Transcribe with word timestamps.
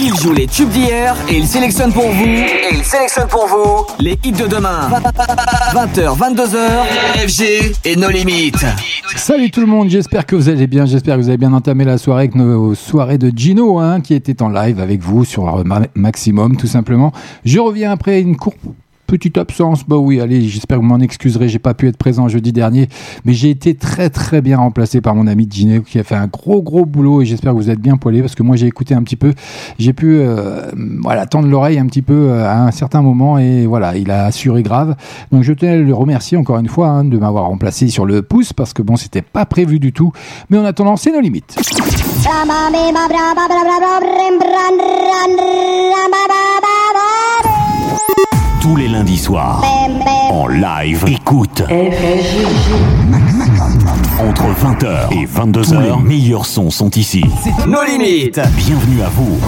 Il 0.00 0.16
joue 0.16 0.32
les 0.32 0.46
tubes 0.46 0.68
d'hier 0.68 1.14
et 1.28 1.38
il 1.38 1.46
sélectionne 1.46 1.92
pour 1.92 2.08
vous. 2.10 2.24
Et 2.24 2.68
il 2.72 2.84
sélectionne 2.84 3.28
pour 3.28 3.46
vous 3.46 3.86
les 4.00 4.18
hits 4.24 4.32
de 4.32 4.46
demain. 4.46 4.90
20h, 5.72 6.18
22h, 6.18 7.28
FG 7.28 7.72
et 7.84 7.96
nos 7.96 8.08
limites. 8.08 8.64
Salut 9.16 9.50
tout 9.50 9.60
le 9.60 9.66
monde, 9.66 9.90
j'espère 9.90 10.26
que 10.26 10.34
vous 10.34 10.48
allez 10.48 10.66
bien, 10.66 10.86
j'espère 10.86 11.16
que 11.16 11.22
vous 11.22 11.28
avez 11.28 11.38
bien 11.38 11.52
entamé 11.52 11.84
la 11.84 11.98
soirée 11.98 12.22
avec 12.22 12.34
nos 12.34 12.74
soirées 12.74 13.18
de 13.18 13.30
Gino, 13.34 13.78
hein, 13.78 14.00
qui 14.00 14.14
était 14.14 14.42
en 14.42 14.48
live 14.48 14.80
avec 14.80 15.02
vous 15.02 15.24
sur 15.24 15.62
Maximum, 15.94 16.56
tout 16.56 16.66
simplement. 16.66 17.12
Je 17.44 17.58
reviens 17.60 17.92
après 17.92 18.20
une 18.20 18.36
courte 18.36 18.58
petite 19.12 19.36
absence. 19.36 19.84
Bah 19.86 19.96
oui, 19.96 20.22
allez, 20.22 20.40
j'espère 20.40 20.78
que 20.78 20.82
vous 20.82 20.88
m'en 20.88 20.98
excuserez. 20.98 21.46
J'ai 21.46 21.58
pas 21.58 21.74
pu 21.74 21.86
être 21.86 21.98
présent 21.98 22.28
jeudi 22.28 22.50
dernier, 22.50 22.88
mais 23.26 23.34
j'ai 23.34 23.50
été 23.50 23.74
très 23.74 24.08
très 24.08 24.40
bien 24.40 24.56
remplacé 24.56 25.02
par 25.02 25.14
mon 25.14 25.26
ami 25.26 25.46
Gino 25.50 25.82
qui 25.82 25.98
a 25.98 26.02
fait 26.02 26.14
un 26.14 26.28
gros 26.28 26.62
gros 26.62 26.86
boulot 26.86 27.20
et 27.20 27.26
j'espère 27.26 27.52
que 27.52 27.58
vous 27.58 27.68
êtes 27.68 27.78
bien 27.78 27.98
poilé 27.98 28.22
parce 28.22 28.34
que 28.34 28.42
moi 28.42 28.56
j'ai 28.56 28.66
écouté 28.66 28.94
un 28.94 29.02
petit 29.02 29.16
peu. 29.16 29.34
J'ai 29.78 29.92
pu 29.92 30.16
euh, 30.16 30.70
voilà 31.02 31.26
tendre 31.26 31.46
l'oreille 31.46 31.78
un 31.78 31.84
petit 31.84 32.00
peu 32.00 32.30
euh, 32.30 32.46
à 32.46 32.64
un 32.64 32.70
certain 32.70 33.02
moment 33.02 33.36
et 33.36 33.66
voilà, 33.66 33.98
il 33.98 34.10
a 34.10 34.24
assuré 34.24 34.62
grave. 34.62 34.96
Donc 35.30 35.42
je 35.42 35.52
tenais 35.52 35.72
à 35.72 35.76
le 35.76 35.94
remercier 35.94 36.38
encore 36.38 36.58
une 36.58 36.68
fois 36.68 36.88
hein, 36.88 37.04
de 37.04 37.18
m'avoir 37.18 37.44
remplacé 37.44 37.88
sur 37.88 38.06
le 38.06 38.22
pouce 38.22 38.54
parce 38.54 38.72
que 38.72 38.80
bon, 38.80 38.96
c'était 38.96 39.20
pas 39.20 39.44
prévu 39.44 39.78
du 39.78 39.92
tout. 39.92 40.12
Mais 40.48 40.56
en 40.56 40.64
attendant, 40.64 40.96
c'est 40.96 41.12
nos 41.12 41.20
limites 41.20 41.54
tous 48.62 48.76
les 48.76 48.86
lundis 48.86 49.18
soirs. 49.18 49.60
En 50.30 50.46
live, 50.46 51.04
écoute. 51.08 51.62
Entre 54.20 54.44
20h 54.44 55.12
et 55.12 55.26
22h, 55.26 55.82
les 55.82 56.02
meilleurs 56.04 56.46
sons 56.46 56.70
sont 56.70 56.90
ici. 56.90 57.24
Nos 57.66 57.82
limites. 57.82 58.40
Bienvenue 58.56 59.02
à 59.02 59.08
vous. 59.08 59.40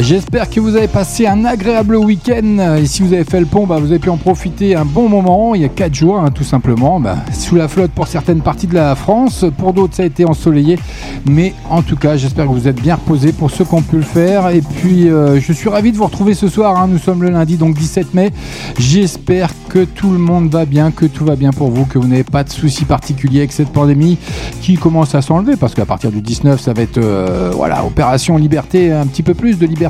J'espère 0.00 0.50
que 0.50 0.60
vous 0.60 0.76
avez 0.76 0.88
passé 0.88 1.26
un 1.26 1.46
agréable 1.46 1.96
week-end 1.96 2.76
et 2.76 2.84
si 2.84 3.02
vous 3.02 3.14
avez 3.14 3.24
fait 3.24 3.40
le 3.40 3.46
pont, 3.46 3.66
bah, 3.66 3.78
vous 3.78 3.86
avez 3.86 3.98
pu 3.98 4.10
en 4.10 4.18
profiter 4.18 4.74
un 4.74 4.84
bon 4.84 5.08
moment. 5.08 5.54
Il 5.54 5.62
y 5.62 5.64
a 5.64 5.68
4 5.68 5.94
jours, 5.94 6.18
hein, 6.18 6.30
tout 6.30 6.44
simplement, 6.44 7.00
bah, 7.00 7.16
sous 7.32 7.54
la 7.54 7.66
flotte 7.66 7.92
pour 7.92 8.06
certaines 8.06 8.42
parties 8.42 8.66
de 8.66 8.74
la 8.74 8.94
France. 8.94 9.46
Pour 9.56 9.72
d'autres, 9.72 9.94
ça 9.94 10.02
a 10.02 10.06
été 10.06 10.26
ensoleillé. 10.26 10.78
Mais 11.24 11.54
en 11.70 11.80
tout 11.80 11.96
cas, 11.96 12.18
j'espère 12.18 12.44
que 12.46 12.50
vous 12.50 12.68
êtes 12.68 12.80
bien 12.80 12.96
reposés 12.96 13.32
pour 13.32 13.50
ceux 13.50 13.64
qui 13.64 13.74
ont 13.74 13.80
pu 13.80 13.96
le 13.96 14.02
faire. 14.02 14.50
Et 14.50 14.60
puis, 14.60 15.08
euh, 15.08 15.40
je 15.40 15.52
suis 15.54 15.70
ravi 15.70 15.92
de 15.92 15.96
vous 15.96 16.04
retrouver 16.04 16.34
ce 16.34 16.48
soir. 16.48 16.76
Hein. 16.76 16.88
Nous 16.88 16.98
sommes 16.98 17.22
le 17.22 17.30
lundi, 17.30 17.56
donc 17.56 17.74
17 17.74 18.12
mai. 18.12 18.32
J'espère 18.78 19.50
que 19.70 19.84
tout 19.84 20.10
le 20.10 20.18
monde 20.18 20.50
va 20.50 20.66
bien, 20.66 20.90
que 20.90 21.06
tout 21.06 21.24
va 21.24 21.36
bien 21.36 21.52
pour 21.52 21.70
vous, 21.70 21.86
que 21.86 21.98
vous 21.98 22.06
n'avez 22.06 22.24
pas 22.24 22.44
de 22.44 22.50
soucis 22.50 22.84
particuliers 22.84 23.38
avec 23.38 23.52
cette 23.52 23.70
pandémie 23.70 24.18
qui 24.60 24.76
commence 24.76 25.14
à 25.14 25.22
s'enlever 25.22 25.56
parce 25.56 25.74
qu'à 25.74 25.86
partir 25.86 26.12
du 26.12 26.20
19, 26.20 26.60
ça 26.60 26.74
va 26.74 26.82
être 26.82 26.98
euh, 26.98 27.50
voilà, 27.54 27.84
opération 27.84 28.36
liberté, 28.36 28.92
un 28.92 29.06
petit 29.06 29.22
peu 29.22 29.32
plus 29.32 29.58
de 29.58 29.66
liberté 29.66 29.85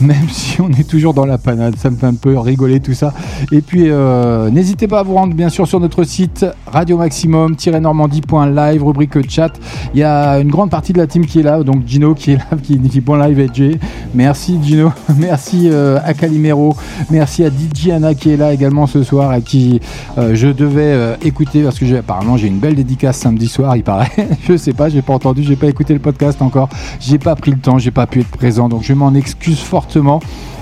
même 0.00 0.28
si 0.30 0.60
on 0.60 0.70
est 0.70 0.88
toujours 0.88 1.14
dans 1.14 1.26
la 1.26 1.38
panade. 1.38 1.76
Ça 1.76 1.90
me 1.90 1.96
fait 1.96 2.06
un 2.06 2.14
peu 2.14 2.38
rigoler 2.38 2.80
tout 2.80 2.94
ça. 2.94 3.12
Et 3.50 3.60
puis, 3.60 3.84
euh, 3.88 4.50
n'hésitez 4.50 4.88
pas 4.88 5.00
à 5.00 5.02
vous 5.02 5.14
rendre 5.14 5.34
bien 5.34 5.48
sûr 5.48 5.66
sur 5.66 5.80
notre 5.80 6.04
site 6.04 6.46
radio 6.66 6.96
maximum-normandie.live, 6.98 8.84
rubrique 8.84 9.30
chat. 9.30 9.52
Il 9.94 10.00
y 10.00 10.02
a 10.02 10.38
une 10.38 10.50
grande 10.50 10.70
partie 10.70 10.92
de 10.92 10.98
la 10.98 11.06
team 11.06 11.26
qui 11.26 11.40
est 11.40 11.42
là, 11.42 11.62
donc 11.62 11.86
Gino 11.86 12.14
qui 12.14 12.32
est 12.32 12.36
là, 12.36 12.44
qui 12.62 12.76
dit 12.78 13.00
bon 13.00 13.16
live 13.16 13.38
et 13.40 13.78
Merci 14.14 14.58
Gino, 14.62 14.92
merci 15.18 15.68
euh, 15.70 15.98
à 16.04 16.14
Calimero, 16.14 16.76
merci 17.10 17.44
à 17.44 17.48
DJ 17.48 17.90
Anna 17.90 18.14
qui 18.14 18.30
est 18.30 18.36
là 18.36 18.52
également 18.52 18.86
ce 18.86 19.02
soir, 19.02 19.30
à 19.30 19.40
qui 19.40 19.80
euh, 20.18 20.34
je 20.34 20.48
devais 20.48 21.16
écouter 21.22 21.62
parce 21.62 21.78
que 21.78 21.94
apparemment 21.96 22.36
j'ai 22.36 22.48
une 22.48 22.58
belle 22.58 22.74
dédicace 22.74 23.18
samedi 23.18 23.48
soir, 23.48 23.76
il 23.76 23.82
paraît. 23.82 24.10
je 24.48 24.56
sais 24.56 24.72
pas, 24.72 24.88
j'ai 24.88 25.02
pas 25.02 25.14
entendu, 25.14 25.42
j'ai 25.42 25.56
pas 25.56 25.66
écouté 25.68 25.92
le 25.92 26.00
podcast 26.00 26.42
encore, 26.42 26.68
j'ai 27.00 27.18
pas 27.18 27.34
pris 27.36 27.50
le 27.50 27.58
temps, 27.58 27.78
j'ai 27.78 27.90
pas 27.90 28.06
pu 28.06 28.20
être 28.20 28.30
présent, 28.30 28.68
donc 28.68 28.82
je 28.82 28.92
m'en 28.92 29.11
excuse 29.16 29.60
fortement. 29.60 30.20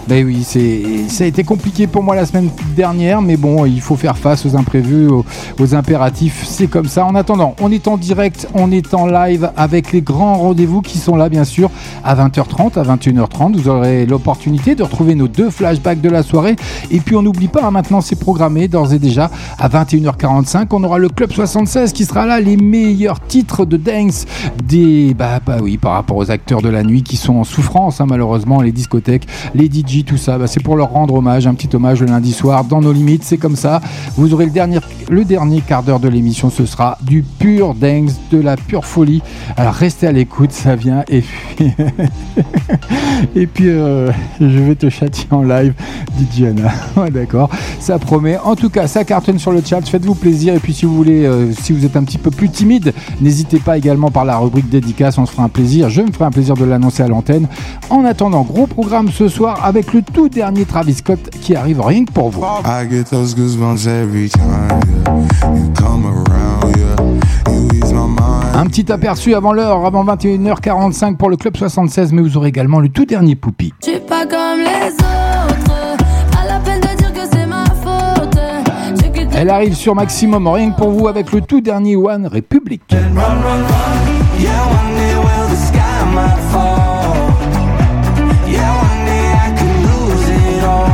Ben 0.08 0.26
oui, 0.26 0.42
c'est, 0.44 1.08
ça 1.08 1.24
a 1.24 1.26
été 1.26 1.44
compliqué 1.44 1.86
pour 1.86 2.02
moi 2.02 2.16
la 2.16 2.26
semaine 2.26 2.50
dernière, 2.74 3.22
mais 3.22 3.36
bon, 3.36 3.64
il 3.64 3.80
faut 3.80 3.96
faire 3.96 4.16
face 4.16 4.44
aux 4.44 4.56
imprévus, 4.56 5.08
aux, 5.08 5.74
impératifs, 5.74 6.44
c'est 6.44 6.66
comme 6.66 6.86
ça. 6.86 7.04
En 7.04 7.14
attendant, 7.14 7.54
on 7.60 7.70
est 7.70 7.86
en 7.86 7.96
direct, 7.96 8.48
on 8.54 8.72
est 8.72 8.92
en 8.94 9.06
live 9.06 9.50
avec 9.56 9.92
les 9.92 10.00
grands 10.00 10.34
rendez-vous 10.34 10.80
qui 10.80 10.98
sont 10.98 11.16
là, 11.16 11.28
bien 11.28 11.44
sûr, 11.44 11.70
à 12.02 12.16
20h30, 12.16 12.78
à 12.78 12.82
21h30. 12.82 13.56
Vous 13.56 13.68
aurez 13.68 14.06
l'opportunité 14.06 14.74
de 14.74 14.82
retrouver 14.82 15.14
nos 15.14 15.28
deux 15.28 15.50
flashbacks 15.50 16.00
de 16.00 16.08
la 16.08 16.22
soirée. 16.22 16.56
Et 16.90 16.98
puis, 16.98 17.14
on 17.14 17.22
n'oublie 17.22 17.48
pas, 17.48 17.64
hein, 17.64 17.70
maintenant, 17.70 18.00
c'est 18.00 18.16
programmé 18.16 18.66
d'ores 18.66 18.92
et 18.92 18.98
déjà 18.98 19.30
à 19.58 19.68
21h45. 19.68 20.66
On 20.72 20.82
aura 20.82 20.98
le 20.98 21.08
Club 21.08 21.30
76 21.30 21.92
qui 21.92 22.04
sera 22.04 22.26
là, 22.26 22.40
les 22.40 22.56
meilleurs 22.56 23.20
titres 23.20 23.64
de 23.64 23.76
dance 23.76 24.24
des, 24.64 25.14
bah, 25.14 25.40
bah 25.44 25.58
oui, 25.62 25.78
par 25.78 25.92
rapport 25.92 26.16
aux 26.16 26.30
acteurs 26.30 26.62
de 26.62 26.68
la 26.68 26.82
nuit 26.82 27.02
qui 27.02 27.16
sont 27.16 27.36
en 27.36 27.44
souffrance, 27.44 28.00
hein, 28.00 28.06
malheureusement, 28.08 28.60
les 28.60 28.72
discothèques, 28.72 29.26
les 29.54 29.66
DJ 29.66 29.89
tout 29.98 30.16
ça, 30.16 30.38
bah, 30.38 30.46
c'est 30.46 30.62
pour 30.62 30.76
leur 30.76 30.90
rendre 30.90 31.14
hommage, 31.14 31.46
un 31.46 31.54
petit 31.54 31.74
hommage 31.74 32.00
le 32.00 32.06
lundi 32.06 32.32
soir 32.32 32.64
dans 32.64 32.80
nos 32.80 32.92
limites, 32.92 33.24
c'est 33.24 33.38
comme 33.38 33.56
ça. 33.56 33.80
Vous 34.16 34.32
aurez 34.32 34.44
le 34.46 34.50
dernier, 34.50 34.78
le 35.10 35.24
dernier 35.24 35.60
quart 35.60 35.82
d'heure 35.82 36.00
de 36.00 36.08
l'émission, 36.08 36.48
ce 36.48 36.64
sera 36.64 36.96
du 37.02 37.22
pur 37.22 37.74
dance, 37.74 38.12
de 38.30 38.38
la 38.38 38.56
pure 38.56 38.84
folie. 38.84 39.22
Alors 39.56 39.74
restez 39.74 40.06
à 40.06 40.12
l'écoute, 40.12 40.52
ça 40.52 40.76
vient 40.76 41.04
et 41.08 41.22
puis, 41.22 41.72
et 43.36 43.46
puis 43.46 43.68
euh, 43.68 44.10
je 44.40 44.46
vais 44.46 44.76
te 44.76 44.88
châtier 44.88 45.26
en 45.30 45.42
live, 45.42 45.74
dit 46.16 46.24
Diana. 46.24 46.70
D'accord, 47.12 47.50
ça 47.80 47.98
promet. 47.98 48.38
En 48.38 48.54
tout 48.54 48.70
cas, 48.70 48.86
ça 48.86 49.04
cartonne 49.04 49.38
sur 49.38 49.52
le 49.52 49.62
chat, 49.64 49.80
faites-vous 49.82 50.14
plaisir 50.14 50.54
et 50.54 50.60
puis 50.60 50.72
si 50.72 50.86
vous 50.86 50.94
voulez, 50.94 51.26
euh, 51.26 51.52
si 51.52 51.72
vous 51.72 51.84
êtes 51.84 51.96
un 51.96 52.04
petit 52.04 52.18
peu 52.18 52.30
plus 52.30 52.48
timide, 52.48 52.94
n'hésitez 53.20 53.58
pas 53.58 53.76
également 53.76 54.10
par 54.10 54.24
la 54.24 54.38
rubrique 54.38 54.68
dédicace, 54.68 55.18
on 55.18 55.26
se 55.26 55.32
fera 55.32 55.42
un 55.42 55.48
plaisir. 55.48 55.90
Je 55.90 56.02
me 56.02 56.12
ferai 56.12 56.26
un 56.26 56.30
plaisir 56.30 56.54
de 56.54 56.64
l'annoncer 56.64 57.02
à 57.02 57.08
l'antenne. 57.08 57.48
En 57.88 58.04
attendant, 58.04 58.42
gros 58.42 58.66
programme 58.66 59.10
ce 59.10 59.28
soir 59.28 59.64
avec 59.64 59.79
le 59.92 60.02
tout 60.02 60.28
dernier 60.28 60.64
Travis 60.64 60.94
Scott 60.94 61.30
qui 61.40 61.56
arrive 61.56 61.80
rien 61.80 62.04
que 62.04 62.12
pour 62.12 62.30
vous. 62.30 62.42
Un 68.54 68.66
petit 68.66 68.92
aperçu 68.92 69.34
avant 69.34 69.52
l'heure, 69.52 69.84
avant 69.86 70.04
21h45 70.04 71.16
pour 71.16 71.30
le 71.30 71.36
Club 71.36 71.56
76, 71.56 72.12
mais 72.12 72.22
vous 72.22 72.36
aurez 72.36 72.48
également 72.48 72.80
le 72.80 72.88
tout 72.88 73.06
dernier 73.06 73.34
Poupi. 73.34 73.72
pas 74.06 74.26
comme 74.26 74.60
les 74.60 74.92
autres, 74.92 75.96
la 76.46 76.60
peine 76.60 76.80
de 76.80 76.96
dire 76.96 77.12
que 77.12 77.28
c'est 77.32 77.46
ma 77.46 77.64
faute. 77.64 78.38
Elle 79.34 79.50
arrive 79.50 79.74
sur 79.74 79.94
Maximum, 79.94 80.46
rien 80.48 80.70
que 80.72 80.76
pour 80.76 80.90
vous, 80.90 81.08
avec 81.08 81.32
le 81.32 81.40
tout 81.40 81.60
dernier 81.60 81.96
One 81.96 82.26
Republic. 82.26 82.82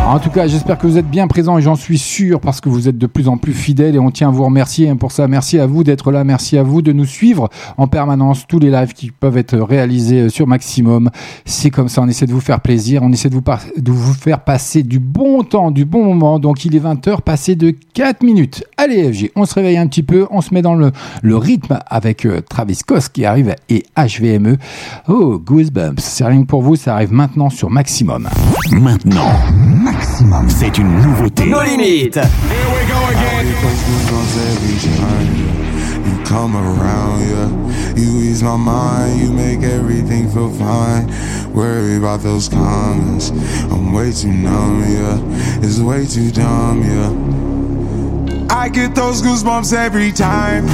En 0.07 0.21
tout 0.21 0.31
cas, 0.31 0.47
j'espère 0.47 0.79
que 0.79 0.87
vous 0.87 0.99
êtes 0.99 1.11
bien 1.11 1.27
présents 1.27 1.59
et 1.59 1.63
j'en 1.63 1.75
suis 1.75 1.99
sûr 1.99 2.39
parce 2.41 2.61
que 2.61 2.69
vous 2.69 2.89
êtes 2.89 2.97
de 2.97 3.09
plus 3.09 3.27
en 3.27 3.39
plus 3.39 3.53
fidèles 3.53 3.97
et 3.97 3.99
on 3.99 4.13
tient 4.13 4.29
à 4.29 4.31
vous 4.31 4.45
remercier 4.45 4.95
pour 4.95 5.11
ça. 5.11 5.27
Merci 5.27 5.59
à 5.59 5.67
vous 5.67 5.83
d'être 5.83 6.13
là, 6.13 6.23
merci 6.23 6.57
à 6.57 6.63
vous 6.63 6.81
de 6.81 6.93
nous 6.93 7.05
suivre 7.05 7.49
en 7.77 7.89
permanence 7.89 8.47
tous 8.47 8.61
les 8.61 8.71
lives 8.71 8.93
qui 8.93 9.11
peuvent 9.11 9.37
être 9.37 9.59
réalisés 9.59 10.29
sur 10.29 10.47
Maximum. 10.47 11.11
C'est 11.45 11.71
comme 11.71 11.89
ça, 11.89 12.03
on 12.03 12.09
essaie 12.09 12.27
de 12.27 12.33
vous 12.33 12.41
faire 12.41 12.61
plaisir, 12.61 13.03
on 13.03 13.11
essaie 13.11 13.29
de 13.29 13.35
vous, 13.35 14.15
faire 14.15 14.45
passer 14.45 14.85
du 14.85 15.01
bon 15.01 15.43
temps, 15.43 15.73
du 15.73 15.85
bon 15.85 16.05
moment. 16.05 16.39
Donc 16.39 16.65
il 16.65 16.77
est 16.77 16.81
20h, 16.85 17.23
passé 17.23 17.57
de 17.57 17.75
4 17.95 18.23
minutes. 18.23 18.63
Allez 18.77 19.13
FG, 19.13 19.33
on 19.35 19.45
se 19.45 19.55
réveille 19.55 19.77
un 19.77 19.89
petit 19.89 20.05
peu, 20.05 20.29
on 20.31 20.41
se 20.41 20.55
met 20.55 20.63
dans 20.63 20.77
le, 20.77 20.93
rythme 21.25 21.81
avec 21.89 22.25
euh, 22.27 22.41
Travis 22.49 22.79
Kos 22.87 23.09
qui 23.13 23.25
arrive 23.25 23.57
et 23.69 23.83
HVME. 23.97 24.57
Oh, 25.09 25.41
Goosebumps, 25.45 25.99
c'est 25.99 26.25
rien 26.25 26.43
que 26.43 26.47
pour 26.47 26.63
vous, 26.63 26.77
ça 26.77 26.95
arrive 26.95 27.13
maintenant 27.13 27.51
sur 27.51 27.71
Maximum. 27.71 28.29
Maintenant. 28.71 29.33
maximum. 29.67 30.06
C'est 30.49 30.79
une 30.79 31.01
nouveauté. 31.01 31.47
Nos 31.47 31.63
limites. 31.63 32.17
Here 32.17 32.69
we 32.73 32.87
go 32.89 32.97
again. 33.11 33.47
You 36.05 36.23
come 36.25 36.57
around, 36.57 37.21
yeah. 37.29 37.49
You 37.97 38.21
ease 38.21 38.43
my 38.43 38.57
mind, 38.57 39.21
you 39.21 39.33
make 39.33 39.63
everything 39.63 40.29
feel 40.31 40.51
fine. 40.51 41.07
Worry 41.55 41.97
about 41.97 42.23
those 42.23 42.49
comments. 42.49 43.31
I'm 43.71 43.93
way 43.93 44.13
too 44.13 44.33
numb, 44.33 44.83
yeah. 44.83 45.19
It's 45.63 45.79
way 45.81 46.07
too 46.07 46.31
dumb, 46.31 46.83
yeah. 46.83 47.11
I 48.55 48.69
get 48.69 48.95
those 48.95 49.23
goosebumps 49.23 49.73
every 49.73 50.13
time. 50.13 50.67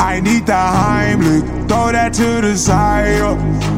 I 0.00 0.20
need 0.20 0.46
the 0.46 0.52
Heimlich, 0.52 1.68
throw 1.68 1.92
that 1.92 2.12
to 2.14 2.40
the 2.40 2.56
side. 2.56 3.18
Yeah. 3.18 3.77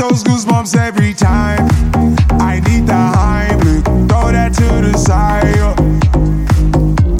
Those 0.00 0.24
goosebumps 0.24 0.74
every 0.76 1.12
time. 1.12 1.68
I 2.40 2.60
need 2.60 2.86
the 2.86 2.92
Heimlich, 2.92 3.84
throw 4.08 4.32
that 4.32 4.54
to 4.54 4.68
the 4.80 4.96
side. 4.96 5.44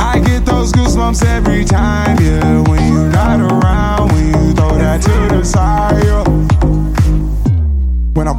I 0.00 0.18
get 0.18 0.46
those 0.46 0.72
goosebumps 0.72 1.22
every 1.26 1.64
time, 1.66 2.16
yeah. 2.20 2.62
When 2.68 2.89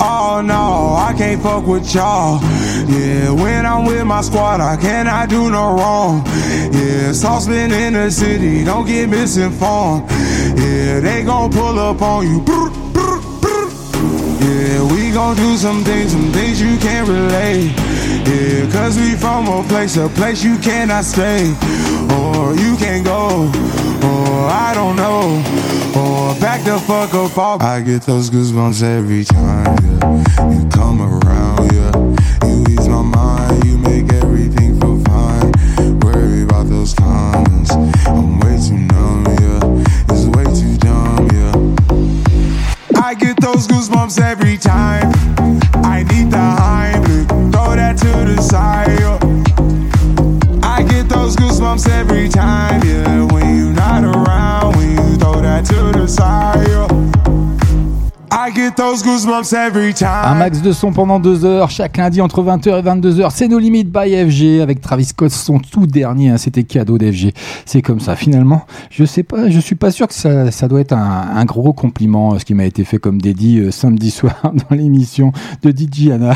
Oh 0.00 0.42
no, 0.44 0.96
I 0.98 1.14
can't 1.16 1.42
fuck 1.42 1.66
with 1.66 1.94
y'all. 1.94 2.40
Yeah, 2.88 3.30
when 3.30 3.66
I'm 3.66 3.84
with 3.84 4.04
my 4.04 4.20
squad, 4.20 4.60
I 4.60 4.76
cannot 4.76 5.28
do 5.28 5.50
no 5.50 5.74
wrong. 5.76 6.22
Yeah, 6.72 7.12
saucepan 7.12 7.72
in 7.72 7.94
the 7.94 8.10
city, 8.10 8.64
don't 8.64 8.86
get 8.86 9.08
misinformed. 9.08 10.10
Yeah, 10.58 11.00
they 11.00 11.22
gon' 11.24 11.50
pull 11.52 11.78
up 11.78 12.02
on 12.02 12.26
you. 12.26 12.44
Yeah, 14.40 14.92
we 14.92 15.12
gon' 15.12 15.36
do 15.36 15.56
some 15.56 15.84
things, 15.84 16.12
some 16.12 16.32
things 16.32 16.60
you 16.60 16.76
can't 16.78 17.08
relate. 17.08 17.72
Yeah, 18.26 18.70
cause 18.72 18.98
we 18.98 19.14
from 19.16 19.48
a 19.48 19.62
place, 19.68 19.96
a 19.96 20.08
place 20.08 20.42
you 20.42 20.58
cannot 20.58 21.04
stay. 21.04 21.54
Or 22.10 22.54
you 22.54 22.76
can't 22.76 23.04
go, 23.04 23.50
or 24.02 24.48
I 24.48 24.72
don't 24.74 24.96
know. 24.96 25.42
Or 25.94 26.34
back 26.40 26.64
the 26.64 26.78
fuck 26.78 27.14
up 27.14 27.36
off. 27.38 27.62
I 27.62 27.80
get 27.80 28.02
those 28.02 28.30
goosebumps 28.30 28.82
every 28.82 29.24
time, 29.24 29.76
yeah. 29.84 30.50
You 30.50 30.68
come 30.70 31.00
around, 31.00 31.72
yeah. 31.72 32.48
You 32.48 32.64
ease 32.68 32.88
my 32.88 33.02
mind, 33.02 33.64
you 33.64 33.78
make 33.78 34.12
everything 34.12 34.80
feel 34.80 34.98
fine. 35.04 35.52
Worry 36.00 36.42
about 36.42 36.68
those 36.68 36.94
comments. 36.94 37.70
I'm 38.06 38.40
way 38.40 38.58
too 38.58 38.78
numb, 38.78 39.24
yeah. 39.40 40.14
It's 40.14 40.26
way 40.34 40.44
too 40.44 40.76
dumb, 40.78 41.28
yeah. 41.32 43.00
I 43.02 43.14
get 43.14 43.40
those 43.40 43.68
goosebumps 43.68 44.20
every 44.20 44.56
time. 44.56 45.13
Every 51.88 52.28
time, 52.28 52.80
yeah. 52.84 53.23
Un 60.32 60.34
max 60.34 60.60
de 60.60 60.72
son 60.72 60.92
pendant 60.92 61.20
deux 61.20 61.44
heures, 61.44 61.70
chaque 61.70 61.96
lundi 61.96 62.20
entre 62.20 62.42
20h 62.42 62.80
et 62.80 62.82
22h. 62.82 63.30
C'est 63.32 63.46
nos 63.46 63.60
limites 63.60 63.88
by 63.92 64.10
FG 64.28 64.60
avec 64.60 64.80
Travis 64.80 65.04
Scott, 65.04 65.30
son 65.30 65.58
tout 65.60 65.86
dernier. 65.86 66.30
hein, 66.30 66.38
C'était 66.38 66.64
cadeau 66.64 66.98
d'FG. 66.98 67.32
C'est 67.66 67.82
comme 67.82 68.00
ça. 68.00 68.16
Finalement, 68.16 68.62
je 68.90 69.04
sais 69.04 69.22
pas, 69.22 69.48
je 69.48 69.60
suis 69.60 69.76
pas 69.76 69.92
sûr 69.92 70.08
que 70.08 70.14
ça, 70.14 70.50
ça 70.50 70.66
doit 70.66 70.80
être 70.80 70.92
un, 70.92 71.44
gros 71.44 71.72
compliment, 71.72 72.34
euh, 72.34 72.38
ce 72.38 72.44
qui 72.44 72.54
m'a 72.54 72.64
été 72.64 72.82
fait 72.82 72.98
comme 72.98 73.20
dédié 73.20 73.60
euh, 73.60 73.70
samedi 73.70 74.10
soir 74.10 74.34
dans 74.42 74.74
l'émission 74.76 75.30
de 75.62 75.70
DJ 75.70 76.10
Anna. 76.10 76.34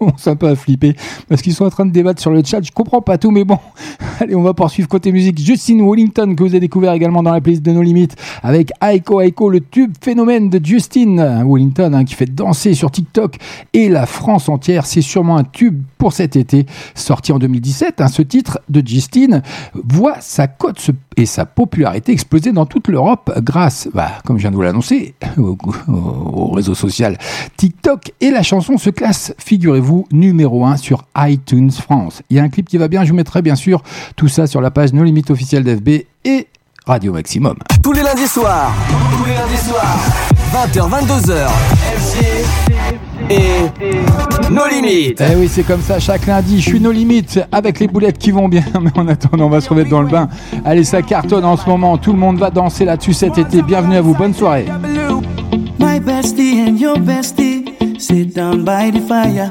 On 0.00 0.16
s'est 0.18 0.30
un 0.30 0.36
peu 0.36 0.48
à 0.48 0.56
flipper 0.56 0.94
parce 1.28 1.40
qu'ils 1.40 1.54
sont 1.54 1.64
en 1.64 1.70
train 1.70 1.86
de 1.86 1.92
débattre 1.92 2.20
sur 2.20 2.30
le 2.30 2.42
chat. 2.44 2.60
Je 2.62 2.70
comprends 2.70 3.00
pas 3.00 3.16
tout, 3.16 3.30
mais 3.30 3.44
bon. 3.44 3.58
Allez, 4.20 4.34
on 4.34 4.42
va 4.42 4.52
poursuivre 4.52 4.88
côté 4.88 5.10
musique. 5.10 5.38
Justin 5.38 5.80
Wellington, 5.88 6.34
que 6.36 6.42
vous 6.42 6.50
avez 6.50 6.60
découvert 6.60 6.92
également 6.92 7.22
dans 7.22 7.32
la 7.32 7.40
playlist 7.40 7.64
de 7.64 7.72
nos 7.72 7.82
limites 7.82 8.16
avec 8.42 8.72
Aiko 8.82 9.20
Aiko, 9.22 9.48
le 9.48 9.60
tube 9.60 9.92
phénomène 10.02 10.50
de 10.50 10.60
Justin 10.62 11.44
Wellington 11.46 11.77
hein, 11.80 12.04
qui 12.04 12.14
fait 12.14 12.26
danser 12.32 12.74
sur 12.74 12.90
TikTok 12.90 13.36
et 13.72 13.88
la 13.88 14.06
France 14.06 14.48
entière. 14.48 14.86
C'est 14.86 15.02
sûrement 15.02 15.36
un 15.36 15.44
tube 15.44 15.82
pour 15.98 16.12
cet 16.12 16.36
été, 16.36 16.66
sorti 16.94 17.32
en 17.32 17.38
2017. 17.38 18.00
hein. 18.00 18.08
Ce 18.08 18.22
titre 18.22 18.58
de 18.68 18.82
Justin 18.86 19.42
voit 19.74 20.20
sa 20.20 20.46
cote 20.46 20.90
et 21.16 21.26
sa 21.26 21.44
popularité 21.46 22.12
exploser 22.12 22.52
dans 22.52 22.66
toute 22.66 22.88
l'Europe 22.88 23.32
grâce, 23.42 23.88
bah, 23.92 24.12
comme 24.24 24.36
je 24.36 24.42
viens 24.42 24.50
de 24.50 24.56
vous 24.56 24.62
l'annoncer, 24.62 25.14
au, 25.36 25.56
au- 25.88 25.92
au 25.92 26.50
réseau 26.52 26.74
social 26.74 27.18
TikTok. 27.56 28.12
Et 28.20 28.30
la 28.30 28.42
chanson 28.42 28.78
se 28.78 28.90
classe, 28.90 29.34
figurez-vous, 29.38 30.06
numéro 30.12 30.64
1 30.64 30.76
sur 30.76 31.04
iTunes 31.16 31.70
France. 31.70 32.22
Il 32.30 32.36
y 32.36 32.40
a 32.40 32.42
un 32.42 32.48
clip 32.48 32.68
qui 32.68 32.76
va 32.78 32.88
bien, 32.88 33.04
je 33.04 33.10
vous 33.10 33.16
mettrai 33.16 33.42
bien 33.42 33.56
sûr 33.56 33.82
tout 34.16 34.28
ça 34.28 34.46
sur 34.46 34.60
la 34.60 34.70
page 34.70 34.92
No 34.92 35.02
Limite 35.04 35.30
officielle 35.30 35.64
d'FB 35.64 35.88
et 36.24 36.46
Radio 36.88 37.12
Maximum. 37.12 37.54
Tous 37.82 37.92
les 37.92 38.02
lundis 38.02 38.26
soirs. 38.26 38.72
Tous 39.12 39.24
les 39.26 39.34
lundis 39.34 39.58
soirs. 39.58 39.98
20h, 40.54 40.88
22h. 40.88 41.48
FG 41.98 43.30
et 43.30 44.50
nos 44.50 44.66
limites. 44.66 45.20
Eh 45.20 45.36
oui, 45.36 45.50
c'est 45.52 45.64
comme 45.64 45.82
ça, 45.82 46.00
chaque 46.00 46.24
lundi, 46.24 46.62
je 46.62 46.70
suis 46.70 46.80
nos 46.80 46.90
limites 46.90 47.40
avec 47.52 47.78
les 47.78 47.88
boulettes 47.88 48.16
qui 48.16 48.30
vont 48.30 48.48
bien, 48.48 48.64
mais 48.80 48.90
en 48.96 49.06
attendant, 49.06 49.46
on 49.46 49.50
va 49.50 49.60
se 49.60 49.68
remettre 49.68 49.90
dans 49.90 50.00
le 50.00 50.08
bain. 50.08 50.30
Allez, 50.64 50.82
ça 50.82 51.02
cartonne 51.02 51.44
en 51.44 51.58
ce 51.58 51.68
moment, 51.68 51.98
tout 51.98 52.12
le 52.12 52.18
monde 52.18 52.38
va 52.38 52.48
danser 52.48 52.86
là-dessus 52.86 53.12
cet 53.12 53.36
été. 53.36 53.60
Bienvenue 53.60 53.96
à 53.96 54.00
vous, 54.00 54.14
bonne 54.14 54.32
soirée. 54.32 54.64
My 55.78 56.00
bestie 56.00 56.64
and 56.66 56.78
your 56.78 56.98
bestie 56.98 57.66
sit 57.98 58.34
down 58.34 58.64
by 58.64 58.90
the 58.90 59.06
fire. 59.06 59.50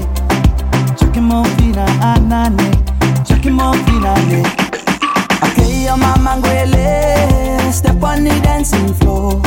Morphina, 1.31 1.85
anane. 2.11 2.67
Chucking 3.25 3.53
morphina, 3.53 4.11
ane. 4.19 4.43
Okay, 5.45 5.85
your 5.85 5.95
mama 5.95 6.35
ngwele, 6.35 7.71
step 7.71 8.03
on 8.03 8.25
the 8.25 8.37
dancing 8.43 8.93
floor. 8.95 9.41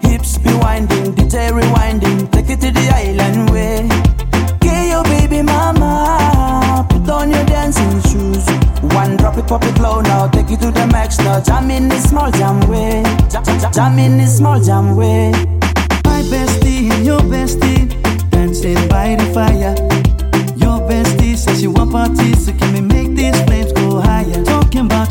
Hips 0.00 0.38
be 0.38 0.50
winding, 0.54 1.12
DJ 1.12 1.50
rewinding, 1.52 2.32
take 2.32 2.48
it 2.48 2.60
to 2.62 2.70
the 2.70 2.88
island 2.94 3.50
way. 3.50 3.86
Okay, 4.54 4.88
your 4.88 5.04
baby 5.04 5.42
mama, 5.42 6.86
put 6.88 7.06
on 7.10 7.30
your 7.30 7.44
dancing 7.44 8.00
shoes. 8.08 8.46
One 8.94 9.18
drop 9.18 9.36
it, 9.36 9.46
pop 9.46 9.62
it 9.64 9.78
low 9.78 10.00
now, 10.00 10.26
take 10.28 10.50
it 10.50 10.60
to 10.60 10.70
the 10.70 10.86
max 10.86 11.18
now. 11.18 11.38
Jam 11.42 11.70
in 11.70 11.88
this 11.90 12.08
small 12.08 12.30
jam 12.30 12.66
way, 12.66 13.02
jam, 13.28 13.44
jam, 13.70 13.98
in 13.98 14.16
this 14.16 14.38
small 14.38 14.58
jam 14.58 14.96
way. 14.96 15.32
My 16.06 16.22
bestie 16.32 17.04
your 17.04 17.20
bestie 17.20 17.92
dancing 18.30 18.88
by 18.88 19.16
the 19.16 19.26
fire. 19.34 20.09
Your 20.70 20.78
bestie 20.88 21.36
says 21.36 21.60
she 21.60 21.66
want 21.66 21.90
parties, 21.90 22.46
so 22.46 22.52
can 22.52 22.72
we 22.72 22.80
make 22.80 23.16
these 23.16 23.36
flames 23.42 23.72
go 23.72 24.00
higher? 24.00 24.44
Talking 24.44 24.86
about 24.86 25.10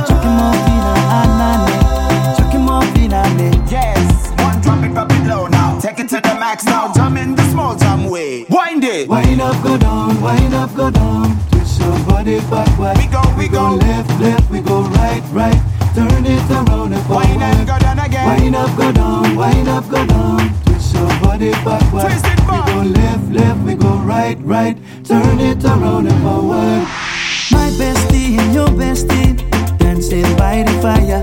Chucking 0.07 0.35
morphina, 0.39 0.93
anane. 1.21 2.37
Chucking 2.37 2.61
morphina. 2.61 3.71
Yes, 3.71 4.31
one 4.41 4.61
drop 4.61 4.83
it, 4.85 4.95
pop 4.95 5.11
it 5.13 5.27
low 5.27 5.47
now 5.47 5.79
Take 5.79 6.01
it 6.01 6.09
to 6.09 6.21
the 6.21 6.35
max 6.41 6.65
now, 6.65 6.93
jump 6.95 7.19
in 7.19 7.35
the 7.35 7.43
small 7.51 7.77
jam 7.77 8.09
way 8.09 8.47
Wind 8.49 8.83
it 8.83 9.09
Wind 9.09 9.41
up, 9.43 9.63
go 9.63 9.77
down, 9.77 10.21
wind 10.23 10.55
up, 10.55 10.75
go 10.75 10.91
down. 10.91 11.37
Twist 11.51 11.81
your 11.81 11.99
body 12.07 12.41
backward. 12.51 12.97
We 12.97 13.07
go, 13.07 13.23
we 13.37 13.49
go. 13.49 13.75
left, 13.75 14.21
left, 14.21 14.51
we 14.51 14.61
go 14.61 14.83
right, 14.83 15.23
right. 15.33 15.61
Turn 15.95 16.25
it 16.25 16.51
around 16.51 16.95
and 16.95 17.07
forward. 17.07 17.27
Wind 17.29 17.43
and 17.43 17.67
go 17.67 17.79
down 17.79 17.99
again 17.99 18.27
Wind 18.27 18.57
up, 18.57 18.77
go 18.77 18.93
down, 18.93 19.37
wind 19.37 19.69
up, 19.69 19.89
go 19.89 20.07
down. 20.07 20.65
Twist 20.65 20.93
so 20.93 21.07
body 21.21 21.51
backward. 21.51 22.05
We 22.05 22.57
go 22.73 22.83
left, 22.83 23.33
left, 23.33 23.61
we 23.61 23.75
go 23.75 23.97
right, 23.99 24.39
right. 24.41 24.79
Turn 25.05 25.41
it 25.41 25.65
around 25.65 26.07
and 26.07 26.23
forward. 26.23 27.08
My 27.51 27.71
bestie 27.79 28.39
and 28.39 28.55
your 28.55 28.69
bestie 28.69 29.37
dancing 29.79 30.37
by 30.37 30.63
the 30.63 30.73
fire. 30.83 31.23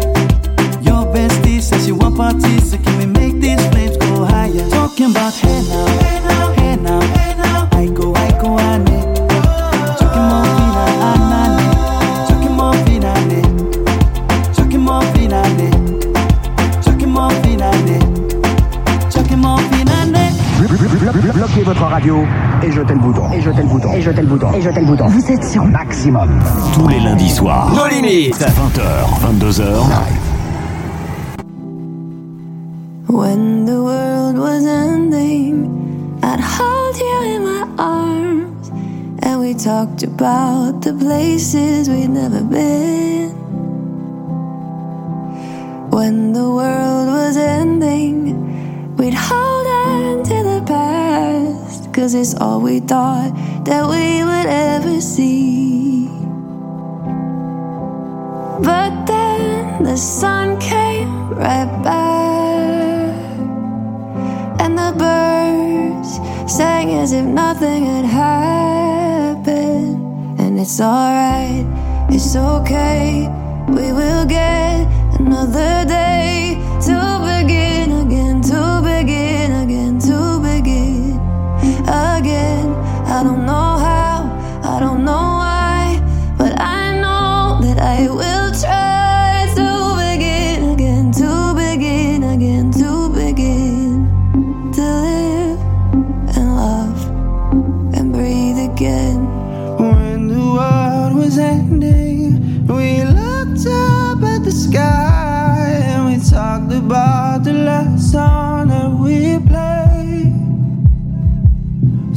Your 0.82 1.06
bestie 1.14 1.62
says 1.62 1.86
she 1.86 1.92
want 1.92 2.18
parties, 2.18 2.72
so 2.72 2.78
can 2.78 2.98
we 2.98 3.06
make 3.06 3.40
these 3.40 3.64
flames 3.70 3.98
go 3.98 4.26
higher? 4.26 4.70
Talking 4.70 5.12
about 5.12 5.34
hey 5.36 5.62
now, 5.70 5.86
hey 6.56 6.76
now, 6.78 7.02
hey 7.02 7.36
now. 7.38 7.70
I 7.72 7.88
go, 7.88 8.14
I 8.16 8.32
go, 8.42 8.58
I 8.58 8.78
need. 8.80 8.85
Votre 21.66 21.84
radio 21.84 22.24
et 22.64 22.72
jetez 22.72 22.94
le 22.94 23.00
bouton. 23.00 23.24
Et 23.34 23.42
jetez 23.42 23.64
le 23.64 23.68
bouton. 23.68 23.92
Et 23.94 24.02
jetez 24.02 24.22
le 24.22 24.28
bouton. 24.28 24.54
Et 24.54 24.62
jetez 24.62 24.82
le 24.82 24.86
bouton. 24.86 25.08
Vous 25.08 25.32
êtes 25.32 25.44
sur 25.44 25.64
maximum. 25.66 26.30
Tous 26.74 26.88
les 26.88 27.00
lundis 27.00 27.30
soirs. 27.30 27.74
Nos 27.76 27.88
limites. 27.88 28.40
20h, 28.40 28.82
22h. 29.22 29.64
When 33.08 33.66
the 33.66 33.82
world 33.82 34.38
was 34.38 34.66
ending, 34.66 36.20
I'd 36.22 36.40
hold 36.40 36.98
you 36.98 37.36
in 37.36 37.44
my 37.44 37.66
arms, 37.78 38.70
and 39.24 39.40
we 39.40 39.54
talked 39.56 40.04
about 40.04 40.82
the 40.82 40.94
places 40.94 41.90
we'd 41.90 42.10
never 42.10 42.42
been. 42.44 43.32
When 45.90 46.34
the 46.34 46.50
world 46.50 47.08
was 47.08 47.38
ending, 47.38 48.36
we'd 48.98 49.14
hold 49.14 49.68
on 49.68 50.24
to 50.24 50.44
the 50.44 50.62
past, 50.66 51.94
cause 51.94 52.14
it's 52.14 52.34
all 52.36 52.62
we 52.62 52.80
thought 52.80 53.32
that 53.66 53.86
we 53.88 54.24
would 54.24 54.48
ever 54.48 55.02
see. 55.02 56.08
But 58.64 59.06
then 59.06 59.84
the 59.84 59.98
sun 59.98 60.58
came 60.60 61.30
right 61.30 61.70
back, 61.84 63.14
and 64.62 64.78
the 64.78 64.94
birds 64.98 66.20
sang 66.52 66.94
as 66.94 67.12
if 67.12 67.26
nothing 67.26 67.86
had 67.86 68.06
happened. 68.06 70.00
And 70.40 70.60
it's 70.60 70.80
alright, 70.80 71.66
it's 72.10 72.36
okay, 72.36 73.28
we 73.68 73.92
will 73.92 74.26
get 74.26 74.88
another 75.20 75.86
day 75.86 76.58
to 76.86 77.15
again. 81.88 82.74
I 83.06 83.24
don't 83.24 83.46
know 83.46 83.78
how, 83.78 84.62
I 84.64 84.80
don't 84.80 85.04
know 85.06 85.45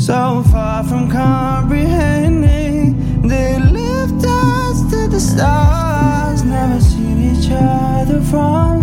So 0.08 0.42
far 0.44 0.82
from 0.84 1.10
comprehending, 1.10 2.96
they 3.28 3.58
lift 3.58 4.24
us 4.26 4.80
to 4.90 5.06
the 5.06 5.20
stars. 5.20 6.42
Never 6.44 6.80
seen 6.80 7.36
each 7.36 7.50
other 7.52 8.22
from 8.22 8.77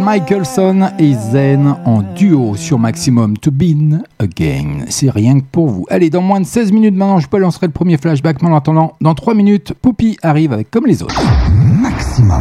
Michaelson 0.00 0.90
et 0.98 1.14
Zen 1.14 1.74
en 1.84 2.02
duo 2.02 2.56
sur 2.56 2.78
Maximum 2.78 3.36
to 3.36 3.50
Bin 3.50 4.00
Again. 4.18 4.84
C'est 4.88 5.10
rien 5.10 5.40
que 5.40 5.44
pour 5.50 5.68
vous. 5.68 5.86
Allez, 5.90 6.10
dans 6.10 6.22
moins 6.22 6.40
de 6.40 6.46
16 6.46 6.72
minutes 6.72 6.94
maintenant, 6.94 7.18
je 7.18 7.28
peux 7.28 7.38
lancer 7.38 7.58
le 7.62 7.72
premier 7.72 7.96
flashback. 7.96 8.42
Mais 8.42 8.48
en 8.48 8.56
attendant, 8.56 8.92
dans 9.00 9.14
3 9.14 9.34
minutes, 9.34 9.72
Poupy 9.80 10.16
arrive 10.22 10.52
avec 10.52 10.70
Comme 10.70 10.86
les 10.86 11.02
autres. 11.02 11.20
Maximum. 11.80 12.40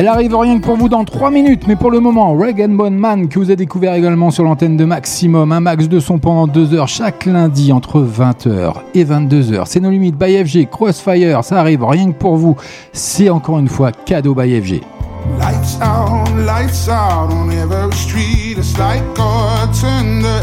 Elle 0.00 0.08
arrive 0.08 0.34
rien 0.34 0.58
que 0.58 0.64
pour 0.64 0.78
vous 0.78 0.88
dans 0.88 1.04
3 1.04 1.30
minutes, 1.30 1.64
mais 1.68 1.76
pour 1.76 1.90
le 1.90 2.00
moment, 2.00 2.32
Reg 2.32 2.62
and 2.62 2.70
Bone 2.70 2.96
Man, 2.96 3.28
que 3.28 3.38
vous 3.38 3.44
avez 3.44 3.56
découvert 3.56 3.92
également 3.92 4.30
sur 4.30 4.44
l'antenne 4.44 4.78
de 4.78 4.86
Maximum, 4.86 5.52
un 5.52 5.60
max 5.60 5.90
de 5.90 6.00
son 6.00 6.18
pendant 6.18 6.46
2 6.46 6.72
heures 6.72 6.88
chaque 6.88 7.26
lundi 7.26 7.70
entre 7.70 8.00
20h 8.00 8.76
et 8.94 9.04
22h. 9.04 9.64
C'est 9.66 9.80
nos 9.80 9.90
limites 9.90 10.16
by 10.16 10.42
FG, 10.42 10.70
Crossfire, 10.70 11.44
ça 11.44 11.60
arrive 11.60 11.84
rien 11.84 12.12
que 12.12 12.16
pour 12.16 12.36
vous. 12.36 12.56
C'est 12.94 13.28
encore 13.28 13.58
une 13.58 13.68
fois 13.68 13.92
cadeau 13.92 14.34
by 14.34 14.58
FG. 14.62 14.80
Lights 15.38 15.78
out, 15.82 16.30
lights 16.46 16.88
out 16.88 17.30
on 17.30 17.50
every 17.50 17.94
street. 17.94 18.56
It's 18.56 18.78
like 18.78 19.02
God 19.14 19.74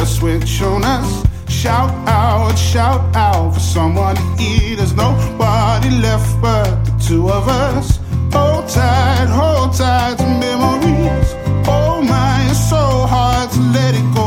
switch 0.06 0.62
on 0.62 0.84
us. 0.84 1.24
Shout 1.50 1.90
out, 2.06 2.56
shout 2.56 3.02
out 3.16 3.56
for 3.56 3.60
someone 3.60 4.18
to 4.18 4.22
eat. 4.40 4.78
Nobody 4.96 5.90
left 6.00 6.40
but 6.44 6.70
the 6.86 6.92
two 7.04 7.32
of 7.32 7.48
us. 7.48 7.98
Hold 8.34 8.68
tight, 8.70 9.28
hold 9.28 9.74
tight 9.74 10.18
to 10.18 10.26
memories. 10.26 11.30
Oh 11.68 12.02
my, 12.02 12.48
it's 12.50 12.70
so 12.70 13.06
hard 13.08 13.50
to 13.52 13.60
let 13.60 13.96
it 13.96 14.16
go. 14.16 14.27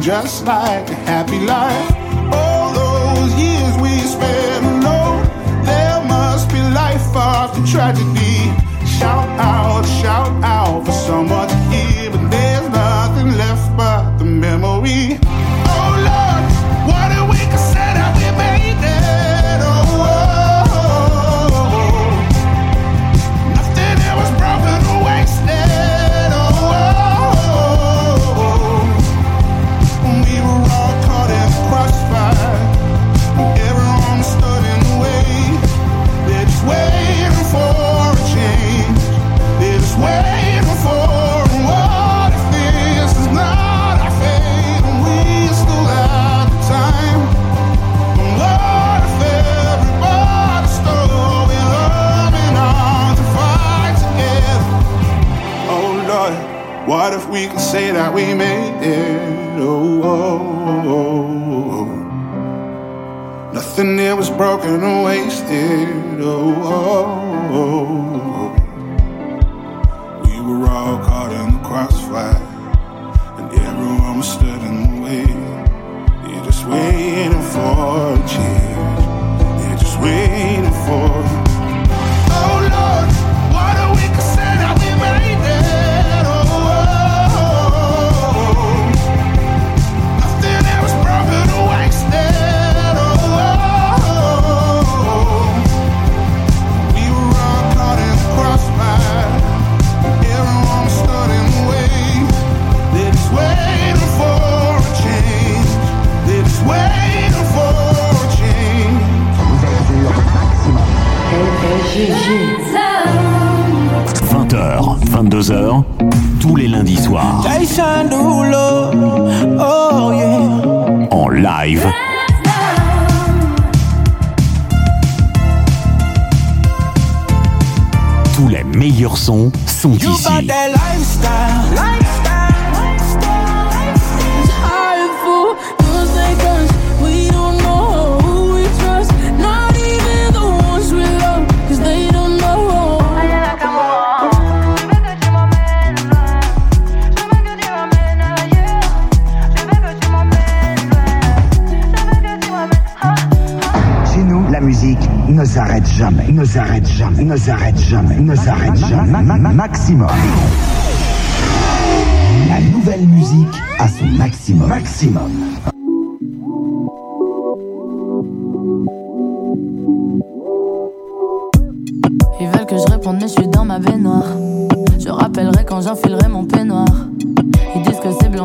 just 0.00 0.44
like 0.46 0.88
a 0.88 0.94
happy 0.94 1.38
life. 1.40 1.59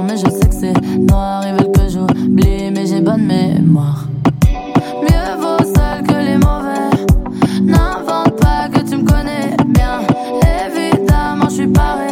mais 0.03 0.17
je 0.17 0.29
sais 0.29 0.47
que 0.47 0.55
c'est 0.55 0.73
noir. 0.97 1.43
Ils 1.47 1.53
veulent 1.53 1.71
que 1.71 1.89
j'oublie, 1.89 2.71
mais 2.71 2.85
j'ai 2.85 3.01
bonne 3.01 3.25
mémoire. 3.25 4.05
Mieux 5.01 5.35
vaut 5.39 5.63
seul 5.63 6.03
que 6.07 6.13
les 6.13 6.37
mauvais. 6.37 6.89
N'invente 7.61 8.35
pas 8.39 8.67
que 8.69 8.81
tu 8.87 8.97
me 8.97 9.05
connais 9.07 9.55
bien. 9.67 10.01
Évidemment, 10.65 11.49
je 11.49 11.55
suis 11.55 11.67
paré. 11.67 12.07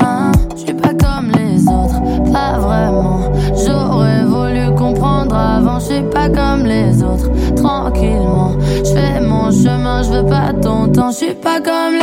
Hein. 0.00 0.32
Je 0.54 0.60
suis 0.60 0.74
pas 0.74 0.94
comme 0.94 1.30
les 1.30 1.62
autres, 1.68 2.00
pas 2.32 2.58
vraiment. 2.58 3.20
J'aurais 3.54 4.24
voulu 4.24 4.74
comprendre 4.74 5.36
avant, 5.36 5.78
je 5.78 5.86
suis 5.86 6.02
pas 6.02 6.28
comme 6.28 6.64
les 6.64 7.02
autres. 7.02 7.28
Tranquillement, 7.56 8.52
je 8.84 8.92
fais 8.92 9.20
mon 9.20 9.50
chemin, 9.50 10.02
je 10.02 10.10
veux 10.10 10.26
pas 10.26 10.52
ton 10.54 10.88
temps, 10.88 11.10
je 11.10 11.16
suis 11.16 11.34
pas 11.34 11.60
comme 11.60 11.94
les 11.94 11.99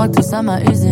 crois 0.00 0.08
que 0.08 0.22
tout 0.22 0.28
ça 0.30 0.40
m'a 0.40 0.62
usé. 0.62 0.88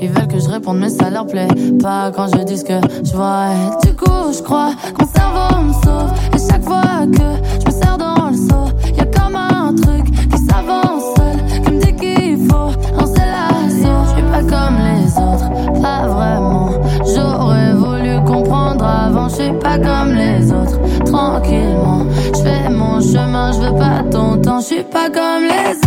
Ils 0.00 0.08
veulent 0.08 0.26
que 0.26 0.38
je 0.38 0.48
réponde, 0.48 0.78
mais 0.78 0.88
ça 0.88 1.10
leur 1.10 1.26
plaît 1.26 1.48
pas 1.82 2.10
quand 2.10 2.28
je 2.28 2.44
dis 2.44 2.56
ce 2.56 2.64
que 2.64 2.80
je 3.04 3.12
vois. 3.12 3.48
Du 3.84 3.94
coup, 3.94 4.32
je 4.32 4.42
crois 4.42 4.70
que 4.96 5.04
mon 5.04 5.12
cerveau 5.12 5.62
me 5.62 5.72
sauve. 5.74 6.12
Et 6.34 6.50
chaque 6.50 6.64
fois 6.64 7.04
que 7.12 7.28
je 7.60 7.66
me 7.66 7.70
sers 7.70 7.98
dans 7.98 8.30
le 8.30 8.36
seau, 8.36 8.72
y 8.96 9.00
a 9.00 9.04
comme 9.04 9.36
un 9.36 9.74
truc 9.74 10.04
qui 10.30 10.38
s'avance 10.38 11.04
seul, 11.14 11.62
qui 11.62 11.70
me 11.72 11.78
dit 11.78 11.94
qu'il 11.94 12.48
faut 12.48 12.70
lancer 12.98 13.26
l'assaut. 13.34 14.04
Je 14.06 14.12
suis 14.14 14.22
pas 14.30 14.40
comme 14.40 14.78
les 14.88 15.12
autres, 15.18 15.82
pas 15.82 16.06
vraiment. 16.06 16.70
J'aurais 17.04 17.74
voulu 17.74 18.24
comprendre 18.24 18.82
avant, 18.86 19.28
je 19.28 19.34
suis 19.34 19.52
pas 19.52 19.78
comme 19.78 20.14
les 20.14 20.52
autres. 20.52 20.80
Tranquillement, 21.04 22.06
je 22.34 22.40
fais 22.40 22.70
mon 22.70 22.98
chemin, 22.98 23.52
je 23.52 23.58
veux 23.58 23.76
pas 23.76 24.02
ton 24.10 24.40
temps, 24.40 24.60
je 24.60 24.64
suis 24.64 24.84
pas 24.84 25.10
comme 25.10 25.42
les 25.42 25.76
autres. 25.76 25.85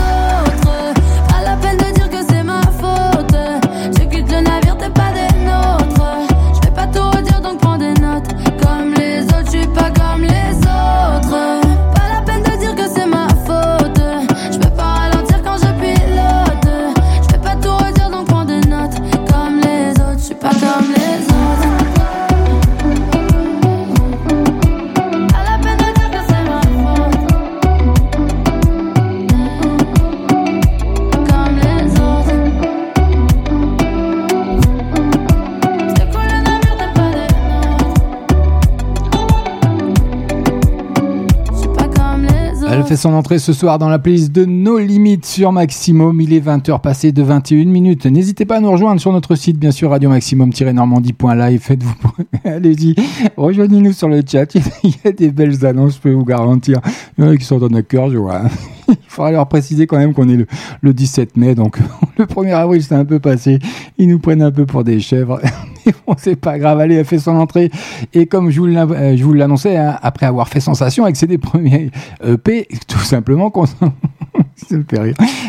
Son 42.96 43.14
entrée 43.14 43.40
ce 43.40 43.54
soir 43.54 43.78
dans 43.78 43.90
la 43.90 44.00
playlist 44.00 44.32
de 44.32 44.46
nos 44.46 44.80
limites 44.80 45.26
sur 45.26 45.52
Maximum. 45.52 46.22
Il 46.22 46.34
est 46.34 46.40
20h 46.40 46.82
passé 46.82 47.12
de 47.12 47.22
21 47.22 47.66
minutes. 47.66 48.06
N'hésitez 48.06 48.46
pas 48.46 48.58
à 48.58 48.60
nous 48.60 48.72
rejoindre 48.72 49.00
sur 49.00 49.12
notre 49.12 49.36
site, 49.36 49.58
bien 49.58 49.72
sûr, 49.72 49.90
radio 49.90 50.10
maximum-normandie.live. 50.10 51.62
Faites-vous, 51.62 51.96
allez-y, 52.44 52.96
rejoignez-nous 53.38 53.94
sur 53.94 54.10
le 54.10 54.22
chat. 54.26 54.54
Il 54.84 54.94
y 55.04 55.08
a 55.08 55.12
des 55.12 55.32
belles 55.32 55.66
annonces, 55.66 55.96
je 55.96 56.02
peux 56.02 56.12
vous 56.12 56.26
garantir. 56.26 56.80
Il 57.18 57.24
y 57.24 57.28
en 57.28 57.32
a 57.32 57.38
qui 57.38 57.46
sont 57.46 57.60
dans 57.60 57.70
notre 57.70 57.88
cœur, 57.88 58.10
je 58.10 58.18
vois. 58.18 58.44
Il 58.90 58.98
faudra 59.08 59.32
leur 59.32 59.48
préciser 59.48 59.88
quand 59.88 59.98
même 59.98 60.14
qu'on 60.14 60.30
est 60.30 60.38
le, 60.38 60.48
le 60.82 60.94
17 60.94 61.38
mai, 61.38 61.56
donc 61.56 61.78
le 62.18 62.26
1er 62.26 62.54
avril 62.54 62.84
c'est 62.84 62.96
un 62.96 63.06
peu 63.06 63.20
passé. 63.20 63.60
Ils 63.98 64.08
nous 64.08 64.20
prennent 64.20 64.42
un 64.42 64.52
peu 64.52 64.66
pour 64.66 64.84
des 64.84 65.00
chèvres. 65.00 65.40
Mais 65.86 65.94
bon, 66.06 66.16
c'est 66.18 66.36
pas 66.36 66.60
grave. 66.60 66.80
Allez, 66.80 66.96
elle 66.96 67.06
fait 67.06 67.20
son 67.20 67.36
entrée. 67.36 67.72
Et 68.14 68.26
comme 68.26 68.50
je 68.50 68.60
vous 68.60 68.68
euh, 68.68 69.36
l'annonçais, 69.36 69.78
hein, 69.78 69.98
après 70.02 70.26
avoir 70.26 70.48
fait 70.48 70.60
sensation 70.60 71.04
avec 71.04 71.16
ses 71.16 71.28
des 71.28 71.38
premiers 71.38 71.92
EP, 72.26 72.68
tout 72.88 73.00
simplement. 73.00 73.52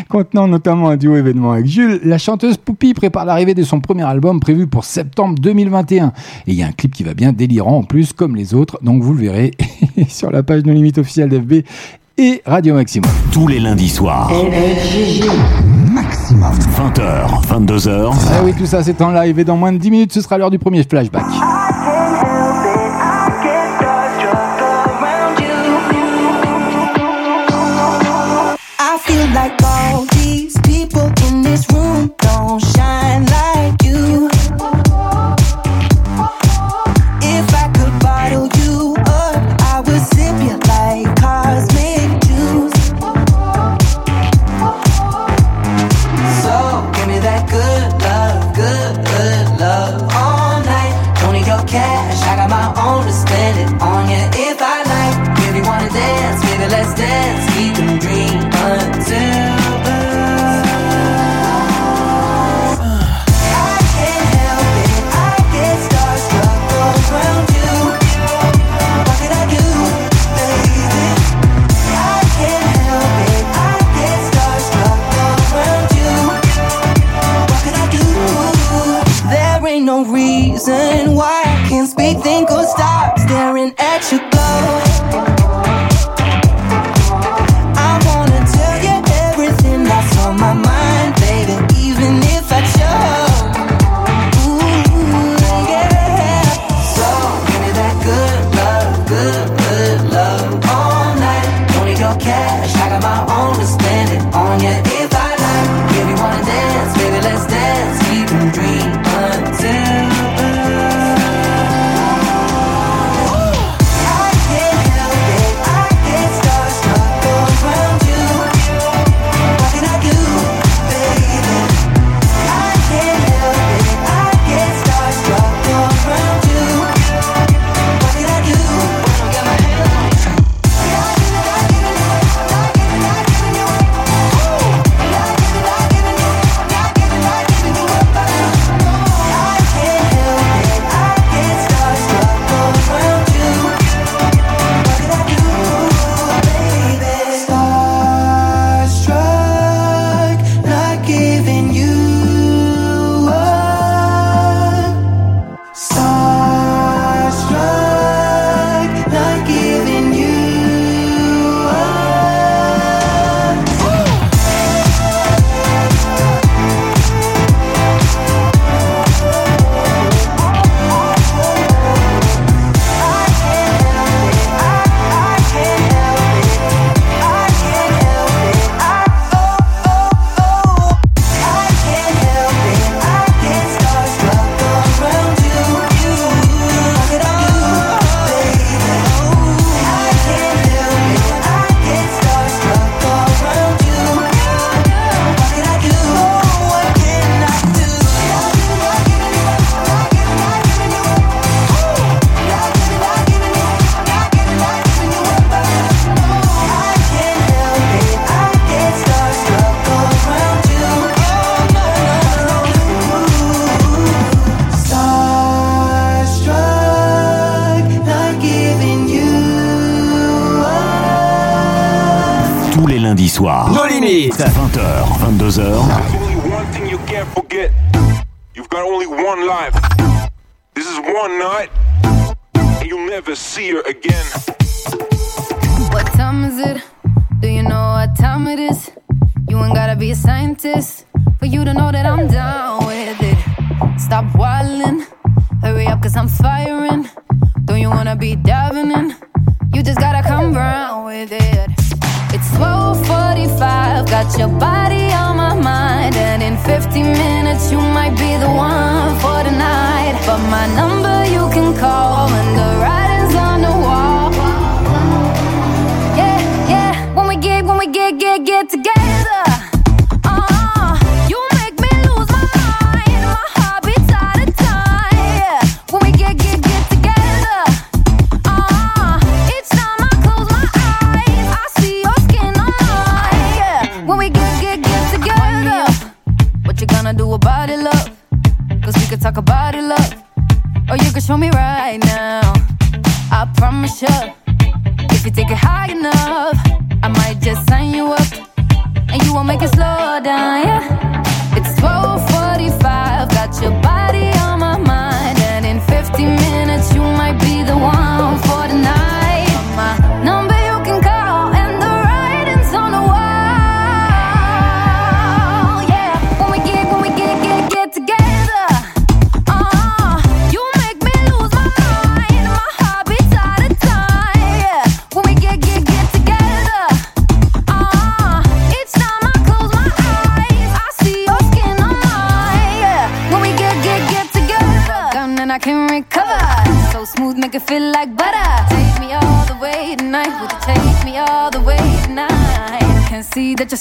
Contenant 0.09 0.47
notamment 0.47 0.89
un 0.89 0.97
duo 0.97 1.15
événement 1.15 1.51
avec 1.51 1.65
Jules, 1.65 1.99
la 2.03 2.17
chanteuse 2.17 2.57
Poupie 2.57 2.93
prépare 2.93 3.25
l'arrivée 3.25 3.53
de 3.53 3.63
son 3.63 3.79
premier 3.79 4.03
album 4.03 4.39
prévu 4.39 4.67
pour 4.67 4.85
septembre 4.85 5.35
2021. 5.39 6.13
Et 6.47 6.51
il 6.51 6.53
y 6.53 6.63
a 6.63 6.67
un 6.67 6.71
clip 6.71 6.93
qui 6.93 7.03
va 7.03 7.13
bien 7.13 7.33
délirant 7.33 7.77
en 7.77 7.83
plus, 7.83 8.13
comme 8.13 8.35
les 8.35 8.53
autres, 8.53 8.79
donc 8.81 9.03
vous 9.03 9.13
le 9.13 9.19
verrez 9.19 9.51
sur 10.07 10.31
la 10.31 10.43
page 10.43 10.63
No 10.63 10.73
Limite 10.73 10.97
officielle 10.97 11.29
d'FB 11.29 11.65
et 12.21 12.41
Radio 12.45 12.75
Maximum. 12.75 13.09
Tous 13.31 13.47
les 13.47 13.59
lundis 13.59 13.89
soirs. 13.89 14.31
Maximum. 15.91 16.53
20h, 16.53 17.41
22h. 17.47 18.13
Ah 18.31 18.41
oui, 18.43 18.53
tout 18.55 18.67
ça 18.67 18.83
c'est 18.83 19.01
en 19.01 19.11
live 19.11 19.39
et 19.39 19.43
dans 19.43 19.57
moins 19.57 19.73
de 19.73 19.79
10 19.79 19.91
minutes 19.91 20.13
ce 20.13 20.21
sera 20.21 20.37
l'heure 20.37 20.51
du 20.51 20.59
premier 20.59 20.83
flashback. 20.83 21.25
I 28.79 28.97
feel 29.03 29.33
like 29.33 29.60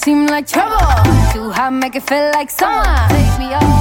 seem 0.04 0.26
like 0.26 0.46
trouble. 0.46 0.78
Too 1.32 1.50
hot, 1.50 1.72
make 1.72 1.94
it 1.94 2.02
feel 2.02 2.30
like 2.32 2.50
summer. 2.50 2.84
Take 3.08 3.38
me 3.38 3.54
off. 3.54 3.79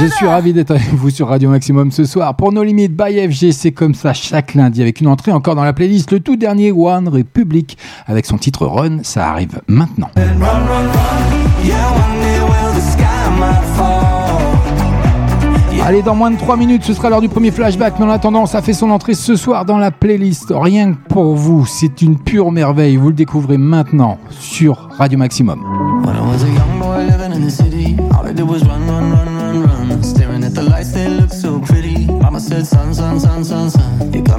Je 0.00 0.06
suis 0.06 0.26
ravi 0.26 0.54
d'être 0.54 0.70
avec 0.70 0.94
vous 0.94 1.10
sur 1.10 1.28
Radio 1.28 1.50
Maximum 1.50 1.92
ce 1.92 2.06
soir 2.06 2.34
pour 2.34 2.52
nos 2.52 2.62
limites 2.62 2.96
by 2.96 3.28
FG. 3.28 3.52
C'est 3.52 3.72
comme 3.72 3.94
ça 3.94 4.14
chaque 4.14 4.54
lundi 4.54 4.80
avec 4.80 5.02
une 5.02 5.08
entrée 5.08 5.30
encore 5.30 5.54
dans 5.54 5.62
la 5.62 5.74
playlist. 5.74 6.10
Le 6.10 6.20
tout 6.20 6.36
dernier 6.36 6.72
One 6.72 7.06
Republic 7.06 7.76
avec 8.06 8.24
son 8.24 8.38
titre 8.38 8.64
Run, 8.64 9.00
ça 9.02 9.28
arrive 9.28 9.60
maintenant. 9.68 10.08
Allez, 15.84 16.02
dans 16.02 16.14
moins 16.14 16.30
de 16.30 16.36
3 16.36 16.56
minutes, 16.56 16.84
ce 16.84 16.94
sera 16.94 17.10
l'heure 17.10 17.20
du 17.20 17.28
premier 17.28 17.50
flashback. 17.50 17.98
Mais 17.98 18.06
en 18.06 18.10
attendant, 18.10 18.46
ça 18.46 18.62
fait 18.62 18.72
son 18.72 18.88
entrée 18.90 19.14
ce 19.14 19.36
soir 19.36 19.66
dans 19.66 19.76
la 19.76 19.90
playlist. 19.90 20.46
Rien 20.50 20.94
que 20.94 21.08
pour 21.08 21.34
vous, 21.34 21.66
c'est 21.66 22.00
une 22.00 22.18
pure 22.18 22.52
merveille. 22.52 22.96
Vous 22.96 23.08
le 23.08 23.14
découvrez 23.14 23.58
maintenant 23.58 24.16
sur 24.30 24.88
Radio 24.96 25.18
Maximum. 25.18 25.60
sun, 32.64 32.94
sun, 32.94 33.20
sun, 33.20 33.44
sun, 33.44 33.70
sun. 33.70 34.29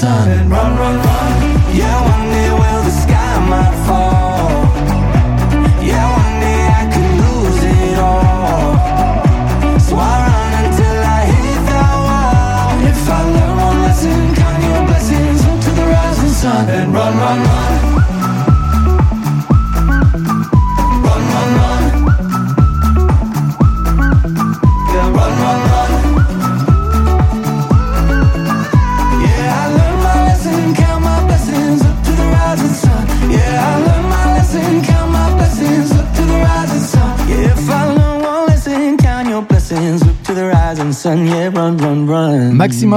sun. 0.00 0.48
Run, 0.48 0.76
run, 0.78 0.96
run. 0.96 1.09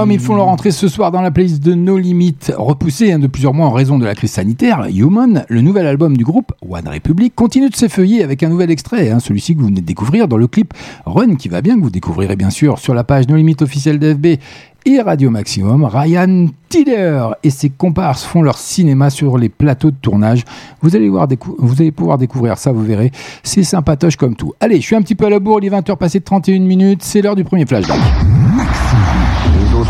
Maximum, 0.05 0.21
ils 0.21 0.25
font 0.25 0.35
leur 0.35 0.47
entrée 0.49 0.71
ce 0.71 0.89
soir 0.89 1.11
dans 1.11 1.21
la 1.21 1.31
playlist 1.31 1.63
de 1.63 1.73
No 1.73 1.97
Limit, 1.97 2.35
repoussée 2.57 3.13
hein, 3.13 3.19
de 3.19 3.27
plusieurs 3.27 3.53
mois 3.53 3.67
en 3.67 3.71
raison 3.71 3.97
de 3.97 4.03
la 4.03 4.15
crise 4.15 4.31
sanitaire. 4.31 4.85
Human, 4.93 5.45
le 5.47 5.61
nouvel 5.61 5.87
album 5.87 6.17
du 6.17 6.25
groupe 6.25 6.51
One 6.67 6.89
Republic, 6.89 7.33
continue 7.33 7.69
de 7.69 7.75
s'effeuiller 7.75 8.21
avec 8.21 8.43
un 8.43 8.49
nouvel 8.49 8.69
extrait, 8.69 9.11
hein, 9.11 9.19
celui-ci 9.19 9.55
que 9.55 9.61
vous 9.61 9.67
venez 9.67 9.79
de 9.79 9.85
découvrir 9.85 10.27
dans 10.27 10.35
le 10.35 10.47
clip 10.47 10.73
Run 11.05 11.35
qui 11.35 11.47
va 11.47 11.61
bien, 11.61 11.77
que 11.77 11.83
vous 11.83 11.89
découvrirez 11.89 12.35
bien 12.35 12.49
sûr 12.49 12.79
sur 12.79 12.93
la 12.93 13.05
page 13.05 13.29
No 13.29 13.37
Limit 13.37 13.55
officielle 13.61 13.97
d'FB 13.97 14.39
et 14.85 14.99
Radio 14.99 15.29
Maximum. 15.29 15.85
Ryan 15.85 16.47
Tiller 16.67 17.27
et 17.43 17.49
ses 17.49 17.69
comparses 17.69 18.25
font 18.25 18.41
leur 18.41 18.57
cinéma 18.57 19.09
sur 19.09 19.37
les 19.37 19.47
plateaux 19.47 19.91
de 19.91 19.95
tournage. 20.01 20.43
Vous 20.81 20.97
allez, 20.97 21.07
voir, 21.07 21.29
vous 21.59 21.81
allez 21.81 21.93
pouvoir 21.93 22.17
découvrir 22.17 22.57
ça, 22.57 22.73
vous 22.73 22.83
verrez. 22.83 23.11
C'est 23.43 23.63
sympatoche 23.63 24.17
comme 24.17 24.35
tout. 24.35 24.53
Allez, 24.59 24.81
je 24.81 24.85
suis 24.85 24.97
un 24.97 25.01
petit 25.01 25.15
peu 25.15 25.27
à 25.27 25.29
la 25.29 25.39
bourre, 25.39 25.59
il 25.61 25.67
est 25.67 25.77
20h 25.77 25.95
passé 25.95 26.19
de 26.19 26.25
31 26.25 26.59
minutes, 26.59 27.03
c'est 27.03 27.21
l'heure 27.21 27.35
du 27.35 27.45
premier 27.45 27.65
flashback. 27.65 27.99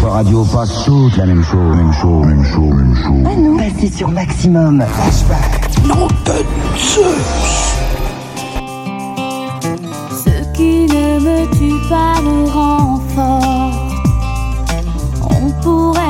Radios 0.10 0.46
passent 0.46 0.84
toutes 0.86 1.18
la 1.18 1.26
même 1.26 1.44
chose, 1.44 1.76
même 1.76 1.94
chose, 1.94 2.26
même 2.26 2.44
chose, 2.46 2.74
même 2.74 2.96
chose. 2.96 3.24
Ah 3.26 3.36
non, 3.36 3.58
passez 3.58 3.90
sur 3.90 4.10
Maximum. 4.10 4.84
Non, 5.88 6.08
de 6.26 6.46
Zeus. 6.78 7.74
Ce 10.26 10.54
qui 10.54 10.86
ne 10.86 11.20
me 11.20 11.46
tue 11.54 11.90
pas 11.90 12.22
me 12.22 12.50
rend 12.50 13.02
fort. 13.16 13.72
On 15.30 15.52
pourrait 15.62 16.03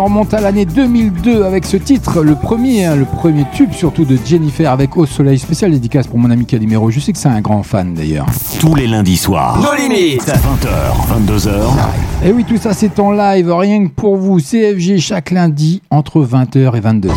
on 0.00 0.04
remonte 0.04 0.32
à 0.32 0.40
l'année 0.40 0.64
2002 0.64 1.44
avec 1.44 1.66
ce 1.66 1.76
titre, 1.76 2.22
le 2.22 2.34
premier, 2.34 2.86
hein, 2.86 2.96
le 2.96 3.04
premier 3.04 3.44
tube 3.52 3.72
surtout 3.72 4.06
de 4.06 4.18
Jennifer 4.24 4.70
avec 4.70 4.96
Au 4.96 5.04
Soleil, 5.04 5.38
spécial 5.38 5.70
dédicace 5.70 6.06
pour 6.06 6.18
mon 6.18 6.30
ami 6.30 6.46
Calimero. 6.46 6.90
Je 6.90 7.00
sais 7.00 7.12
que 7.12 7.18
c'est 7.18 7.28
un 7.28 7.42
grand 7.42 7.62
fan 7.62 7.92
d'ailleurs. 7.92 8.26
Tous 8.60 8.74
les 8.74 8.86
lundis 8.86 9.18
soirs. 9.18 9.60
No 9.60 9.74
limites. 9.76 10.26
20h, 10.26 11.26
22h. 11.26 11.50
Et 12.24 12.32
oui, 12.32 12.44
tout 12.44 12.56
ça 12.56 12.72
c'est 12.72 12.98
en 12.98 13.12
live, 13.12 13.52
rien 13.52 13.86
que 13.86 13.90
pour 13.90 14.16
vous. 14.16 14.38
CFG 14.38 14.98
chaque 14.98 15.30
lundi 15.32 15.82
entre 15.90 16.24
20h 16.24 16.76
et 16.76 16.80
22h. 16.80 17.10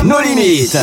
Et 0.00 0.06
No 0.06 0.16
limites. 0.20 0.78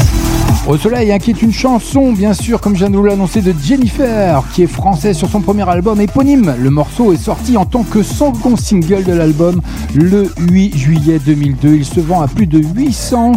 Au 0.67 0.77
soleil, 0.77 1.11
hein, 1.11 1.17
qui 1.17 1.31
est 1.31 1.41
une 1.41 1.53
chanson, 1.53 2.11
bien 2.11 2.33
sûr, 2.33 2.59
comme 2.59 2.73
je 2.73 2.79
viens 2.79 2.89
de 2.89 2.97
vous 2.97 3.03
l'annoncer, 3.03 3.41
de 3.41 3.53
Jennifer, 3.63 4.43
qui 4.53 4.63
est 4.63 4.67
française 4.67 5.17
sur 5.17 5.29
son 5.29 5.39
premier 5.39 5.67
album 5.67 6.01
éponyme. 6.01 6.53
Le 6.59 6.69
morceau 6.69 7.13
est 7.13 7.17
sorti 7.17 7.57
en 7.57 7.65
tant 7.65 7.83
que 7.83 8.03
second 8.03 8.55
single 8.57 9.03
de 9.03 9.13
l'album 9.13 9.61
le 9.95 10.31
8 10.39 10.77
juillet 10.77 11.19
2002. 11.25 11.75
Il 11.75 11.85
se 11.85 11.99
vend 11.99 12.21
à 12.21 12.27
plus 12.27 12.47
de 12.47 12.59
800 12.59 13.33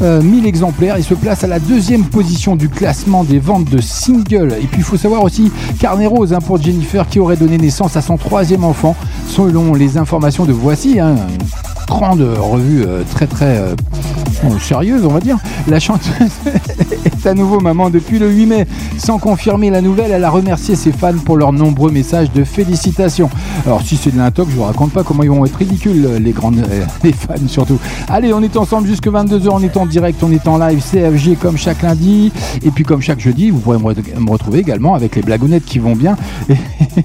000 0.00 0.22
exemplaires. 0.44 0.98
Il 0.98 1.04
se 1.04 1.14
place 1.14 1.44
à 1.44 1.46
la 1.46 1.60
deuxième 1.60 2.04
position 2.04 2.56
du 2.56 2.68
classement 2.68 3.22
des 3.24 3.38
ventes 3.38 3.66
de 3.66 3.80
singles. 3.80 4.56
Et 4.60 4.66
puis, 4.66 4.78
il 4.78 4.84
faut 4.84 4.96
savoir 4.96 5.22
aussi 5.22 5.52
Carnet 5.78 6.06
Rose 6.06 6.32
hein, 6.32 6.40
pour 6.40 6.60
Jennifer, 6.60 7.08
qui 7.08 7.20
aurait 7.20 7.36
donné 7.36 7.58
naissance 7.58 7.96
à 7.96 8.02
son 8.02 8.16
troisième 8.16 8.64
enfant, 8.64 8.96
selon 9.28 9.74
les 9.74 9.96
informations 9.98 10.44
de 10.44 10.52
Voici. 10.52 10.98
Hein, 10.98 11.14
une 11.28 11.46
grande 11.86 12.22
revue 12.22 12.84
euh, 12.86 13.02
très 13.14 13.26
très 13.26 13.58
euh, 13.58 13.74
sérieuse, 14.60 15.04
on 15.04 15.08
va 15.10 15.20
dire. 15.20 15.38
La 15.68 15.80
chanteuse 15.80 16.32
est 17.04 17.26
à 17.26 17.34
nouveau 17.34 17.60
maman 17.60 17.90
depuis 17.90 18.18
le 18.18 18.30
8 18.30 18.46
mai. 18.46 18.66
Sans 18.98 19.18
confirmer 19.18 19.70
la 19.70 19.80
nouvelle, 19.80 20.10
elle 20.10 20.24
a 20.24 20.30
remercié 20.30 20.76
ses 20.76 20.92
fans 20.92 21.18
pour 21.24 21.36
leurs 21.36 21.52
nombreux 21.52 21.90
messages 21.90 22.30
de 22.32 22.44
félicitations. 22.44 23.30
Alors 23.66 23.82
si 23.82 23.96
c'est 23.96 24.10
de 24.10 24.18
l'intox, 24.18 24.50
je 24.50 24.56
vous 24.56 24.64
raconte 24.64 24.92
pas 24.92 25.02
comment 25.04 25.22
ils 25.22 25.30
vont 25.30 25.44
être 25.44 25.56
ridicules, 25.56 26.16
les 26.20 26.32
grandes, 26.32 26.58
euh, 26.58 27.10
fans 27.12 27.34
surtout. 27.46 27.78
Allez, 28.08 28.32
on 28.32 28.42
est 28.42 28.56
ensemble 28.56 28.86
jusque 28.86 29.06
22h, 29.06 29.48
on 29.50 29.62
est 29.62 29.76
en 29.76 29.86
direct, 29.86 30.22
on 30.22 30.30
est 30.30 30.46
en 30.48 30.58
live 30.58 30.82
CFG 30.82 31.36
comme 31.40 31.56
chaque 31.56 31.82
lundi. 31.82 32.32
Et 32.64 32.70
puis 32.70 32.84
comme 32.84 33.00
chaque 33.02 33.20
jeudi, 33.20 33.50
vous 33.50 33.58
pourrez 33.58 33.78
me, 33.78 33.84
re- 33.84 34.18
me 34.18 34.30
retrouver 34.30 34.58
également 34.60 34.94
avec 34.94 35.16
les 35.16 35.22
blagounettes 35.22 35.64
qui 35.64 35.78
vont 35.78 35.96
bien. 35.96 36.16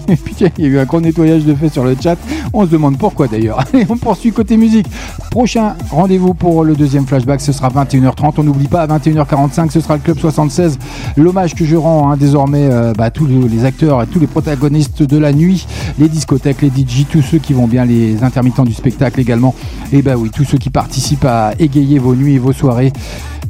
Et, 0.09 0.15
puis 0.17 0.35
il 0.39 0.65
y 0.65 0.67
a 0.67 0.69
eu 0.69 0.79
un 0.79 0.85
gros 0.85 0.99
nettoyage 0.99 1.45
de 1.45 1.55
fait 1.55 1.69
sur 1.69 1.83
le 1.83 1.95
chat. 2.01 2.17
On 2.53 2.65
se 2.65 2.71
demande 2.71 2.97
pourquoi 2.97 3.27
d'ailleurs. 3.27 3.59
Allez, 3.73 3.85
on 3.89 3.97
poursuit 3.97 4.31
côté 4.31 4.57
musique. 4.57 4.87
Prochain 5.31 5.75
rendez-vous 5.91 6.33
pour 6.33 6.63
le 6.63 6.75
deuxième 6.75 7.05
flashback, 7.27 7.41
ce 7.41 7.51
sera 7.51 7.69
21h30. 7.69 8.33
On 8.37 8.43
n'oublie 8.43 8.67
pas, 8.67 8.81
à 8.81 8.87
21h45, 8.87 9.69
ce 9.71 9.81
sera 9.81 9.95
le 9.95 10.01
Club 10.01 10.17
76. 10.17 10.79
L'hommage 11.17 11.55
que 11.55 11.65
je 11.65 11.75
rends 11.75 12.11
hein, 12.11 12.17
désormais 12.17 12.67
euh, 12.71 12.93
bah, 12.93 13.11
tous 13.11 13.27
les 13.27 13.65
acteurs 13.65 14.01
et 14.01 14.07
tous 14.07 14.19
les 14.19 14.27
protagonistes 14.27 15.03
de 15.03 15.17
la 15.17 15.33
nuit, 15.33 15.67
les 15.99 16.07
discothèques, 16.09 16.61
les 16.61 16.69
DJ, 16.69 17.05
tous 17.09 17.21
ceux 17.21 17.39
qui 17.39 17.53
vont 17.53 17.67
bien, 17.67 17.85
les 17.85 18.23
intermittents 18.23 18.63
du 18.63 18.73
spectacle 18.73 19.19
également. 19.19 19.53
Et 19.91 20.01
bah 20.01 20.15
oui, 20.17 20.29
tous 20.33 20.45
ceux 20.45 20.57
qui 20.57 20.69
participent 20.69 21.25
à 21.25 21.51
égayer 21.59 21.99
vos 21.99 22.15
nuits 22.15 22.35
et 22.35 22.39
vos 22.39 22.53
soirées. 22.53 22.93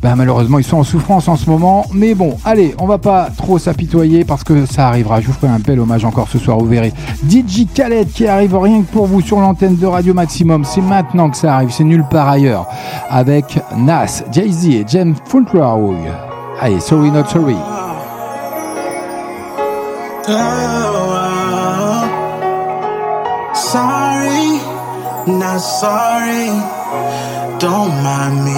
Bah, 0.01 0.13
malheureusement, 0.15 0.59
ils 0.59 0.63
sont 0.63 0.77
en 0.77 0.83
souffrance 0.83 1.27
en 1.27 1.35
ce 1.35 1.49
moment. 1.49 1.85
Mais 1.91 2.13
bon, 2.13 2.37
allez, 2.45 2.75
on 2.79 2.85
va 2.85 2.99
pas 2.99 3.29
trop 3.35 3.57
s'apitoyer 3.57 4.25
parce 4.25 4.43
que 4.43 4.65
ça 4.65 4.87
arrivera. 4.87 5.21
Je 5.21 5.27
vous 5.27 5.33
ferai 5.33 5.47
un 5.47 5.59
bel 5.59 5.79
hommage 5.79 6.05
encore 6.05 6.27
ce 6.27 6.37
soir, 6.37 6.59
vous 6.59 6.67
verrez. 6.67 6.93
DJ 7.27 7.65
Khaled 7.73 8.11
qui 8.11 8.27
arrive 8.27 8.55
rien 8.55 8.81
que 8.81 8.91
pour 8.91 9.07
vous 9.07 9.21
sur 9.21 9.39
l'antenne 9.39 9.75
de 9.75 9.85
Radio 9.87 10.13
Maximum. 10.13 10.65
C'est 10.65 10.81
maintenant 10.81 11.29
que 11.29 11.37
ça 11.37 11.55
arrive, 11.55 11.71
c'est 11.71 11.83
nulle 11.83 12.05
part 12.09 12.29
ailleurs. 12.29 12.67
Avec 13.09 13.59
Nas, 13.75 14.23
Jay-Z 14.31 14.79
et 14.79 14.85
James 14.87 15.15
Fultroy. 15.25 15.95
Allez, 16.59 16.79
sorry 16.79 17.11
not 17.11 17.29
sorry. 17.29 17.55
Oh, 20.29 22.03
sorry, 23.53 24.59
not 25.37 25.59
sorry. 25.59 26.47
Don't 27.59 27.91
mind 28.03 28.45
me. 28.45 28.53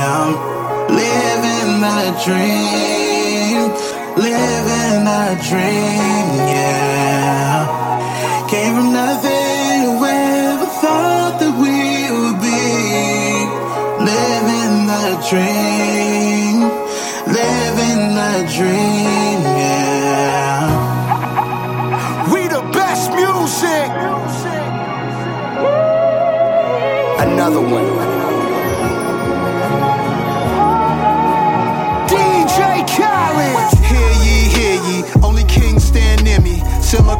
I'm 0.00 0.34
living 0.88 1.80
that 1.80 2.22
dream. 2.24 3.70
Living 4.16 5.04
that 5.04 5.40
dream, 5.48 6.26
yeah. 6.50 7.66
Came 8.50 8.74
from 8.74 8.92
nothing 8.92 9.37
dream. 15.30 16.60
Living 17.26 18.14
that 18.16 18.48
dream, 18.56 19.40
yeah. 19.60 20.64
We 22.32 22.48
the 22.48 22.62
best 22.72 23.10
music. 23.12 23.90
Another 27.20 27.60
one. 27.60 27.97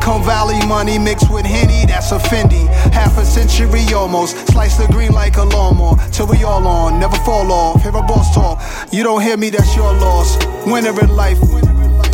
Silicon 0.09 0.27
Valley 0.27 0.67
money 0.67 0.99
mixed 0.99 1.31
with 1.31 1.45
Henny, 1.45 1.85
that's 1.85 2.13
a 2.13 2.19
Fendi. 2.19 2.67
Half 2.95 3.19
a 3.19 3.27
century 3.27 3.85
almost, 3.93 4.35
slice 4.49 4.79
the 4.79 4.87
green 4.87 5.13
like 5.13 5.37
a 5.37 5.43
lawnmower. 5.43 5.97
Till 6.13 6.27
we 6.27 6.45
all 6.45 6.67
on, 6.67 6.99
never 6.99 7.17
fall 7.19 7.53
off. 7.53 7.83
Hear 7.83 7.91
a 7.91 8.01
boss 8.03 8.35
talk, 8.35 8.59
you 8.91 9.03
don't 9.03 9.21
hear 9.21 9.37
me, 9.37 9.51
that's 9.51 9.77
your 9.77 9.93
loss. 9.93 10.39
Winner 10.65 10.99
in 10.99 11.15
life, 11.15 11.39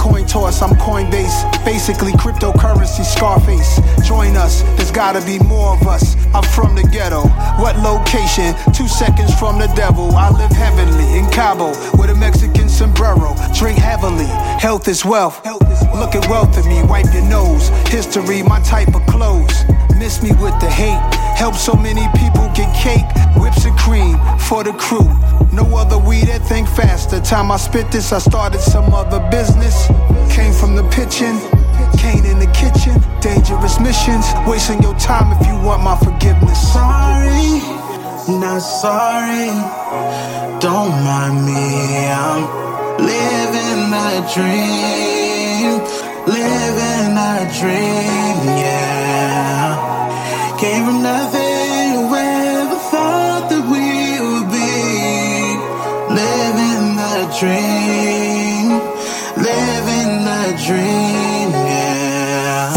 coin 0.05 0.27
toss, 0.27 0.61
I'm 0.61 0.77
Coinbase. 0.77 1.65
Basically, 1.65 2.13
cryptocurrency, 2.13 3.05
Scarface. 3.05 3.81
Join 4.07 4.37
us, 4.37 4.61
there's 4.77 4.91
gotta 4.91 5.25
be 5.25 5.39
more 5.39 5.73
of 5.75 5.89
us. 5.89 6.15
I'm 6.35 6.43
from 6.43 6.75
the 6.75 6.83
ghetto. 6.83 7.23
What 7.63 7.79
location? 7.79 8.55
Two 8.75 8.87
seconds 8.87 9.33
from 9.39 9.59
the 9.59 9.69
devil. 9.69 10.15
I 10.15 10.29
live 10.29 10.51
heavenly 10.51 11.19
in 11.19 11.25
Cabo 11.31 11.69
with 11.97 12.11
a 12.11 12.15
Mexican 12.15 12.69
sombrero. 12.69 13.35
Drink 13.55 13.79
heavily, 13.79 14.29
health 14.61 14.89
is 14.89 15.05
wealth. 15.07 15.41
Look 15.95 16.15
at 16.15 16.29
wealth 16.29 16.59
in 16.59 16.69
me, 16.69 16.83
wipe 16.83 17.13
your 17.15 17.25
nose. 17.25 17.69
History, 17.89 18.43
my 18.43 18.61
type 18.61 18.95
of 18.95 19.07
clothes. 19.07 19.65
Miss 19.99 20.23
me 20.23 20.31
with 20.33 20.59
the 20.61 20.71
hate. 20.71 21.01
Help 21.37 21.55
so 21.55 21.75
many 21.75 22.07
people 22.19 22.51
get 22.55 22.69
cake, 22.75 23.07
whips 23.37 23.65
and 23.65 23.77
cream 23.79 24.19
for 24.39 24.63
the 24.63 24.73
crew. 24.73 25.09
No 25.53 25.77
other 25.77 25.99
weed 25.99 26.27
that 26.27 26.43
think 26.43 26.69
faster. 26.69 27.21
Time 27.21 27.51
I 27.51 27.57
spit 27.57 27.91
this, 27.91 28.13
I 28.13 28.19
started 28.19 28.61
some 28.61 28.93
other 28.93 29.21
business. 29.31 29.87
Came 30.35 30.53
from 30.53 30.77
the 30.77 30.85
pitching, 30.91 31.39
Kane 31.99 32.27
in 32.27 32.39
the 32.39 32.51
kitchen. 32.53 33.01
Dangerous 33.21 33.81
missions, 33.81 34.27
wasting 34.47 34.83
your 34.83 34.95
time 34.99 35.33
if 35.33 35.47
you 35.47 35.55
want 35.67 35.83
my 35.83 35.97
forgiveness. 35.97 36.61
Sorry, 36.73 37.63
not 38.39 38.61
sorry. 38.61 39.51
Don't 40.61 40.91
mind 41.03 41.47
me. 41.47 42.09
I'm 42.09 42.43
living 42.99 43.91
that 43.95 44.23
dream. 44.35 45.81
Living 46.27 47.15
that 47.15 47.53
dream, 47.61 48.59
yeah. 48.59 48.94
Dream. 57.39 58.79
Living 59.37 60.25
that 60.25 60.55
dream, 60.65 61.51
yeah. 61.51 62.71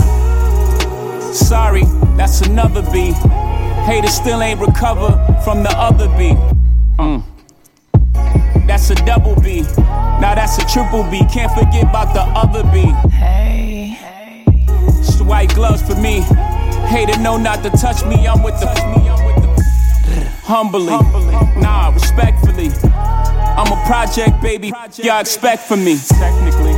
Sorry, 1.32 1.84
that's 2.16 2.42
another 2.42 2.82
B. 2.92 3.12
Haters 3.86 4.16
still 4.16 4.42
ain't 4.42 4.60
recovered 4.60 5.16
from 5.44 5.62
the 5.62 5.70
other 5.78 6.08
B. 6.18 6.34
Mm. 6.98 7.24
That's 8.68 8.90
a 8.90 8.96
double 9.06 9.36
B. 9.42 9.62
Now 10.20 10.34
that's 10.34 10.58
a 10.58 10.66
triple 10.66 11.04
B. 11.04 11.20
Can't 11.32 11.52
forget 11.52 11.84
about 11.84 12.14
the 12.16 12.22
other 12.22 12.64
B. 12.72 12.92
Hey. 13.12 13.96
hey. 14.00 14.44
It's 15.00 15.16
the 15.18 15.24
white 15.24 15.54
gloves 15.54 15.84
for 15.84 15.96
me. 15.96 16.22
Hater 16.88 17.20
know 17.20 17.38
not 17.38 17.62
to 17.64 17.70
touch 17.70 18.04
me. 18.06 18.28
I'm 18.28 18.42
with 18.42 18.60
the. 18.60 18.68
Humbly. 20.44 20.98
Nah, 21.62 21.90
respectfully. 21.90 22.70
I'm 23.58 23.72
a 23.72 23.86
project, 23.88 24.40
baby. 24.40 24.72
Y'all 24.98 25.20
expect 25.20 25.64
from 25.64 25.84
me. 25.84 25.98
Technically. 25.98 26.76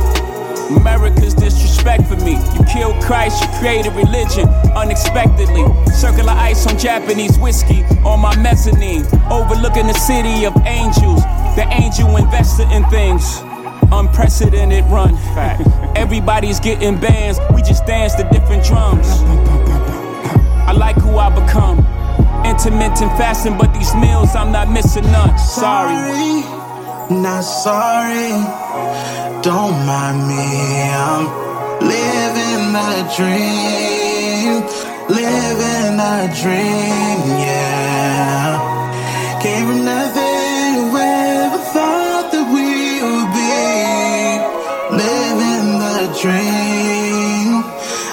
America's 0.74 1.34
disrespect 1.34 2.06
for 2.06 2.16
me. 2.16 2.38
You 2.54 2.64
killed 2.64 3.02
Christ, 3.02 3.42
you 3.42 3.48
created 3.58 3.92
religion 3.92 4.48
unexpectedly. 4.74 5.66
Circular 5.92 6.32
ice 6.32 6.66
on 6.66 6.78
Japanese 6.78 7.38
whiskey 7.38 7.82
on 8.02 8.20
my 8.20 8.34
mezzanine. 8.36 9.04
Overlooking 9.30 9.88
the 9.88 9.92
city 9.92 10.46
of 10.46 10.56
angels. 10.64 11.22
The 11.54 11.66
angel 11.70 12.16
investor 12.16 12.62
in 12.72 12.88
things. 12.88 13.40
Unprecedented 13.92 14.84
run. 14.86 15.18
Everybody's 15.96 16.60
getting 16.60 16.98
bands, 16.98 17.38
we 17.54 17.60
just 17.60 17.84
dance 17.84 18.14
to 18.14 18.22
different 18.32 18.64
drums. 18.64 19.06
I 20.66 20.72
like 20.72 20.96
who 20.96 21.18
I 21.18 21.28
become. 21.28 21.78
Intermittent 22.46 23.12
fasting, 23.18 23.58
but 23.58 23.74
these 23.74 23.94
meals 23.96 24.34
I'm 24.34 24.50
not 24.50 24.70
missing 24.70 25.04
none. 25.12 25.36
Sorry. 25.38 26.59
Not 27.10 27.42
sorry. 27.42 28.30
Don't 29.42 29.84
mind 29.84 30.28
me. 30.28 30.46
I'm 30.94 31.26
living 31.82 32.72
that 32.72 33.12
dream. 33.16 34.62
Living 35.10 35.96
that 35.98 36.30
dream, 36.40 37.18
yeah. 37.42 38.62
Came 39.42 39.66
from 39.66 39.84
nothing 39.84 40.92
to 40.92 40.98
ever 41.02 41.58
thought 41.74 42.30
that 42.30 42.46
we 42.54 43.02
would 43.02 43.30
be. 43.34 43.58
Living 45.02 45.66
the 45.82 45.98
dream. 46.22 47.50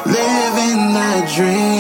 Living 0.09 0.81
the 0.97 1.13
dream, 1.35 1.76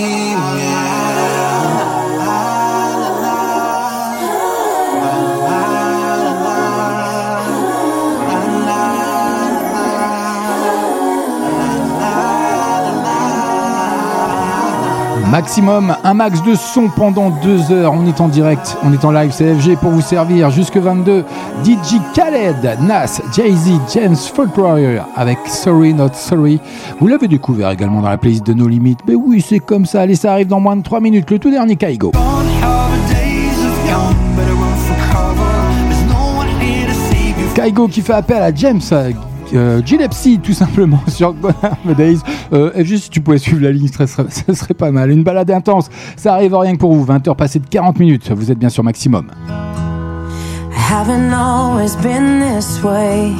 Maximum, 15.37 15.95
un 16.03 16.15
max 16.15 16.41
de 16.41 16.55
son 16.55 16.89
pendant 16.89 17.29
deux 17.29 17.71
heures. 17.71 17.93
On 17.93 18.07
est 18.07 18.21
en 18.21 18.27
direct, 18.27 18.75
on 18.83 18.91
est 18.91 19.05
en 19.05 19.11
live 19.11 19.31
CFG 19.31 19.75
pour 19.75 19.91
vous 19.91 20.01
servir 20.01 20.49
jusque 20.49 20.77
22. 20.77 21.23
DJ 21.63 22.01
Khaled, 22.15 22.81
Nas, 22.81 23.21
Jay-Z, 23.35 23.79
James 23.93 24.15
Folkroyer 24.15 24.99
avec 25.15 25.37
Sorry 25.45 25.93
Not 25.93 26.13
Sorry. 26.13 26.59
Vous 26.99 27.05
l'avez 27.05 27.27
découvert 27.27 27.69
également 27.69 28.01
dans 28.01 28.09
la 28.09 28.17
playlist 28.17 28.47
de 28.47 28.53
No 28.53 28.67
Limites. 28.67 29.01
Mais 29.07 29.13
oui, 29.13 29.45
c'est 29.47 29.59
comme 29.59 29.85
ça. 29.85 30.01
Allez, 30.01 30.15
ça 30.15 30.31
arrive 30.31 30.47
dans 30.47 30.59
moins 30.59 30.75
de 30.75 30.81
3 30.81 31.01
minutes. 31.01 31.29
Le 31.29 31.37
tout 31.37 31.51
dernier 31.51 31.75
Kaigo. 31.75 32.13
Kaigo 37.53 37.87
qui 37.87 38.01
fait 38.01 38.13
appel 38.13 38.41
à 38.41 38.51
James 38.55 38.81
euh, 39.53 39.81
tout 40.43 40.53
simplement 40.53 41.01
sur 41.07 41.33
Days. 41.97 42.19
Euh, 42.53 42.71
FG, 42.71 42.97
si 42.97 43.09
tu 43.09 43.21
pouvais 43.21 43.37
suivre 43.37 43.61
la 43.61 43.71
ligne, 43.71 43.87
ce 43.97 44.53
serait, 44.53 44.73
pas 44.73 44.91
mal. 44.91 45.11
Une 45.11 45.23
balade 45.23 45.51
intense, 45.51 45.89
ça 46.15 46.33
arrive 46.33 46.55
rien 46.55 46.73
que 46.73 46.79
pour 46.79 46.93
vous. 46.93 47.05
20h 47.05 47.35
passées 47.35 47.59
de 47.59 47.67
40 47.67 47.99
minutes, 47.99 48.31
vous 48.31 48.51
êtes 48.51 48.59
bien 48.59 48.69
sur 48.69 48.83
maximum. 48.83 49.27
haven't 50.87 51.33
always 51.33 51.97
been 51.97 52.39
this 52.39 52.81
way. 52.81 53.33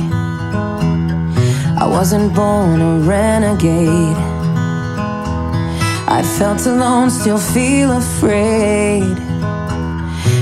I 1.80 1.88
wasn't 1.88 2.36
born 2.36 2.82
a 2.82 3.00
renegade. 3.08 4.18
I 6.10 6.24
felt 6.38 6.66
alone, 6.66 7.10
still 7.10 7.38
feel 7.38 7.92
afraid. 7.94 9.18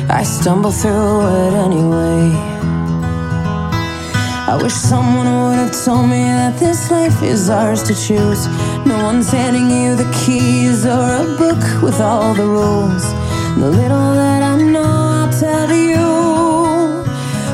I 0.10 0.24
stumble 0.24 0.72
through 0.72 1.28
it 1.28 1.54
anyway. 1.54 2.55
I 4.48 4.56
wish 4.62 4.74
someone 4.74 5.26
would 5.26 5.58
have 5.58 5.74
told 5.84 6.08
me 6.08 6.22
that 6.22 6.60
this 6.60 6.92
life 6.92 7.24
is 7.24 7.50
ours 7.50 7.82
to 7.82 7.96
choose. 7.96 8.46
No 8.86 9.04
one's 9.04 9.32
handing 9.32 9.72
you 9.72 9.96
the 9.96 10.06
keys 10.24 10.86
or 10.86 11.16
a 11.16 11.26
book 11.36 11.82
with 11.82 12.00
all 12.00 12.36
the 12.36 12.46
rules. 12.46 13.04
The 13.58 13.72
little 13.72 14.14
that 14.14 14.44
I 14.44 14.62
know, 14.62 14.84
I'll 14.84 15.34
tell 15.40 15.72
you. 15.74 16.06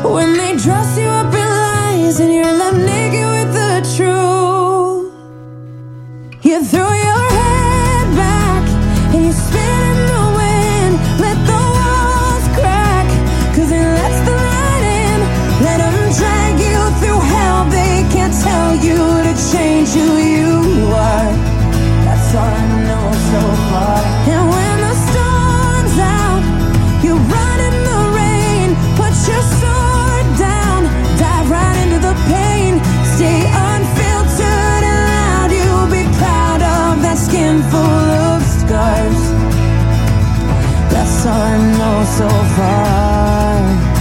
When 0.03 0.33
they 0.33 0.57
dress 0.57 0.97
you 0.97 1.07
up 1.07 1.33
in 1.33 1.47
lies 1.47 2.19
and 2.19 2.33
you're 2.33 2.57
left 2.61 2.75
naked 2.75 3.25
with 3.35 3.53
the 3.53 3.81
truth, 3.95 5.13
you 6.43 6.61
threw 6.65 6.93
your 7.05 7.40
full 37.69 38.09
of 38.27 38.41
scars. 38.43 39.21
That's 40.91 41.25
all 41.25 41.41
I 41.41 41.57
know 41.77 41.97
so 42.19 42.29
far. 42.55 43.91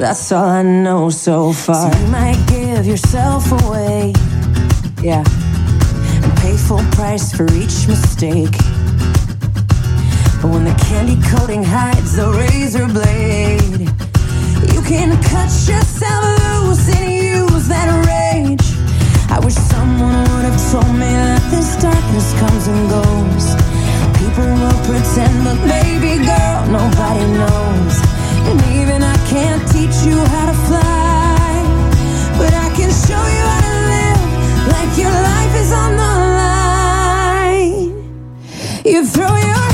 That's 0.00 0.32
all 0.32 0.44
I 0.44 0.62
know 0.62 1.10
so 1.10 1.52
far. 1.52 1.90
So 1.92 1.98
you 1.98 2.06
might 2.08 2.40
give 2.48 2.86
yourself 2.86 3.50
away, 3.62 4.12
yeah, 5.02 5.24
and 6.22 6.32
pay 6.38 6.56
full 6.56 6.84
price 6.92 7.32
for 7.34 7.46
each 7.54 7.86
mistake. 7.88 8.56
But 10.40 10.50
when 10.52 10.64
the 10.64 10.74
candy 10.86 11.16
coating 11.30 11.64
hides 11.64 12.16
the 12.16 12.28
razor 12.30 12.86
blade, 12.86 13.88
you 14.74 14.82
can 14.82 15.16
cut 15.22 15.50
yourself 15.68 16.24
loose 16.64 16.88
and 16.96 17.10
use 17.10 17.66
that 17.68 17.88
rage. 18.06 18.63
I 19.34 19.40
wish 19.40 19.54
someone 19.54 20.14
would 20.14 20.46
have 20.46 20.60
told 20.70 20.94
me 20.94 21.10
that 21.10 21.42
this 21.50 21.74
darkness 21.82 22.30
comes 22.38 22.68
and 22.70 22.86
goes. 22.86 23.46
People 24.14 24.46
will 24.46 24.78
pretend, 24.86 25.42
but 25.42 25.58
baby 25.66 26.22
girl, 26.22 26.62
nobody 26.70 27.26
knows. 27.34 27.94
And 28.46 28.62
even 28.78 29.02
I 29.02 29.18
can't 29.26 29.62
teach 29.74 30.06
you 30.06 30.14
how 30.14 30.46
to 30.46 30.56
fly, 30.70 31.50
but 32.38 32.54
I 32.54 32.70
can 32.78 32.90
show 32.94 33.24
you 33.36 33.44
how 33.50 33.62
to 33.66 33.76
live 33.90 34.22
like 34.70 34.90
your 35.02 35.10
life 35.10 35.54
is 35.62 35.72
on 35.82 35.90
the 35.98 36.12
line. 36.38 37.90
You 38.86 39.02
throw 39.04 39.34
your 39.34 39.73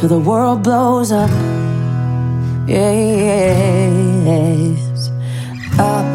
till 0.00 0.08
the 0.08 0.18
world 0.18 0.62
blows 0.62 1.12
up. 1.12 1.28
Yes. 2.66 3.10
Up 5.78 6.06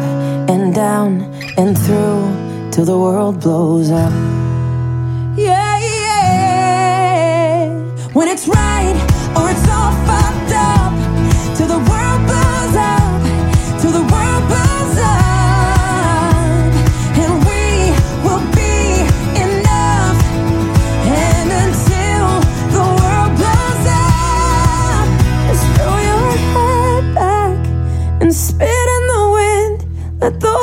and 0.50 0.74
down 0.74 1.22
and 1.56 1.78
through 1.78 2.72
till 2.72 2.84
the 2.84 2.98
world 2.98 3.40
blows 3.40 3.92
up. 3.92 4.25
Wind. 30.30 30.42
Let 30.42 30.55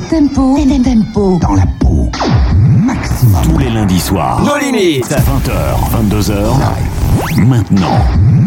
Tempos, 0.00 0.58
les 0.66 0.80
tempos 0.80 1.38
dans 1.40 1.54
la 1.54 1.64
peau. 1.80 2.10
Maximum. 2.54 3.42
Tous 3.44 3.58
les 3.58 3.70
lundis 3.70 4.00
soirs. 4.00 4.42
Nos 4.44 4.58
limites. 4.58 5.06
20h, 5.10 6.10
22h. 6.10 7.44
Maintenant. 7.46 7.98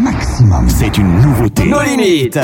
Maximum. 0.02 0.68
C'est 0.68 0.96
une 0.96 1.20
nouveauté. 1.20 1.64
Nos 1.66 1.82
limites. 1.82 2.38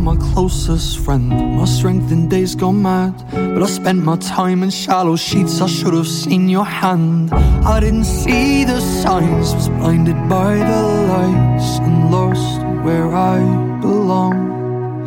You 0.00 0.08
are 0.08 0.16
my 0.16 0.32
closest 0.32 1.00
friend, 1.00 1.28
my 1.28 1.66
strength 1.66 2.10
in 2.10 2.26
days 2.26 2.54
gone 2.54 2.80
mad. 2.80 3.12
But 3.32 3.62
I 3.62 3.66
spent 3.66 4.02
my 4.02 4.16
time 4.16 4.62
in 4.62 4.70
shallow 4.70 5.14
sheets, 5.14 5.60
I 5.60 5.66
should 5.66 5.92
have 5.92 6.08
seen 6.08 6.48
your 6.48 6.64
hand. 6.64 7.30
I 7.34 7.80
didn't 7.80 8.04
see 8.04 8.64
the 8.64 8.80
signs, 8.80 9.54
was 9.54 9.68
blinded 9.68 10.16
by 10.26 10.54
the 10.54 10.82
lights 11.12 11.78
and 11.80 12.10
lost 12.10 12.62
where 12.82 13.14
I 13.14 13.40
belong. 13.82 15.04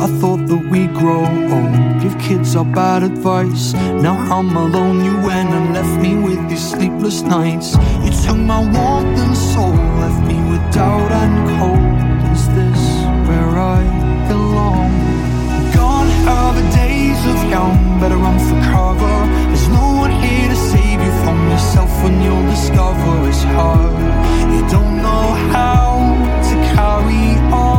I 0.00 0.08
thought 0.18 0.44
that 0.48 0.68
we'd 0.72 0.92
grow 0.92 1.24
old, 1.24 2.02
give 2.02 2.18
kids 2.18 2.56
our 2.56 2.64
bad 2.64 3.04
advice. 3.04 3.74
Now 3.74 4.16
I'm 4.16 4.56
alone, 4.56 5.04
you 5.04 5.14
went 5.18 5.50
and 5.50 5.72
left 5.72 6.02
me 6.02 6.16
with 6.16 6.48
these 6.50 6.68
sleepless 6.68 7.22
nights. 7.22 7.76
You 8.04 8.10
took 8.10 8.38
my 8.38 8.58
warmth 8.58 9.20
and 9.20 9.36
soul, 9.36 9.76
left 10.02 10.26
me 10.26 10.34
with 10.50 10.74
doubt 10.74 11.12
and 11.12 11.60
cold. 11.60 12.11
Are 16.52 16.62
the 16.62 16.76
days 16.76 17.20
of 17.26 17.50
young, 17.50 18.00
better 18.00 18.16
run 18.16 18.38
for 18.38 18.58
cover. 18.72 19.16
There's 19.48 19.68
no 19.68 19.86
one 20.02 20.10
here 20.10 20.48
to 20.48 20.56
save 20.56 21.00
you 21.00 21.12
from 21.24 21.38
yourself 21.50 21.90
when 22.02 22.20
you'll 22.22 22.46
discover 22.46 23.28
it's 23.28 23.42
hard. 23.42 23.92
You 24.54 24.62
don't 24.68 24.96
know 25.06 25.26
how 25.56 25.88
to 26.48 26.54
carry 26.74 27.38
on. 27.52 27.71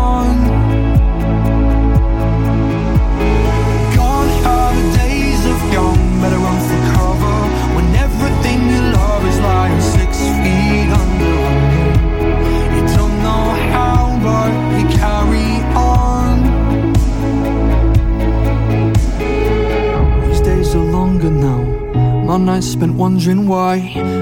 My 22.34 22.40
nights 22.40 22.66
spent 22.66 22.96
wondering 22.96 23.48
why. 23.48 23.76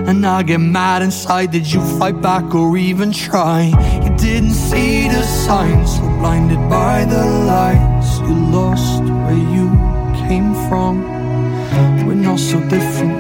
And 0.10 0.26
I 0.26 0.44
get 0.44 0.58
mad 0.58 1.02
inside. 1.02 1.52
Did 1.52 1.72
you 1.72 1.80
fight 1.98 2.22
back 2.22 2.54
or 2.54 2.76
even 2.76 3.14
try? 3.14 3.72
You 4.04 4.10
didn't 4.18 4.56
see 4.70 5.08
the 5.08 5.24
signs, 5.24 5.96
so 5.96 6.02
blinded 6.20 6.60
by 6.70 7.06
the 7.06 7.26
lights. 7.54 8.20
You 8.20 8.36
lost 8.52 9.04
where 9.24 9.44
you 9.56 9.68
came 10.28 10.54
from. 10.68 10.94
We're 12.06 12.16
not 12.30 12.40
so 12.40 12.60
different. 12.68 13.16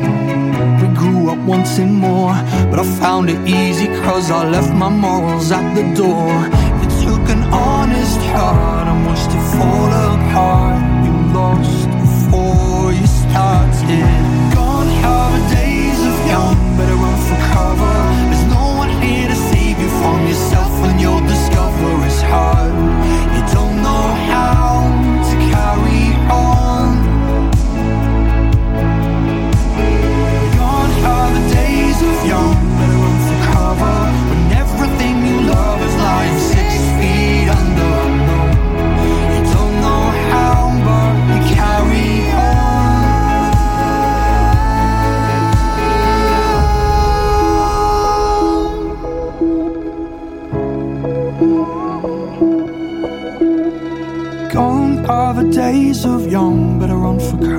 We 0.82 0.88
grew 1.00 1.30
up 1.30 1.40
wanting 1.48 1.94
more. 1.94 2.34
But 2.70 2.80
I 2.80 2.84
found 3.00 3.30
it 3.30 3.40
easy 3.48 3.88
cause 4.04 4.30
I 4.30 4.50
left 4.50 4.74
my 4.74 4.90
morals 4.90 5.54
at 5.54 5.74
the 5.74 5.86
door. 6.04 6.34
You 6.82 6.88
took 7.06 7.30
an 7.30 7.44
honest 7.54 8.20
heart 8.36 8.90
and 8.90 9.06
watched 9.06 9.32
it 9.38 9.46
fall 9.56 9.92
apart. 10.12 10.84
You 11.06 11.14
lost 11.32 11.88
before 12.04 12.92
you 12.92 13.08
started. 13.08 14.31
Better 16.78 16.96
run 16.96 17.18
for 17.28 17.36
cover. 17.54 17.94
There's 18.30 18.48
no 18.48 18.76
one 18.78 18.90
here 19.02 19.28
to 19.28 19.36
save 19.36 19.80
you 19.80 19.90
from 20.02 20.28
yourself 20.28 20.72
when 20.82 21.00
you'll 21.00 21.28
discover 21.28 22.06
it's 22.06 22.22
hard. 22.22 22.91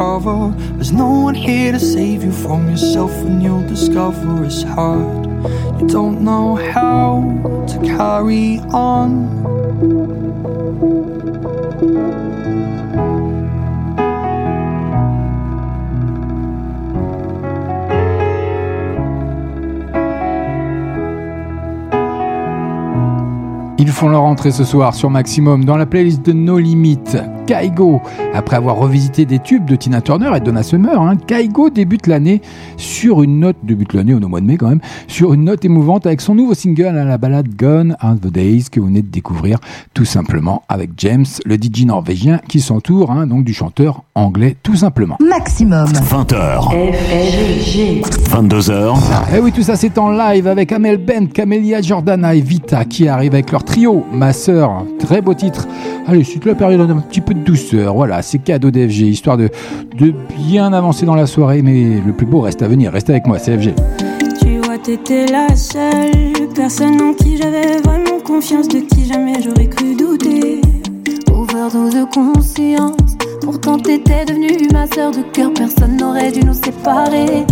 There's 0.03 0.90
no 0.90 1.11
one 1.11 1.34
here 1.36 1.70
to 1.70 1.78
save 1.78 2.24
you 2.24 2.32
from 2.32 2.68
yourself 2.68 3.12
when 3.22 3.40
you'll 3.40 3.66
discover 3.68 4.44
it's 4.44 4.64
hard. 4.64 5.26
You 5.80 5.86
don't 5.86 6.22
know 6.22 6.57
how 6.57 7.22
to 7.68 7.78
carry 7.86 8.59
on. 8.72 9.28
Ils 23.78 23.90
font 23.92 24.09
leur 24.09 24.24
entrée 24.24 24.50
ce 24.50 24.64
soir 24.64 24.94
sur 24.94 25.11
Maximum 25.11 25.64
dans 25.64 25.76
la 25.76 25.86
playlist 25.86 26.26
de 26.26 26.32
No 26.32 26.59
Limites. 26.59 27.18
Kaigo, 27.53 28.00
après 28.32 28.57
avoir 28.57 28.76
revisité 28.76 29.26
des 29.26 29.38
tubes 29.38 29.66
de 29.66 29.76
Tina 29.76 30.00
Turner 30.00 30.30
et 30.34 30.40
Donna 30.40 30.62
Summer, 30.62 30.98
hein, 30.98 31.16
Kaigo 31.16 31.68
débute 31.68 32.07
l'année 32.07 32.40
sur 32.78 33.22
une 33.22 33.40
note, 33.40 33.57
débute 33.62 33.92
l'année 33.92 34.14
au 34.14 34.20
mois 34.20 34.40
de 34.40 34.46
mai 34.46 34.57
quand 34.57 34.70
même, 34.70 34.80
sur 35.07 35.34
une 35.34 35.44
note 35.44 35.62
émouvante 35.62 36.07
avec 36.07 36.22
son 36.22 36.34
nouveau 36.34 36.55
single 36.55 36.96
à 36.96 37.05
la 37.05 37.18
balade 37.18 37.48
Gone 37.55 37.94
Are 38.00 38.14
the 38.14 38.32
Days 38.32 38.64
que 38.72 38.80
vous 38.80 38.86
venez 38.86 39.03
de 39.03 39.09
découvrir 39.09 39.59
tout 39.92 40.07
simplement 40.07 40.62
avec 40.70 40.92
James, 40.96 41.26
le 41.44 41.57
DJ 41.57 41.84
norvégien 41.84 42.40
qui 42.48 42.61
s'entoure 42.61 43.11
hein, 43.11 43.26
donc 43.26 43.44
du 43.44 43.53
chanteur 43.53 44.03
anglais 44.14 44.57
tout 44.62 44.76
simplement. 44.76 45.18
Maximum. 45.20 45.88
20h. 45.88 46.70
22h. 48.30 48.96
Et 49.30 49.36
Eh 49.36 49.40
oui, 49.40 49.53
tout 49.53 49.62
ça 49.62 49.76
c'est 49.76 49.98
en 49.98 50.11
live 50.11 50.46
avec 50.46 50.72
Amel 50.72 50.96
Bent, 50.96 51.26
Camélia 51.34 51.82
Jordana 51.82 52.34
et 52.34 52.40
Vita 52.40 52.86
qui 52.86 53.09
arrivent 53.09 53.34
avec 53.34 53.53
leur 53.53 53.62
trio, 53.62 54.07
Ma 54.11 54.32
Sœur, 54.32 54.86
très 54.98 55.20
beau 55.20 55.34
titre. 55.34 55.68
Allez, 56.07 56.24
c'est 56.24 56.42
la 56.46 56.55
période 56.55 56.90
un 56.90 56.96
petit 57.00 57.20
peu 57.20 57.34
de 57.34 57.41
voilà, 57.95 58.22
c'est 58.22 58.38
cadeau 58.38 58.70
d'FG, 58.70 59.03
histoire 59.03 59.36
de, 59.36 59.51
bien 60.36 60.72
avancer 60.72 61.07
dans 61.07 61.14
la 61.14 61.26
soirée, 61.26 61.62
mais 61.62 62.01
le 62.05 62.12
plus 62.12 62.26
beau 62.26 62.40
reste 62.40 62.62
à 62.62 62.68
venir, 62.68 62.93
restez 62.93 63.12
avec 63.12 63.26
moi, 63.26 63.38
c'est 63.38 63.57
FG. 63.57 63.74
Tu 64.40 64.59
vois, 64.59 64.78
t'étais 64.78 65.26
la 65.26 65.55
seule 65.55 66.49
personne 66.55 67.01
en 67.01 67.14
qui 67.14 67.36
j'avais 67.36 67.80
vraiment 67.80 68.20
confiance, 68.24 68.68
de 68.68 68.80
qui 68.80 69.07
jamais 69.07 69.34
j'aurais 69.43 69.66
cru 69.66 69.95
douter. 69.95 70.61
Overdose 71.32 71.95
de 71.95 72.05
conscience. 72.12 73.16
Pourtant 73.43 73.78
t'étais 73.78 74.24
devenue 74.24 74.68
ma 74.72 74.86
sœur 74.86 75.11
de 75.11 75.22
cœur, 75.32 75.53
personne 75.55 75.97
n'aurait 75.97 76.30
dû 76.30 76.45
nous 76.45 76.55
séparer. 76.55 77.45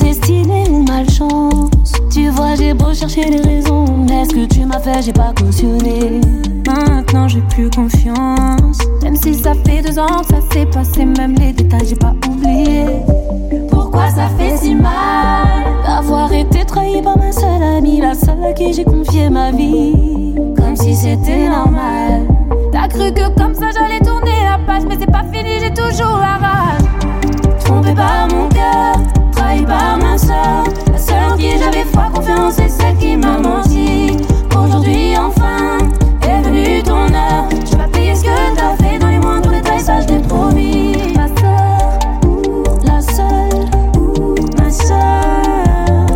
Destinée 0.00 0.64
ou 0.70 0.82
malchance, 0.82 1.92
tu 2.10 2.28
vois 2.30 2.54
j'ai 2.56 2.74
beau 2.74 2.92
chercher 2.92 3.30
les 3.30 3.40
raisons, 3.40 3.84
mais 4.08 4.24
ce 4.24 4.34
que 4.34 4.46
tu 4.46 4.64
m'as 4.64 4.80
fait? 4.80 5.02
J'ai 5.02 5.12
pas 5.12 5.32
cautionné. 5.38 6.20
Maintenant 6.66 7.28
j'ai 7.28 7.40
plus 7.42 7.70
confiance. 7.70 8.78
Même 9.02 9.16
si 9.16 9.34
ça 9.34 9.52
fait 9.64 9.82
deux 9.82 9.98
ans 9.98 10.20
que 10.20 10.34
ça 10.34 10.40
s'est 10.52 10.66
passé, 10.66 11.04
même 11.04 11.34
les 11.34 11.52
détails 11.52 11.86
j'ai 11.86 11.96
pas 11.96 12.14
oublié. 12.28 12.84
Pourquoi 13.70 14.08
ça 14.10 14.28
fait 14.36 14.56
si 14.56 14.74
mal 14.74 15.64
d'avoir 15.84 16.32
été 16.32 16.64
trahi 16.64 17.00
par 17.02 17.16
ma 17.16 17.32
seule 17.32 17.62
amie, 17.62 18.00
la 18.00 18.14
seule 18.14 18.44
à 18.44 18.52
qui 18.52 18.72
j'ai 18.72 18.84
confié 18.84 19.30
ma 19.30 19.50
vie, 19.50 20.34
comme 20.56 20.76
si 20.76 20.94
c'était 20.94 21.48
normal. 21.48 22.26
T'as 22.72 22.88
cru 22.88 23.12
que 23.12 23.28
comme 23.38 23.54
ça 23.54 23.66
j'allais 23.72 24.00
tourner 24.00 24.42
la 24.44 24.58
page, 24.66 24.82
mais 24.88 24.96
c'est 24.98 25.10
pas 25.10 25.24
fini, 25.32 25.60
j'ai 25.60 25.72
toujours 25.72 26.18
la 26.18 26.38
rage. 26.38 26.82
Trompé 27.64 27.94
par 27.94 28.28
mon 28.28 28.48
cœur, 28.48 28.96
trahi 29.32 29.64
par 29.64 29.98
ma 29.98 30.18
soeur, 30.18 30.64
qui 31.40 31.58
j'avais 31.58 31.84
foi, 31.92 32.10
confiance, 32.14 32.54
c'est 32.56 32.68
celle 32.68 32.96
qui 32.98 33.16
m'a 33.16 33.38
menti. 33.38 34.16
Aujourd'hui 34.56 35.16
enfin 35.16 35.78
est 36.22 36.42
venue 36.42 36.82
ton 36.82 37.12
heure, 37.14 37.48
je 37.70 37.76
vais 37.76 37.88
payer 37.90 38.14
ce 38.14 38.24
que 38.24 38.56
t'as 38.56 38.76
fait 38.76 38.98
dans 38.98 39.08
les 39.08 39.18
moindres 39.18 39.50
détails, 39.50 39.80
ça 39.80 40.00
je 40.02 40.06
t'ai 40.06 40.18
promis. 40.18 40.92
Ma 41.16 41.26
soeur, 41.40 41.98
la 42.84 43.00
seule, 43.00 43.66
ma 44.58 44.70
soeur. 44.70 46.06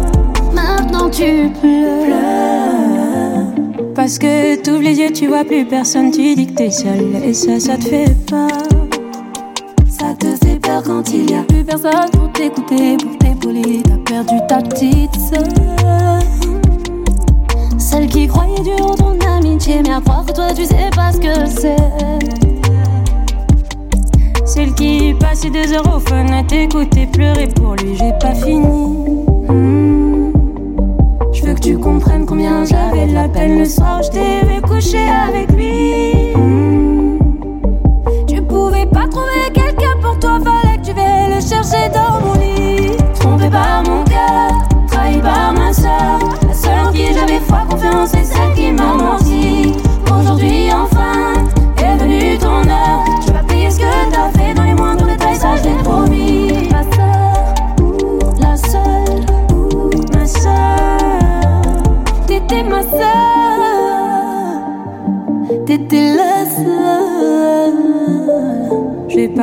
Maintenant 0.52 1.08
tu 1.08 1.50
pleures. 1.60 3.46
Parce 3.94 4.18
que 4.18 4.56
t'ouvres 4.62 4.82
les 4.82 4.98
yeux, 4.98 5.12
tu 5.12 5.28
vois 5.28 5.44
plus 5.44 5.64
personne, 5.64 6.10
tu 6.10 6.34
dis 6.34 6.46
que 6.48 6.54
t'es 6.54 6.70
seule. 6.70 7.16
Et 7.24 7.32
ça, 7.32 7.58
ça 7.58 7.76
te 7.76 7.84
fait 7.84 8.14
peur. 8.28 8.48
Ça 9.88 10.14
te 10.18 10.26
fait 10.44 10.60
peur 10.60 10.82
quand 10.82 11.10
il 11.14 11.30
y 11.30 11.34
a 11.34 11.42
plus 11.42 11.64
personne 11.64 12.10
pour 12.12 12.30
t'écouter, 12.32 12.96
pour 12.98 13.16
t'épauler. 13.18 13.82
Perdu 14.14 14.40
ta 14.46 14.58
petite 14.58 15.16
sœur. 15.16 15.42
Celle 17.78 18.06
qui 18.06 18.28
croyait 18.28 18.62
dur 18.62 18.80
en 18.80 18.94
ton 18.94 19.18
amitié, 19.26 19.82
mais 19.82 19.92
à 19.92 20.00
croire 20.00 20.24
toi 20.24 20.54
tu 20.54 20.64
sais 20.64 20.88
pas 20.94 21.10
ce 21.10 21.18
que 21.18 21.46
c'est. 21.46 21.74
Celle 24.44 24.72
qui 24.74 25.14
passait 25.14 25.50
des 25.50 25.72
heures 25.72 25.96
au 25.96 25.98
fun 25.98 26.28
à 26.28 26.44
t'écouter 26.44 27.06
pleurer 27.06 27.48
pour 27.48 27.74
lui, 27.74 27.96
j'ai 27.96 28.12
pas 28.20 28.34
fini. 28.34 28.94
Hmm. 29.48 30.30
Je 31.32 31.42
veux 31.42 31.54
que 31.54 31.60
tu 31.60 31.76
comprennes 31.76 32.24
combien 32.24 32.64
j'avais 32.64 33.08
de 33.08 33.14
la 33.14 33.28
peine 33.28 33.58
le 33.58 33.64
soir 33.64 33.98
où 33.98 34.04
je 34.04 34.10
t'ai 34.10 34.46
vu 34.46 34.62
coucher 34.62 35.08
avec 35.08 35.50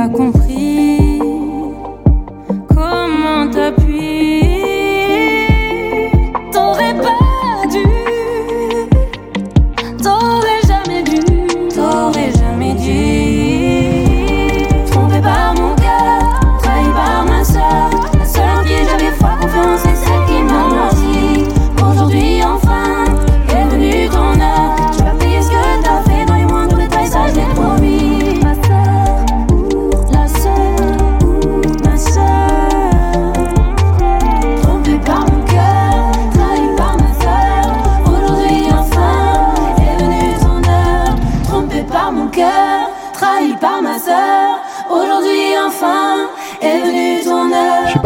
compris. 0.09 0.50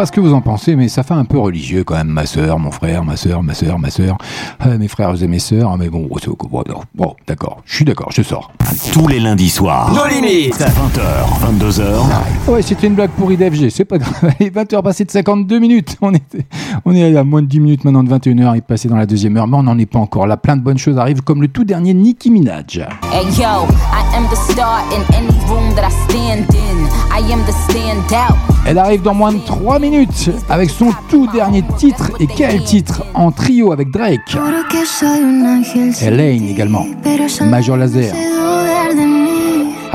pas 0.05 0.09
ce 0.09 0.11
que 0.11 0.21
vous 0.21 0.35
en 0.35 0.41
pensez, 0.41 0.75
mais 0.75 0.87
ça 0.87 1.01
fait 1.01 1.15
un 1.15 1.25
peu 1.25 1.39
religieux 1.39 1.83
quand 1.83 1.95
même. 1.95 2.09
Ma 2.09 2.27
soeur, 2.27 2.59
mon 2.59 2.69
frère, 2.69 3.03
ma 3.03 3.15
soeur, 3.15 3.41
ma 3.41 3.55
soeur, 3.55 3.79
ma 3.79 3.89
soeur, 3.89 4.19
euh, 4.63 4.77
mes 4.77 4.87
frères 4.87 5.19
et 5.19 5.27
mes 5.27 5.39
soeurs. 5.39 5.71
Hein, 5.71 5.77
mais 5.79 5.89
bon, 5.89 6.07
c'est 6.21 6.27
bon, 6.27 6.63
bon 6.93 7.15
d'accord, 7.25 7.63
je 7.65 7.77
suis 7.77 7.85
d'accord, 7.85 8.11
je 8.11 8.21
sors. 8.21 8.51
Tous 8.93 9.07
les 9.07 9.19
lundis 9.19 9.49
soirs. 9.49 9.91
Nos 9.95 10.05
limites. 10.05 10.59
20h, 10.59 11.59
22h. 11.59 12.51
Ouais, 12.51 12.61
c'était 12.61 12.85
une 12.85 12.93
blague 12.93 13.09
pourrie 13.17 13.35
d'FG, 13.35 13.69
c'est 13.71 13.85
pas 13.85 13.97
grave. 13.97 14.13
20h 14.39 14.83
passées 14.83 15.05
de 15.05 15.11
52 15.11 15.57
minutes. 15.57 15.97
On 16.01 16.13
était. 16.13 16.44
On 16.83 16.93
est 16.93 17.15
à 17.15 17.23
moins 17.23 17.41
de 17.41 17.47
10 17.47 17.59
minutes 17.59 17.85
maintenant 17.85 18.03
de 18.03 18.09
21h, 18.09 18.57
et 18.57 18.61
passé 18.61 18.87
dans 18.87 18.97
la 18.97 19.05
deuxième 19.05 19.37
heure, 19.37 19.47
mais 19.47 19.57
on 19.57 19.63
n'en 19.63 19.77
est 19.77 19.85
pas 19.85 19.99
encore 19.99 20.27
là. 20.27 20.37
Plein 20.37 20.57
de 20.57 20.61
bonnes 20.61 20.77
choses 20.77 20.97
arrivent, 20.97 21.21
comme 21.21 21.41
le 21.41 21.47
tout 21.47 21.63
dernier 21.63 21.93
Nicki 21.93 22.31
Minaj. 22.31 22.77
Hey 23.13 23.25
yo, 23.37 23.67
I 23.93 24.15
am 24.15 24.25
the 24.29 24.35
star 24.51 24.83
in 24.91 25.01
any 25.15 25.27
room 25.47 25.73
that 25.75 25.87
I 25.87 25.91
stand 26.09 26.45
in. 26.53 26.85
I 27.17 27.31
am 27.31 27.39
the. 27.45 27.55
Elle 28.67 28.77
arrive 28.77 29.01
dans 29.01 29.13
moins 29.13 29.31
de 29.31 29.39
3 29.39 29.79
minutes 29.79 30.31
avec 30.49 30.69
son 30.69 30.91
tout 31.09 31.27
dernier 31.31 31.63
titre. 31.77 32.11
Et 32.19 32.27
quel 32.27 32.63
titre 32.63 33.03
En 33.13 33.31
trio 33.31 33.71
avec 33.71 33.91
Drake? 33.91 34.37
Et 36.01 36.09
Lane 36.09 36.47
également. 36.49 36.85
Major 37.49 37.77
Laser. 37.77 38.13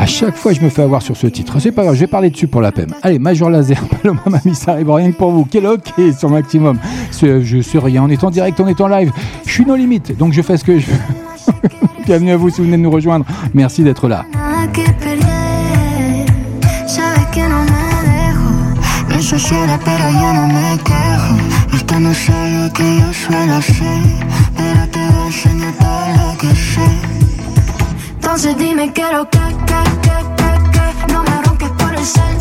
À 0.00 0.06
chaque 0.06 0.34
fois, 0.34 0.54
je 0.54 0.62
me 0.62 0.70
fais 0.70 0.80
avoir 0.80 1.02
sur 1.02 1.14
ce 1.14 1.26
titre. 1.26 1.60
C'est 1.60 1.72
pas 1.72 1.82
grave, 1.82 1.94
je 1.94 2.00
vais 2.00 2.06
parler 2.06 2.30
dessus 2.30 2.46
pour 2.46 2.62
la 2.62 2.72
peine. 2.72 2.94
Allez, 3.02 3.18
Major 3.18 3.50
Laser, 3.50 3.76
Paloma 4.02 4.22
Mamie, 4.24 4.54
ça 4.54 4.72
arrive 4.72 4.90
rien 4.90 5.12
que 5.12 5.16
pour 5.18 5.30
vous. 5.30 5.44
Quel 5.44 5.66
ok 5.66 5.92
sur 6.18 6.30
maximum. 6.30 6.78
Je 7.20 7.56
ne 7.56 7.60
sais 7.60 7.78
rien, 7.78 8.04
on 8.04 8.08
est 8.08 8.24
en 8.24 8.30
direct, 8.30 8.58
on 8.60 8.66
est 8.66 8.80
en 8.80 8.88
live. 8.88 9.12
Je 9.44 9.52
suis 9.52 9.66
nos 9.66 9.76
limites, 9.76 10.16
donc 10.16 10.32
je 10.32 10.40
fais 10.40 10.56
ce 10.56 10.64
que 10.64 10.78
je 10.78 10.86
veux. 10.86 10.98
Bienvenue 12.06 12.30
à 12.30 12.38
vous 12.38 12.48
si 12.48 12.62
vous 12.62 12.64
venez 12.64 12.78
de 12.78 12.82
nous 12.82 12.90
rejoindre. 12.90 13.26
Merci 13.52 13.82
d'être 13.82 14.08
là. 14.08 14.24
Entonces 28.32 28.56
dime 28.58 28.92
quiero 28.92 29.28
que, 29.28 29.38
que, 29.38 29.82
que, 30.02 30.16
que, 30.36 30.70
que. 30.70 31.12
No 31.12 31.24
me 31.24 31.42
ronques 31.42 31.68
por 31.70 31.92
el 31.92 32.04
sal 32.06 32.39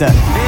Hit. 0.00 0.41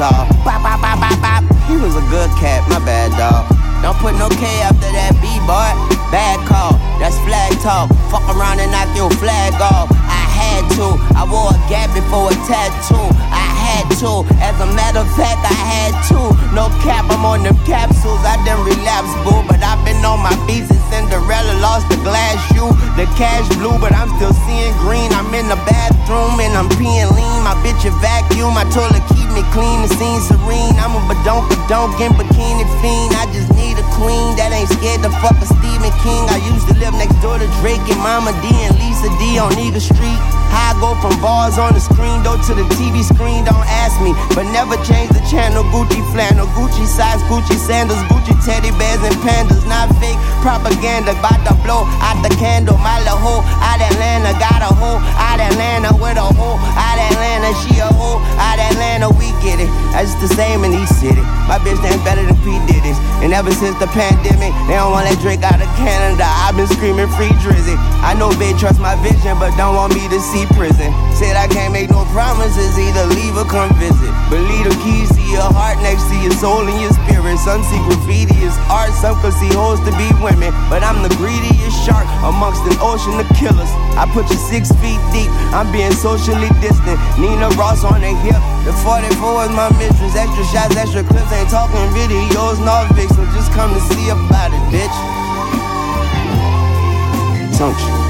Bop, 0.00 0.24
bop, 0.46 0.80
bop, 0.80 0.96
bop, 0.96 1.20
bop. 1.20 1.44
He 1.68 1.76
was 1.76 1.92
a 1.92 2.00
good 2.08 2.32
cat, 2.40 2.64
my 2.72 2.80
bad 2.88 3.12
dog. 3.20 3.44
Don't 3.84 3.92
put 4.00 4.16
no 4.16 4.32
K 4.32 4.48
after 4.64 4.88
that 4.96 5.12
B, 5.20 5.28
boy. 5.44 5.76
Bad 6.08 6.40
call, 6.48 6.72
that's 6.96 7.20
flag 7.28 7.52
talk. 7.60 7.92
Fuck 8.08 8.24
around 8.32 8.64
and 8.64 8.72
knock 8.72 8.88
your 8.96 9.12
flag 9.20 9.52
off. 9.60 9.92
I 9.92 10.24
had 10.24 10.64
to. 10.80 10.96
I 11.12 11.28
wore 11.28 11.52
a 11.52 11.60
gap 11.68 11.92
before 11.92 12.32
a 12.32 12.36
tattoo. 12.48 13.12
I 13.28 13.44
had 13.44 13.84
to. 14.00 14.24
As 14.40 14.56
a 14.64 14.68
matter 14.72 15.04
of 15.04 15.10
fact, 15.20 15.44
I 15.44 15.52
had 15.52 15.92
to. 16.08 16.32
No 16.56 16.72
cap, 16.80 17.04
I'm 17.12 17.20
on 17.28 17.44
them 17.44 17.60
capsules. 17.68 18.24
I 18.24 18.40
didn't 18.40 18.64
relapse, 18.64 19.12
boo. 19.20 19.36
But 19.44 19.60
I've 19.60 19.84
been 19.84 20.00
on 20.00 20.24
my 20.24 20.32
feet 20.48 20.64
since 20.64 20.80
Cinderella 20.88 21.60
lost 21.60 21.92
the 21.92 22.00
glass 22.00 22.40
shoe. 22.56 22.72
The 22.96 23.04
cash 23.20 23.44
blue, 23.60 23.76
but 23.76 23.92
I'm 23.92 24.08
still 24.16 24.32
seeing 24.48 24.72
green. 24.80 25.12
I'm 25.12 25.28
in 25.36 25.44
the 25.52 25.60
bathroom 25.68 26.40
and 26.40 26.56
I'm 26.56 26.72
peeing 26.80 27.12
lean. 27.12 27.38
My 27.44 27.52
bitch 27.60 27.84
a 27.84 27.92
vacuum. 28.00 28.56
My 28.56 28.64
toilet 28.72 28.99
serene. 30.00 30.72
I'm 30.80 30.96
a 30.96 31.00
badonka 31.04 31.52
donk 31.68 32.00
in 32.00 32.12
bikini 32.16 32.64
fiend. 32.80 33.12
I 33.20 33.28
just 33.36 33.52
need 33.52 33.76
a 33.76 33.84
queen 33.92 34.32
that 34.40 34.48
ain't 34.48 34.72
scared 34.72 35.04
to 35.04 35.12
fuck 35.20 35.36
a 35.36 35.44
Stephen 35.44 35.92
King. 36.00 36.24
I 36.32 36.40
used 36.48 36.64
to 36.72 36.74
live 36.80 36.96
next 36.96 37.20
door 37.20 37.36
to 37.36 37.44
Drake 37.60 37.84
and 37.84 38.00
Mama 38.00 38.32
D 38.40 38.48
and 38.64 38.72
Lisa 38.80 39.12
D 39.20 39.36
on 39.36 39.52
Eagle 39.60 39.84
Street. 39.84 40.20
How 40.48 40.72
I 40.72 40.80
go 40.80 40.96
from 41.04 41.14
bars 41.20 41.60
on 41.60 41.76
the 41.76 41.82
screen 41.84 42.24
door 42.24 42.40
to 42.48 42.52
the 42.56 42.64
TV 42.80 43.04
screen, 43.04 43.44
don't 43.44 43.68
ask 43.68 44.00
me. 44.00 44.16
But 44.32 44.48
never 44.56 44.80
change 44.88 45.12
the 45.12 45.20
channel. 45.28 45.68
Gucci 45.68 46.00
flannel, 46.16 46.48
Gucci 46.56 46.88
size, 46.88 47.20
Gucci 47.28 47.60
sandals, 47.60 48.00
Gucci 48.08 48.32
teddy 48.40 48.72
bears 48.80 49.04
and 49.04 49.14
pandas. 49.20 49.68
Not 49.68 49.92
fake 50.00 50.16
propaganda, 50.40 51.12
about 51.12 51.44
to 51.44 51.52
blow 51.60 51.84
out 52.00 52.24
the 52.24 52.32
candle. 52.40 52.80
My 52.80 52.96
little 53.04 53.20
hoe 53.20 53.44
out 53.60 53.80
Atlanta, 53.80 54.32
got 54.40 54.64
a 54.64 54.72
hoe 54.72 54.98
out 55.20 55.40
Atlanta 55.40 55.92
with 55.94 56.16
a 56.16 56.28
hoe 56.34 56.56
out 56.56 56.98
Atlanta. 56.98 57.52
She 57.62 57.78
a 57.80 57.88
hoe 57.88 58.20
out 58.40 58.58
Atlanta, 58.58 59.08
we 59.12 59.30
get 59.44 59.60
it. 59.60 59.70
That's 59.92 60.14
the 60.20 60.28
same 60.34 60.64
in 60.64 60.72
each 60.74 60.88
city. 60.88 61.22
My 61.48 61.60
bitch 61.60 61.80
ain't 61.84 62.02
better 62.04 62.24
than 62.24 62.36
P. 62.44 62.56
Diddy's. 62.66 62.98
And 63.20 63.36
ever 63.36 63.52
since 63.52 63.76
the 63.76 63.86
pandemic, 63.92 64.48
they 64.64 64.80
don't 64.80 64.96
want 64.96 65.04
that 65.04 65.20
drink 65.20 65.44
out 65.44 65.60
of 65.60 65.68
Canada. 65.76 66.24
I've 66.24 66.56
been 66.56 66.68
screaming 66.72 67.08
free 67.20 67.28
Drizzy. 67.44 67.76
I 68.00 68.16
know 68.16 68.32
they 68.32 68.56
trust 68.56 68.80
my 68.80 68.96
vision, 69.04 69.36
but 69.36 69.52
don't 69.60 69.76
want 69.76 69.92
me 69.92 70.08
to 70.08 70.18
see 70.32 70.48
prison. 70.56 70.88
Said 71.12 71.36
I 71.36 71.44
can't 71.44 71.68
make 71.68 71.92
no 71.92 72.08
promises, 72.16 72.72
either 72.80 73.04
leave 73.12 73.36
or 73.36 73.44
come 73.44 73.68
visit. 73.76 74.08
But 74.32 74.40
leave 74.48 74.64
the 74.64 74.76
keys 74.80 75.12
to 75.12 75.22
your 75.28 75.44
heart 75.52 75.76
next 75.84 76.08
to 76.08 76.16
your 76.16 76.32
soul 76.40 76.64
and 76.64 76.80
your 76.80 76.96
spirit. 76.96 77.36
Some 77.44 77.60
see 77.68 77.76
graffiti 77.84 78.40
as 78.48 78.56
art, 78.72 78.90
some 78.96 79.20
could 79.20 79.36
see 79.36 79.52
hoes 79.52 79.84
to 79.84 79.92
be 80.00 80.08
women. 80.24 80.48
But 80.72 80.80
I'm 80.80 81.04
the 81.04 81.12
greediest 81.20 81.76
shark 81.84 82.08
amongst 82.24 82.64
an 82.64 82.80
ocean 82.80 83.20
of 83.20 83.28
killers. 83.36 83.68
I 84.00 84.08
put 84.16 84.32
you 84.32 84.40
six 84.40 84.72
feet 84.80 84.98
deep, 85.12 85.28
I'm 85.52 85.68
being 85.68 85.92
socially 85.92 86.48
distant. 86.64 86.96
Nina 87.20 87.52
Ross 87.60 87.84
on 87.84 88.00
the 88.00 88.16
hip, 88.24 88.40
the 88.64 88.72
44 88.80 89.44
is 89.44 89.52
my 89.52 89.68
mistress. 89.76 90.16
Extra 90.16 90.44
shots, 90.48 90.76
extra 90.76 91.04
clips, 91.04 91.28
ain't 91.36 91.52
talking 91.52 91.84
videos, 91.92 92.56
no 92.64 92.88
Vic, 92.96 93.09
so 93.14 93.24
just 93.34 93.52
come 93.52 93.72
to 93.74 93.80
see 93.80 94.08
about 94.10 94.52
it, 94.52 94.62
bitch. 94.72 94.96
Function. 97.58 98.09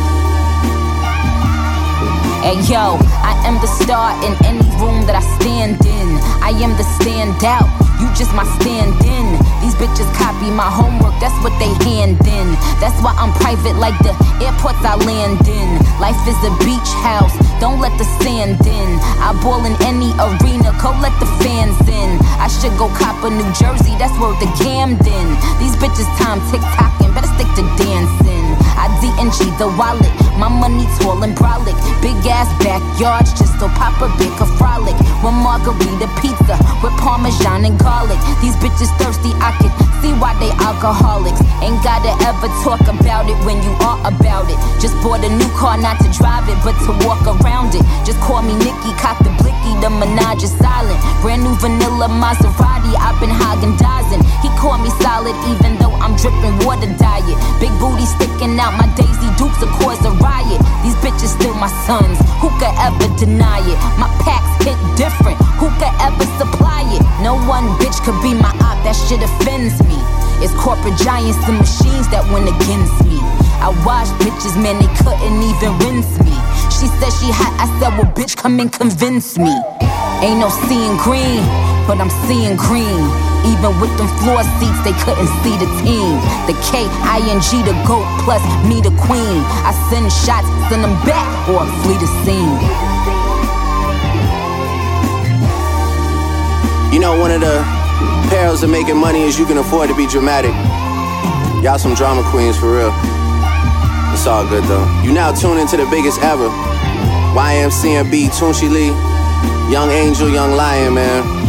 Hey 2.41 2.57
yo, 2.73 2.97
I 3.21 3.37
am 3.45 3.61
the 3.61 3.69
star 3.69 4.17
in 4.25 4.33
any 4.49 4.65
room 4.81 5.05
that 5.05 5.13
I 5.13 5.21
stand 5.37 5.77
in. 5.85 6.09
I 6.41 6.57
am 6.65 6.73
the 6.81 6.89
standout, 6.97 7.69
you 8.01 8.09
just 8.17 8.33
my 8.33 8.49
stand 8.57 8.97
in. 9.05 9.37
These 9.61 9.77
bitches 9.77 10.09
copy 10.17 10.49
my 10.49 10.73
homework, 10.73 11.13
that's 11.21 11.37
what 11.45 11.53
they 11.61 11.69
hand 11.85 12.17
in. 12.25 12.49
That's 12.81 12.97
why 13.05 13.13
I'm 13.21 13.29
private 13.45 13.77
like 13.77 13.93
the 14.01 14.17
airports 14.41 14.81
I 14.81 14.97
land 15.05 15.45
in. 15.45 15.69
Life 16.01 16.17
is 16.25 16.41
a 16.41 16.53
beach 16.65 16.91
house, 17.05 17.37
don't 17.61 17.77
let 17.77 17.93
the 18.01 18.09
sand 18.25 18.57
in. 18.65 18.89
I 19.21 19.37
ball 19.45 19.61
in 19.69 19.77
any 19.85 20.09
arena, 20.17 20.73
go 20.81 20.97
let 20.97 21.13
the 21.21 21.29
fans 21.45 21.77
in. 21.93 22.11
I 22.41 22.49
should 22.49 22.73
go 22.81 22.89
cop 22.97 23.21
a 23.21 23.29
New 23.29 23.53
Jersey, 23.53 23.93
that's 24.01 24.17
where 24.17 24.33
the 24.41 24.49
Camden. 24.65 25.29
These 25.61 25.77
bitches 25.77 26.09
time 26.17 26.41
tick 26.49 26.65
tocking, 26.73 27.13
better 27.13 27.29
stick 27.37 27.53
to 27.61 27.65
dancing. 27.77 28.40
I 28.91 28.99
DNG 28.99 29.47
the 29.59 29.71
wallet, 29.79 30.11
my 30.35 30.49
money 30.51 30.87
tall 30.99 31.23
and 31.23 31.37
brolic. 31.37 31.79
Big 32.03 32.19
ass 32.27 32.51
backyards, 32.59 33.31
just 33.39 33.55
to 33.61 33.69
pop 33.79 33.95
Papa 33.95 34.11
Big 34.19 34.33
a 34.41 34.47
frolic. 34.59 34.97
One 35.23 35.39
margarita 35.39 36.09
pizza 36.19 36.57
with 36.83 36.97
parmesan 36.99 37.65
and 37.69 37.79
garlic. 37.79 38.19
These 38.43 38.57
bitches 38.59 38.91
thirsty, 38.99 39.31
I 39.39 39.55
can 39.63 39.71
see 40.03 40.11
why 40.19 40.35
they 40.43 40.51
alcoholics. 40.59 41.39
Ain't 41.63 41.79
gotta 41.87 42.11
ever 42.27 42.49
talk 42.67 42.81
about 42.89 43.29
it 43.31 43.39
when 43.47 43.63
you 43.63 43.71
are 43.85 44.01
about 44.03 44.49
it. 44.51 44.59
Just 44.81 44.97
bought 45.05 45.23
a 45.23 45.31
new 45.31 45.51
car, 45.55 45.77
not 45.79 46.01
to 46.03 46.09
drive 46.11 46.49
it, 46.49 46.59
but 46.65 46.75
to 46.89 46.93
walk 47.07 47.23
around 47.29 47.77
it. 47.77 47.85
Just 48.03 48.19
call 48.25 48.43
me 48.43 48.57
Nikki, 48.59 48.91
cock 48.99 49.21
the 49.21 49.31
blicky, 49.39 49.73
the 49.85 49.93
menage 49.93 50.43
is 50.43 50.51
silent. 50.57 50.99
Brand 51.21 51.45
new 51.45 51.55
vanilla 51.61 52.09
Maserati, 52.09 52.97
I've 52.97 53.21
been 53.21 53.31
Hagen 53.31 53.77
dazing. 53.77 54.25
He 54.41 54.49
called 54.57 54.81
me 54.81 54.91
solid, 55.05 55.37
even 55.53 55.77
though 55.77 55.93
I'm 56.01 56.17
dripping 56.17 56.57
water 56.65 56.89
diet. 56.97 57.37
Big 57.61 57.73
booty 57.77 58.09
sticking 58.09 58.57
out, 58.57 58.73
my 58.81 58.89
Daisy 58.97 59.29
Dukes 59.37 59.61
will 59.61 59.69
cause 59.77 60.01
a 60.09 60.13
riot. 60.25 60.61
These 60.81 60.97
bitches 61.05 61.37
still 61.37 61.53
my 61.61 61.69
sons, 61.85 62.17
who 62.41 62.49
could 62.57 62.73
ever 62.81 63.07
deny 63.21 63.61
it? 63.61 63.77
My 64.01 64.09
packs 64.25 64.65
hit 64.65 64.81
different, 64.97 65.37
who 65.61 65.69
could 65.77 65.93
ever 66.01 66.25
supply 66.41 66.89
it? 66.89 67.05
No 67.21 67.37
one 67.45 67.69
bitch 67.77 68.01
could 68.01 68.17
be 68.25 68.33
my 68.33 68.49
op, 68.65 68.81
that 68.89 68.97
shit 68.97 69.21
offends 69.21 69.77
me. 69.85 70.01
It's 70.41 70.57
corporate 70.57 70.97
giants 70.97 71.37
and 71.45 71.61
machines 71.61 72.09
that 72.09 72.25
went 72.33 72.49
against 72.49 72.97
me. 73.05 73.21
I 73.61 73.69
watched 73.85 74.17
bitches, 74.25 74.57
man, 74.57 74.81
they 74.81 74.89
couldn't 74.97 75.41
even 75.45 75.77
rinse 75.85 76.17
me. 76.25 76.33
She 76.73 76.89
said 76.97 77.13
she 77.21 77.29
hot, 77.29 77.53
I 77.61 77.69
said, 77.77 77.93
well, 78.01 78.09
bitch, 78.17 78.37
come 78.41 78.59
and 78.61 78.73
convince 78.73 79.37
me. 79.37 79.53
Ain't 80.25 80.41
no 80.41 80.49
seeing 80.65 80.97
green, 80.97 81.45
but 81.85 82.01
I'm 82.01 82.09
seeing 82.25 82.57
green. 82.57 83.30
Even 83.49 83.73
with 83.81 83.93
them 83.97 84.09
floor 84.21 84.45
seats, 84.61 84.81
they 84.85 84.93
couldn't 85.01 85.29
see 85.41 85.57
the 85.57 85.69
team. 85.81 86.21
The 86.45 86.57
K 86.69 86.85
I 87.07 87.25
N 87.25 87.41
G, 87.41 87.65
the 87.65 87.73
GOAT, 87.89 88.05
plus 88.25 88.43
me, 88.69 88.81
the 88.81 88.93
queen. 89.01 89.41
I 89.65 89.73
send 89.89 90.13
shots, 90.13 90.49
send 90.69 90.85
them 90.85 90.93
back, 91.09 91.25
or 91.49 91.65
flee 91.81 91.97
the 91.97 92.11
scene. 92.21 92.59
You 96.93 96.99
know, 96.99 97.19
one 97.19 97.31
of 97.31 97.41
the 97.41 97.65
perils 98.29 98.63
of 98.63 98.71
making 98.71 98.97
money 98.97 99.23
is 99.23 99.39
you 99.39 99.47
can 99.47 99.59
afford 99.59 99.89
to 99.89 99.97
be 99.97 100.07
dramatic. 100.07 100.53
Y'all 101.63 101.79
some 101.79 101.95
drama 101.95 102.23
queens 102.31 102.59
for 102.59 102.77
real. 102.77 102.93
It's 104.13 104.27
all 104.27 104.47
good 104.49 104.65
though. 104.65 104.85
You 105.03 105.13
now 105.13 105.33
tune 105.33 105.59
into 105.59 105.77
the 105.77 105.87
biggest 105.87 106.21
ever. 106.21 106.49
YMCMB, 107.33 108.29
Tunchi 108.37 108.69
Lee, 108.69 108.89
Young 109.73 109.91
Angel, 109.91 110.29
Young 110.29 110.53
Lion, 110.53 110.95
man. 110.95 111.40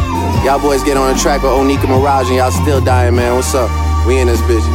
Y'all 0.44 0.58
boys 0.60 0.82
get 0.82 0.98
on 0.98 1.14
the 1.14 1.20
track 1.20 1.44
with 1.44 1.52
Onika 1.52 1.86
Mirage 1.86 2.26
and 2.30 2.38
y'all 2.38 2.50
still 2.50 2.82
dying, 2.82 3.16
man. 3.16 3.36
What's 3.36 3.54
up? 3.54 3.70
We 4.08 4.18
in 4.18 4.26
this 4.26 4.42
bitch. 4.50 4.66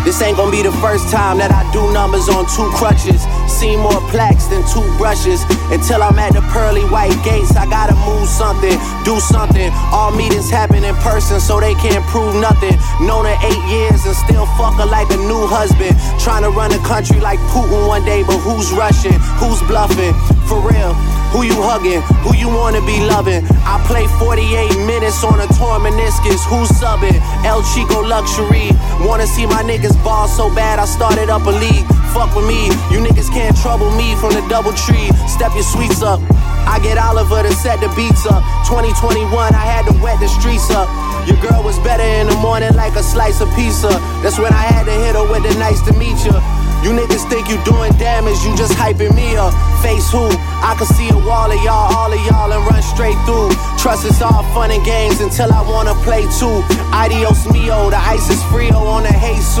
This 0.00 0.16
ain't 0.24 0.38
gonna 0.38 0.50
be 0.50 0.62
the 0.64 0.72
first 0.80 1.12
time 1.12 1.36
that 1.44 1.52
I 1.52 1.60
do 1.76 1.92
numbers 1.92 2.32
on 2.32 2.48
two 2.48 2.64
crutches. 2.72 3.20
See 3.44 3.76
more 3.76 4.00
plaques 4.08 4.48
than 4.48 4.64
two 4.72 4.80
brushes. 4.96 5.44
Until 5.68 6.00
I'm 6.00 6.16
at 6.16 6.32
the 6.32 6.40
pearly 6.48 6.88
white 6.88 7.12
gates, 7.20 7.52
I 7.52 7.68
gotta 7.68 7.92
move 8.08 8.24
something, 8.32 8.72
do 9.04 9.20
something. 9.20 9.68
All 9.92 10.08
meetings 10.08 10.48
happen 10.48 10.88
in 10.88 10.96
person, 11.04 11.36
so 11.36 11.60
they 11.60 11.76
can't 11.76 12.00
prove 12.08 12.40
nothing. 12.40 12.72
Known 13.04 13.28
her 13.28 13.36
eight 13.44 13.64
years 13.68 14.08
and 14.08 14.16
still 14.16 14.48
fuck 14.56 14.80
her 14.80 14.88
like 14.88 15.12
a 15.12 15.20
new 15.20 15.44
husband. 15.44 15.92
Trying 16.16 16.48
to 16.48 16.50
run 16.50 16.72
a 16.72 16.80
country 16.88 17.20
like 17.20 17.38
Putin 17.52 17.84
one 17.84 18.08
day, 18.08 18.24
but 18.24 18.40
who's 18.40 18.72
rushing? 18.72 19.20
Who's 19.36 19.60
bluffing? 19.68 20.16
For 20.48 20.64
real. 20.64 20.96
Who 21.30 21.46
you 21.46 21.54
hugging? 21.62 22.02
Who 22.26 22.34
you 22.34 22.48
wanna 22.48 22.82
be 22.82 22.98
loving? 23.06 23.46
I 23.62 23.78
play 23.86 24.06
48 24.18 24.74
minutes 24.82 25.22
on 25.22 25.38
a 25.38 25.46
torn 25.54 25.86
meniscus. 25.86 26.42
Who's 26.50 26.68
subbing? 26.74 27.14
El 27.46 27.62
Chico 27.70 28.02
Luxury. 28.02 28.74
Wanna 29.06 29.26
see 29.26 29.46
my 29.46 29.62
niggas 29.62 29.94
ball 30.02 30.26
so 30.26 30.52
bad, 30.54 30.78
I 30.78 30.86
started 30.86 31.30
up 31.30 31.46
a 31.46 31.54
league. 31.54 31.86
Fuck 32.10 32.34
with 32.34 32.46
me, 32.50 32.66
you 32.90 32.98
niggas 32.98 33.30
can't 33.30 33.56
trouble 33.62 33.90
me 33.94 34.16
from 34.16 34.34
the 34.34 34.42
double 34.50 34.74
tree. 34.74 35.08
Step 35.30 35.54
your 35.54 35.62
sweets 35.62 36.02
up. 36.02 36.18
I 36.66 36.80
get 36.82 36.98
Oliver 36.98 37.42
to 37.42 37.52
set 37.54 37.78
the 37.78 37.88
beats 37.94 38.26
up. 38.26 38.42
2021, 38.66 39.30
I 39.54 39.64
had 39.64 39.86
to 39.86 39.94
wet 40.02 40.18
the 40.18 40.28
streets 40.28 40.70
up. 40.70 40.90
Your 41.28 41.38
girl 41.38 41.62
was 41.62 41.78
better 41.80 42.02
in 42.02 42.26
the 42.26 42.36
morning 42.42 42.74
like 42.74 42.96
a 42.96 43.02
slice 43.02 43.40
of 43.40 43.48
pizza. 43.54 43.88
That's 44.22 44.38
when 44.38 44.52
I 44.52 44.66
had 44.66 44.84
to 44.86 44.92
hit 44.92 45.14
her 45.14 45.26
with 45.30 45.46
the 45.46 45.54
nice 45.58 45.80
to 45.86 45.92
meet 45.94 46.18
you. 46.26 46.34
You 46.82 46.96
niggas 46.96 47.28
think 47.28 47.48
you 47.48 47.62
doing 47.64 47.92
damage, 48.00 48.40
you 48.44 48.56
just 48.56 48.72
hyping 48.72 49.14
me 49.14 49.36
up. 49.36 49.52
Face 49.82 50.10
who? 50.10 50.28
I 50.64 50.74
can 50.76 50.86
see 50.86 51.08
a 51.10 51.20
wall 51.28 51.50
of 51.52 51.60
y'all, 51.62 51.92
all 51.92 52.12
of 52.12 52.20
y'all, 52.26 52.52
and 52.52 52.62
run 52.64 52.82
straight 52.82 53.16
through. 53.24 53.52
Trust 53.78 54.06
it's 54.06 54.20
all 54.22 54.44
fun 54.52 54.70
and 54.70 54.84
games 54.84 55.20
until 55.20 55.52
I 55.52 55.60
wanna 55.60 55.94
play 56.04 56.24
too. 56.40 56.64
Adios 56.92 57.46
mio, 57.52 57.90
the 57.90 57.96
ice 57.96 58.28
is 58.30 58.42
frio 58.52 58.76
on 58.76 59.04
the 59.04 59.10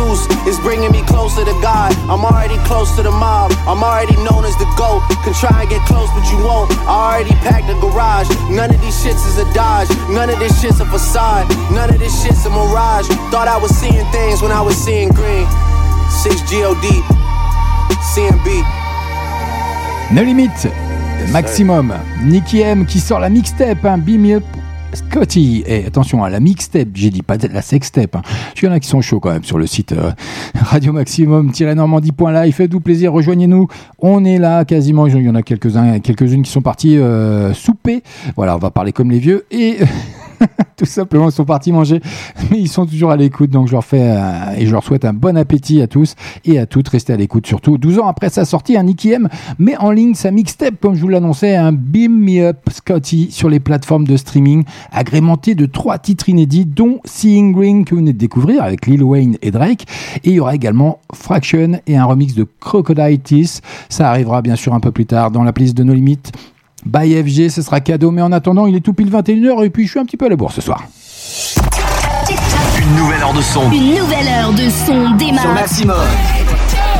Jesus. 0.00 0.26
It's 0.46 0.58
bringing 0.60 0.92
me 0.92 1.02
closer 1.02 1.44
to 1.44 1.52
God. 1.60 1.92
I'm 2.08 2.24
already 2.24 2.56
close 2.64 2.94
to 2.96 3.02
the 3.02 3.10
mob. 3.10 3.52
I'm 3.66 3.82
already 3.82 4.16
known 4.24 4.44
as 4.44 4.56
the 4.56 4.66
GOAT. 4.76 5.02
Can 5.24 5.34
try 5.34 5.62
and 5.62 5.70
get 5.70 5.82
close, 5.86 6.08
but 6.14 6.24
you 6.30 6.38
won't. 6.44 6.70
I 6.86 7.20
already 7.20 7.34
packed 7.40 7.66
the 7.66 7.74
garage. 7.80 8.28
None 8.50 8.70
of 8.74 8.80
these 8.80 8.96
shits 9.02 9.26
is 9.26 9.38
a 9.38 9.46
dodge. 9.54 9.88
None 10.10 10.30
of 10.30 10.38
this 10.38 10.60
shit's 10.60 10.80
a 10.80 10.86
facade. 10.86 11.48
None 11.72 11.90
of 11.90 11.98
this 11.98 12.22
shit's 12.22 12.44
a 12.46 12.50
mirage. 12.50 13.08
Thought 13.30 13.48
I 13.48 13.56
was 13.56 13.70
seeing 13.76 14.06
things 14.12 14.42
when 14.42 14.52
I 14.52 14.60
was 14.60 14.76
seeing 14.76 15.08
green. 15.10 15.46
6 16.10 16.28
GOD, 16.50 16.86
CMB. 18.14 18.48
No 20.12 20.22
Limit, 20.22 20.50
Maximum. 21.32 21.94
Nicky 22.24 22.60
M 22.60 22.84
qui 22.84 22.98
sort 22.98 23.20
la 23.20 23.30
mixtape, 23.30 23.84
hein, 23.84 23.96
Beam 23.96 24.26
Up 24.32 24.42
Scotty. 24.92 25.62
Et 25.66 25.86
attention 25.86 26.24
à 26.24 26.28
la 26.28 26.40
mixtape, 26.40 26.88
j'ai 26.94 27.10
dit 27.10 27.22
pas 27.22 27.38
de 27.38 27.46
la 27.46 27.62
sextape. 27.62 28.16
Hein. 28.16 28.22
Il 28.56 28.64
y 28.64 28.68
en 28.68 28.72
a 28.72 28.80
qui 28.80 28.88
sont 28.88 29.00
chauds 29.00 29.20
quand 29.20 29.30
même 29.30 29.44
sur 29.44 29.56
le 29.56 29.66
site 29.66 29.92
euh, 29.92 30.10
Radio 30.60 30.92
Maximum-normandie.live. 30.92 32.54
Faites-vous 32.54 32.80
plaisir, 32.80 33.12
rejoignez-nous. 33.12 33.68
On 34.00 34.24
est 34.24 34.38
là 34.38 34.64
quasiment. 34.64 35.06
Il 35.06 35.22
y 35.22 35.28
en 35.30 35.36
a 35.36 35.42
quelques-uns, 35.42 36.00
quelques-unes 36.00 36.42
qui 36.42 36.50
sont 36.50 36.60
partis 36.60 36.98
euh, 36.98 37.54
souper. 37.54 38.02
Voilà, 38.36 38.56
on 38.56 38.58
va 38.58 38.72
parler 38.72 38.92
comme 38.92 39.10
les 39.12 39.20
vieux. 39.20 39.46
Et 39.52 39.78
tout 40.76 40.84
simplement, 40.84 41.28
ils 41.28 41.32
sont 41.32 41.44
partis 41.44 41.72
manger, 41.72 42.00
mais 42.50 42.58
ils 42.58 42.68
sont 42.68 42.86
toujours 42.86 43.10
à 43.10 43.16
l'écoute. 43.16 43.50
Donc 43.50 43.68
je 43.68 43.72
leur 43.72 43.84
fais 43.84 44.00
euh, 44.02 44.56
et 44.56 44.66
je 44.66 44.72
leur 44.72 44.84
souhaite 44.84 45.04
un 45.04 45.12
bon 45.12 45.36
appétit 45.36 45.82
à 45.82 45.86
tous 45.86 46.14
et 46.44 46.58
à 46.58 46.66
toutes. 46.66 46.88
Restez 46.88 47.12
à 47.12 47.16
l'écoute 47.16 47.46
surtout. 47.46 47.78
12 47.78 47.98
ans 48.00 48.06
après 48.06 48.28
sa 48.30 48.44
sortie, 48.44 48.76
un 48.76 48.84
Nicky 48.84 49.12
M 49.12 49.28
met 49.58 49.76
en 49.76 49.90
ligne 49.90 50.14
sa 50.14 50.30
mixtape, 50.30 50.74
comme 50.80 50.94
je 50.94 51.00
vous 51.00 51.08
l'annonçais, 51.08 51.56
un 51.56 51.72
Beam 51.72 52.12
Me 52.18 52.42
Up 52.48 52.58
Scotty 52.70 53.30
sur 53.30 53.48
les 53.48 53.60
plateformes 53.60 54.06
de 54.06 54.16
streaming, 54.16 54.64
agrémenté 54.92 55.54
de 55.54 55.66
trois 55.66 55.98
titres 55.98 56.28
inédits, 56.28 56.66
dont 56.66 57.00
Seeing 57.04 57.52
Green 57.52 57.84
que 57.84 57.94
vous 57.94 58.00
venez 58.00 58.12
de 58.12 58.18
découvrir 58.18 58.62
avec 58.62 58.86
Lil 58.86 59.02
Wayne 59.02 59.36
et 59.42 59.50
Drake. 59.50 59.86
Et 60.24 60.30
il 60.30 60.34
y 60.34 60.40
aura 60.40 60.54
également 60.54 61.00
Fraction 61.14 61.80
et 61.86 61.96
un 61.96 62.04
remix 62.04 62.34
de 62.34 62.46
Crocodile 62.60 63.20
Teeth. 63.20 63.62
Ça 63.88 64.08
arrivera 64.08 64.42
bien 64.42 64.56
sûr 64.56 64.74
un 64.74 64.80
peu 64.80 64.90
plus 64.90 65.06
tard 65.06 65.30
dans 65.30 65.42
la 65.42 65.52
playlist 65.52 65.76
de 65.76 65.84
nos 65.84 65.94
limites. 65.94 66.32
By 66.84 67.22
FG, 67.22 67.50
ce 67.50 67.62
sera 67.62 67.80
cadeau, 67.80 68.10
mais 68.10 68.22
en 68.22 68.32
attendant, 68.32 68.66
il 68.66 68.74
est 68.74 68.80
tout 68.80 68.92
pile 68.92 69.10
21h 69.10 69.64
et 69.64 69.70
puis 69.70 69.84
je 69.86 69.90
suis 69.90 70.00
un 70.00 70.04
petit 70.04 70.16
peu 70.16 70.26
à 70.26 70.28
la 70.28 70.36
bourse 70.36 70.54
ce 70.54 70.60
soir. 70.60 70.84
Une 72.78 72.96
nouvelle 72.96 73.22
heure 73.22 73.34
de 73.34 73.42
son. 73.42 73.70
Une 73.70 73.94
nouvelle 73.94 74.28
heure 74.28 74.52
de 74.52 74.68
son 74.70 75.10
démarre. 75.16 75.42
Sur 75.42 75.52
Maximum. 75.52 75.96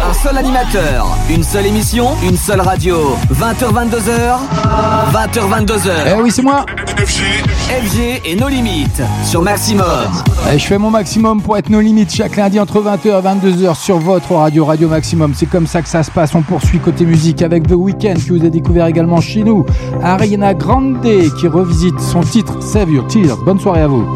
Un 0.08 0.12
seul 0.14 0.38
animateur, 0.38 1.06
une 1.28 1.42
seule 1.42 1.66
émission, 1.66 2.08
une 2.22 2.36
seule 2.36 2.60
radio. 2.60 3.16
20h22h, 3.32 4.38
20h22h. 5.12 5.90
Eh 6.08 6.22
oui, 6.22 6.30
c'est 6.30 6.42
moi. 6.42 6.64
FG 6.96 8.22
et 8.24 8.34
nos 8.36 8.48
limites 8.48 9.02
sur 9.24 9.42
Maximum. 9.42 9.86
Eh, 10.52 10.58
je 10.58 10.66
fais 10.66 10.78
mon 10.78 10.90
maximum 10.90 11.40
pour 11.42 11.56
être 11.56 11.68
nos 11.68 11.80
limites 11.80 12.12
chaque 12.12 12.36
lundi 12.36 12.58
entre 12.58 12.80
20h 12.80 13.06
et 13.06 13.50
22h 13.50 13.74
sur 13.76 13.98
votre 13.98 14.32
radio, 14.32 14.64
Radio 14.64 14.88
Maximum. 14.88 15.34
C'est 15.34 15.46
comme 15.46 15.66
ça 15.66 15.82
que 15.82 15.88
ça 15.88 16.02
se 16.02 16.10
passe. 16.10 16.34
On 16.34 16.42
poursuit 16.42 16.78
côté 16.78 17.04
musique 17.04 17.42
avec 17.42 17.66
The 17.68 17.74
Weeknd 17.74 18.14
qui 18.14 18.30
vous 18.30 18.44
a 18.44 18.48
découvert 18.48 18.86
également 18.86 19.20
chez 19.20 19.42
nous. 19.44 19.66
Ariana 20.02 20.54
Grande 20.54 21.00
qui 21.02 21.46
revisite 21.46 22.00
son 22.00 22.20
titre 22.20 22.62
Save 22.62 22.90
Your 22.90 23.06
Tears. 23.06 23.36
Bonne 23.44 23.60
soirée 23.60 23.82
à 23.82 23.88
vous. 23.88 24.06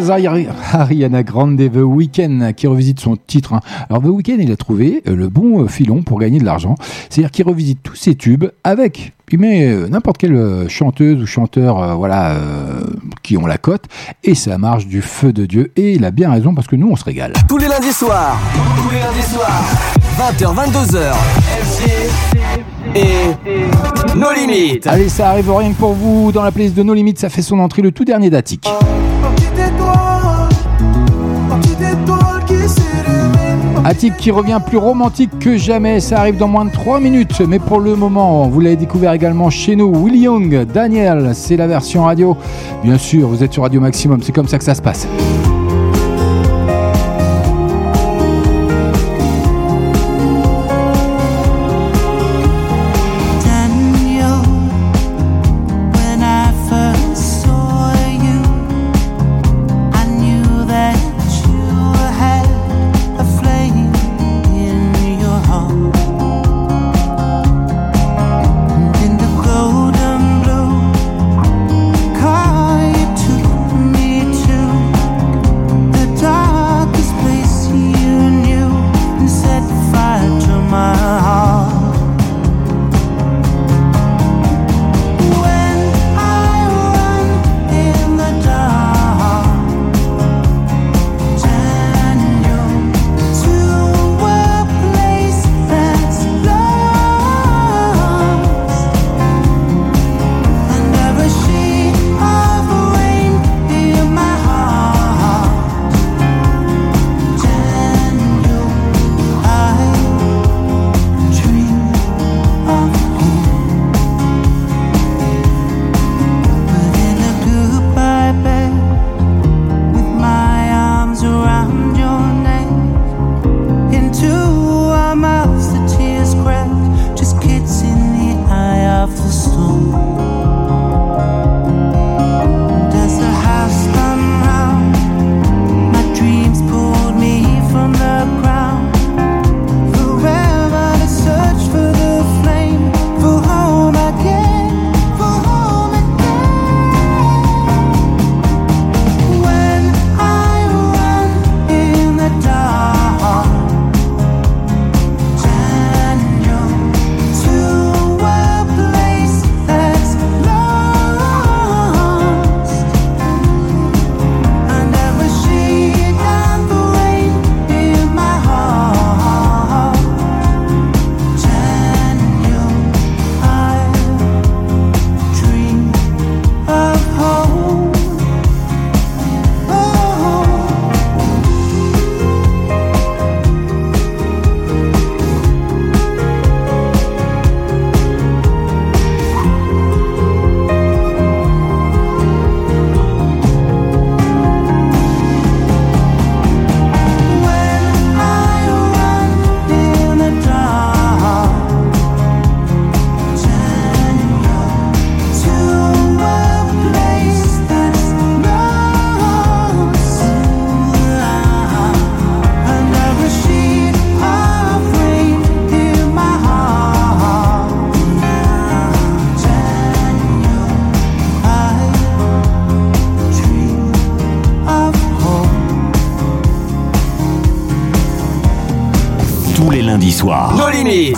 Tears, 0.00 0.10
Ari- 0.10 0.46
Ariana 0.72 1.22
Grande, 1.22 1.56
The 1.70 1.76
Weeknd 1.82 2.52
qui 2.56 2.66
revisite 2.66 3.00
son 3.00 3.16
titre. 3.16 3.54
hein. 3.54 3.60
Alors 3.90 4.02
The 4.02 4.06
Weeknd, 4.06 4.36
il 4.38 4.52
a 4.52 4.56
trouvé 4.56 5.02
euh, 5.08 5.14
le 5.16 5.28
bon 5.28 5.62
euh, 5.62 5.66
filon 5.68 6.02
pour 6.02 6.18
gagner 6.20 6.38
de 6.38 6.44
l'argent. 6.44 6.74
C'est-à-dire 7.10 7.30
qu'il 7.30 7.46
revisite 7.46 7.80
tous 7.82 7.94
ses 7.96 8.14
tubes 8.14 8.44
avec, 8.64 9.12
il 9.30 9.38
met 9.40 9.66
euh, 9.68 9.88
n'importe 9.88 10.18
quelle 10.18 10.34
euh, 10.34 10.68
chanteuse 10.68 11.20
ou 11.22 11.26
chanteur, 11.26 11.82
euh, 11.82 11.94
voilà, 11.94 12.36
qui 13.22 13.36
ont 13.36 13.46
la 13.46 13.58
cote, 13.58 13.84
et 14.24 14.34
ça 14.34 14.56
marche 14.58 14.86
du 14.86 15.02
feu 15.02 15.32
de 15.32 15.46
Dieu. 15.46 15.72
Et 15.76 15.94
il 15.94 16.04
a 16.04 16.10
bien 16.10 16.30
raison 16.30 16.54
parce 16.54 16.66
que 16.66 16.76
nous, 16.76 16.88
on 16.90 16.96
se 16.96 17.04
régale. 17.04 17.32
Tous 17.48 17.58
les 17.58 17.68
lundis 17.68 17.92
soirs. 17.92 18.38
Tous 18.76 18.90
les 18.94 19.00
lundis 19.00 19.22
soirs. 19.22 19.62
20h, 20.18 20.54
22h. 20.54 21.12
FG 21.62 21.90
et 22.96 24.16
nos 24.16 24.32
limites. 24.32 24.86
Allez, 24.86 25.08
ça 25.08 25.30
arrive 25.30 25.50
rien 25.52 25.72
que 25.72 25.76
pour 25.78 25.92
vous. 25.92 26.32
Dans 26.32 26.42
la 26.42 26.50
playlist 26.52 26.74
de 26.76 26.82
nos 26.82 26.94
limites, 26.94 27.18
ça 27.18 27.28
fait 27.28 27.42
son 27.42 27.58
entrée 27.58 27.82
le 27.82 27.92
tout 27.92 28.04
dernier 28.04 28.30
d'Attic. 28.30 28.62
Petite 28.62 29.07
Attic 33.84 34.16
qui 34.16 34.30
revient 34.30 34.58
plus 34.64 34.76
romantique 34.76 35.30
que 35.38 35.56
jamais, 35.56 36.00
ça 36.00 36.18
arrive 36.20 36.36
dans 36.36 36.48
moins 36.48 36.64
de 36.64 36.70
3 36.70 37.00
minutes, 37.00 37.40
mais 37.46 37.58
pour 37.58 37.80
le 37.80 37.96
moment, 37.96 38.48
vous 38.48 38.60
l'avez 38.60 38.76
découvert 38.76 39.12
également 39.12 39.50
chez 39.50 39.76
nous, 39.76 39.92
Willie 40.04 40.20
Young, 40.20 40.66
Daniel, 40.72 41.30
c'est 41.34 41.56
la 41.56 41.66
version 41.66 42.04
radio. 42.04 42.36
Bien 42.82 42.98
sûr, 42.98 43.28
vous 43.28 43.42
êtes 43.42 43.52
sur 43.52 43.62
Radio 43.62 43.80
Maximum, 43.80 44.22
c'est 44.22 44.32
comme 44.32 44.48
ça 44.48 44.58
que 44.58 44.64
ça 44.64 44.74
se 44.74 44.82
passe. 44.82 45.08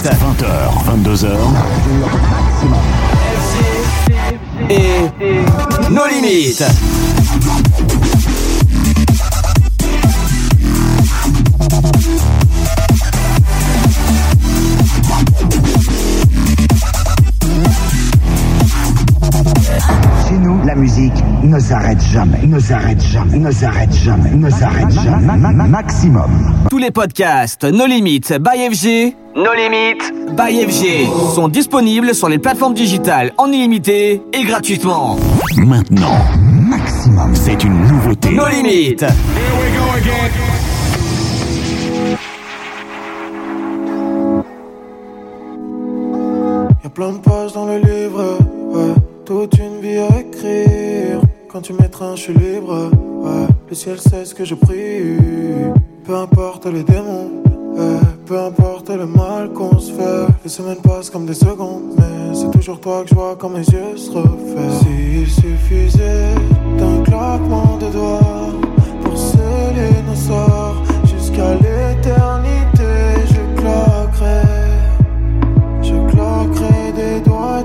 Nos 0.03 0.09
limites. 0.09 0.17
20h, 0.17 0.47
22h. 0.87 1.27
Et 4.71 5.91
nos 5.91 6.07
limites. 6.07 6.65
Ne 21.61 21.65
s'arrête 21.67 22.01
jamais, 22.11 22.47
ne 22.47 22.59
s'arrête 22.59 23.03
jamais, 23.03 23.39
ne 23.39 23.51
s'arrête 23.51 23.93
jamais, 23.93 24.31
ne 24.31 24.49
s'arrête 24.49 24.91
jamais. 24.93 25.27
Ma- 25.27 25.37
ma- 25.37 25.53
ma- 25.53 25.67
Maximum. 25.67 26.31
Tous 26.71 26.79
les 26.79 26.91
podcasts 26.91 27.65
No 27.65 27.85
Limites 27.87 28.33
by 28.41 28.73
FG, 28.75 29.15
No 29.37 29.53
Limites 29.55 30.11
by 30.35 30.65
FG 30.67 31.07
sont 31.35 31.49
disponibles 31.49 32.15
sur 32.15 32.31
les 32.31 32.39
plateformes 32.39 32.73
digitales 32.73 33.33
en 33.37 33.49
illimité 33.53 34.23
et 34.33 34.45
gratuitement. 34.45 35.19
Maintenant, 35.59 36.17
Maximum. 36.41 37.35
c'est 37.35 37.63
une 37.63 37.79
nouveauté. 37.87 38.31
No 38.31 38.49
Limites. 38.49 39.05
Y'a 46.83 46.91
plein 46.91 47.13
de 47.13 47.19
pages 47.19 47.53
dans 47.53 47.67
le 47.67 47.79
livre, 47.79 48.39
ouais. 48.75 48.95
Toute 49.25 49.59
une 49.59 49.81
vie 49.81 49.99
à 49.99 50.21
écrire. 50.21 51.21
Quand 51.53 51.63
tu 51.63 51.73
mettras, 51.73 52.15
je 52.15 52.21
suis 52.21 52.33
libre. 52.33 52.91
Le 53.69 53.75
ciel 53.75 53.99
sait 53.99 54.25
ce 54.25 54.37
que 54.37 54.45
je 54.45 54.55
prie. 54.55 55.17
Peu 56.05 56.15
importe 56.15 56.67
les 56.67 56.85
démons. 56.85 57.43
Peu 58.25 58.39
importe 58.39 58.91
le 58.91 59.07
mal 59.07 59.53
qu'on 59.53 59.77
se 59.81 59.91
fait. 59.93 60.27
Les 60.45 60.49
semaines 60.49 60.81
passent 60.81 61.11
comme 61.11 61.27
des 61.27 61.35
secondes, 61.35 61.95
mais 61.99 62.35
c'est 62.35 62.53
toujours 62.53 62.81
toi 62.81 63.03
que 63.03 63.09
je 63.09 63.15
vois 63.17 63.35
quand 63.37 63.49
mes 63.49 63.65
yeux 63.65 63.97
se 63.97 64.13
refaient. 64.13 64.79
S'il 64.79 65.29
suffisait 65.29 66.35
d'un 66.79 67.03
claquement 67.03 67.79
de 67.79 67.91
doigts 67.91 68.53
pour 69.03 69.19
sceller 69.19 69.91
nos 70.07 70.15
sorts 70.15 70.85
jusqu'à 71.05 71.55
l'éternité, 71.55 72.93
je 73.27 73.61
claquerais. 73.61 74.43
Je 75.83 75.97
claquerai 76.13 76.93
des 76.95 77.21
doigts 77.29 77.65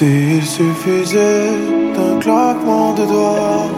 s'il 0.00 0.42
suffisait 0.42 1.50
d'un 1.94 2.18
claquement 2.20 2.94
de 2.94 3.04
doigts 3.04 3.68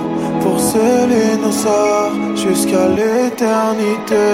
pour 0.40 0.60
sceller 0.60 1.36
nos 1.42 1.50
sorts 1.50 2.36
jusqu'à 2.36 2.86
l'éternité. 2.98 4.28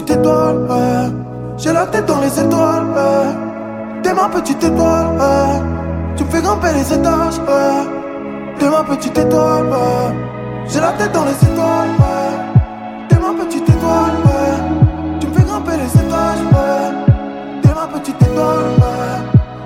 Petite 0.00 0.16
étoile, 0.16 0.58
ouais. 0.70 1.10
J'ai 1.56 1.72
la 1.72 1.86
tête 1.86 2.06
dans 2.06 2.20
les 2.20 2.40
étoiles, 2.40 2.86
ouais. 2.94 4.02
T'es 4.02 4.14
ma 4.14 4.28
petite 4.28 4.62
étoile, 4.62 5.08
ouais. 5.18 5.62
Tu 6.16 6.24
me 6.24 6.30
fais 6.30 6.40
grimper 6.40 6.72
les 6.74 6.92
étages, 6.92 7.38
ouais. 7.38 8.58
T'es 8.58 8.70
ma 8.70 8.84
petite 8.84 9.18
étoile. 9.18 9.66
J'ai 10.68 10.80
la 10.80 10.92
tête 10.92 11.12
dans 11.12 11.24
les 11.24 11.32
étoiles, 11.32 11.92
ouais. 11.98 13.08
T'es 13.08 13.16
ma 13.16 13.44
petite 13.44 13.68
étoile. 13.68 14.12
Tu 15.20 15.26
me 15.26 15.32
fais 15.34 15.42
grimper 15.42 15.76
les 15.82 16.00
étages, 16.00 16.44
ouais. 16.52 17.60
T'es 17.62 17.74
ma 17.74 17.86
petite 17.98 18.22
étoile. 18.22 18.70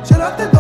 J'ai 0.05 0.17
la 0.17 0.31
tête 0.31 0.52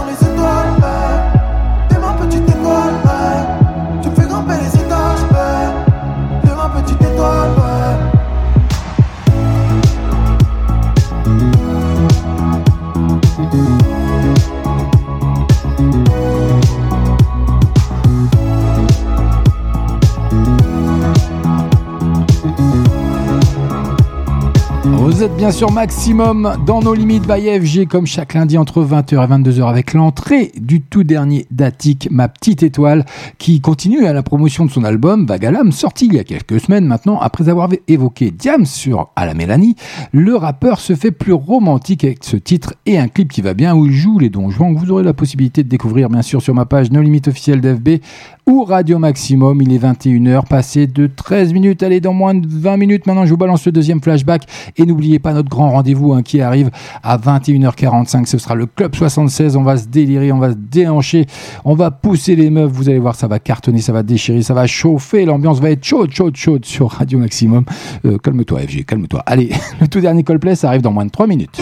Êtes 25.23 25.37
bien 25.37 25.53
sûr 25.53 25.71
maximum 25.71 26.57
dans 26.67 26.83
nos 26.83 26.95
limites 26.95 27.29
by 27.29 27.61
FG 27.61 27.87
comme 27.87 28.07
chaque 28.07 28.35
lundi 28.35 28.59
entre 28.59 28.83
20h 28.83 29.13
et 29.13 29.51
22h 29.53 29.69
avec 29.69 29.95
l'entrée 29.95 30.51
du 30.61 30.81
tout 30.81 31.05
dernier 31.05 31.47
d'Attic, 31.53 32.09
ma 32.11 32.27
petite 32.27 32.65
étoile, 32.65 33.05
qui 33.39 33.61
continue 33.61 34.05
à 34.05 34.13
la 34.13 34.25
promotion 34.25 34.67
de 34.67 34.71
son 34.73 34.83
album 34.83 35.25
Vagalam, 35.25 35.71
sorti 35.71 36.07
il 36.07 36.15
y 36.15 36.19
a 36.19 36.25
quelques 36.25 36.59
semaines 36.59 36.87
maintenant. 36.87 37.21
Après 37.21 37.49
avoir 37.49 37.69
évoqué 37.87 38.33
Diam 38.33 38.67
sur 38.67 39.11
À 39.15 39.25
la 39.25 39.35
Mélanie, 39.35 39.77
le 40.11 40.35
rappeur 40.35 40.81
se 40.81 40.97
fait 40.97 41.13
plus 41.13 41.35
romantique 41.35 42.03
avec 42.03 42.25
ce 42.25 42.37
titre 42.37 42.75
et 42.85 42.99
un 42.99 43.07
clip 43.07 43.31
qui 43.31 43.43
va 43.43 43.55
bien 43.55 43.77
où 43.77 43.87
il 43.87 43.93
joue 43.93 44.19
les 44.19 44.29
Don 44.29 44.51
Juan. 44.51 44.75
que 44.75 44.81
Vous 44.81 44.91
aurez 44.91 45.05
la 45.05 45.15
possibilité 45.15 45.63
de 45.63 45.69
découvrir 45.69 46.11
bien 46.11 46.23
sûr 46.23 46.43
sur 46.43 46.53
ma 46.53 46.67
page 46.67 46.91
No 46.91 47.01
Limites 47.01 47.29
officielle 47.29 47.61
d'FB 47.61 48.01
ou 48.47 48.65
Radio 48.65 48.99
Maximum. 48.99 49.61
Il 49.63 49.73
est 49.73 49.79
21h, 49.79 50.47
passé 50.47 50.87
de 50.87 51.07
13 51.07 51.53
minutes. 51.53 51.83
Allez, 51.83 52.01
dans 52.01 52.13
moins 52.13 52.35
de 52.35 52.47
20 52.47 52.77
minutes, 52.77 53.07
maintenant, 53.07 53.25
je 53.25 53.31
vous 53.31 53.37
balance 53.37 53.65
le 53.67 53.73
deuxième 53.73 54.01
flashback. 54.01 54.45
Et 54.77 54.85
n'oubliez 54.85 55.19
pas 55.19 55.33
notre 55.33 55.49
grand 55.49 55.71
rendez-vous 55.71 56.13
hein, 56.13 56.23
qui 56.23 56.41
arrive 56.41 56.71
à 57.03 57.19
21h45. 57.19 58.27
Ce 58.27 58.39
sera 58.39 58.55
le 58.55 58.67
Club 58.67 58.95
76. 58.95 59.57
On 59.57 59.63
va 59.63 59.77
se 59.77 59.87
délirer, 59.87 60.33
on 60.33 60.39
va 60.39 60.51
se 60.51 60.57
déhancher, 60.57 61.27
on 61.65 61.75
va 61.75 61.91
pousser 61.91 62.37
les 62.37 62.51
meufs. 62.51 62.71
Vous 62.71 62.89
allez 62.89 62.99
voir, 62.99 63.15
ça 63.15 63.29
va 63.29 63.39
cartonner, 63.39 63.81
ça 63.81 63.93
va 63.93 64.03
déchirer, 64.03 64.43
ça 64.43 64.55
va 64.55 64.67
chauffer. 64.67 65.25
L'ambiance 65.25 65.61
va 65.61 65.71
être 65.71 65.85
chaude, 65.85 66.13
chaude, 66.13 66.37
chaude 66.37 66.65
sur 66.65 66.91
Radio 66.91 67.19
Maximum. 67.19 67.65
Euh, 68.05 68.19
calme-toi, 68.19 68.61
FG, 68.61 68.85
calme-toi. 68.85 69.23
Allez, 69.27 69.51
le 69.81 69.89
tout 69.89 70.01
dernier 70.01 70.25
Coldplay, 70.25 70.57
ça 70.57 70.69
arrive 70.69 70.83
dans 70.83 70.93
moins 70.93 71.07
de 71.07 71.11
3 71.11 71.27
minutes. 71.27 71.61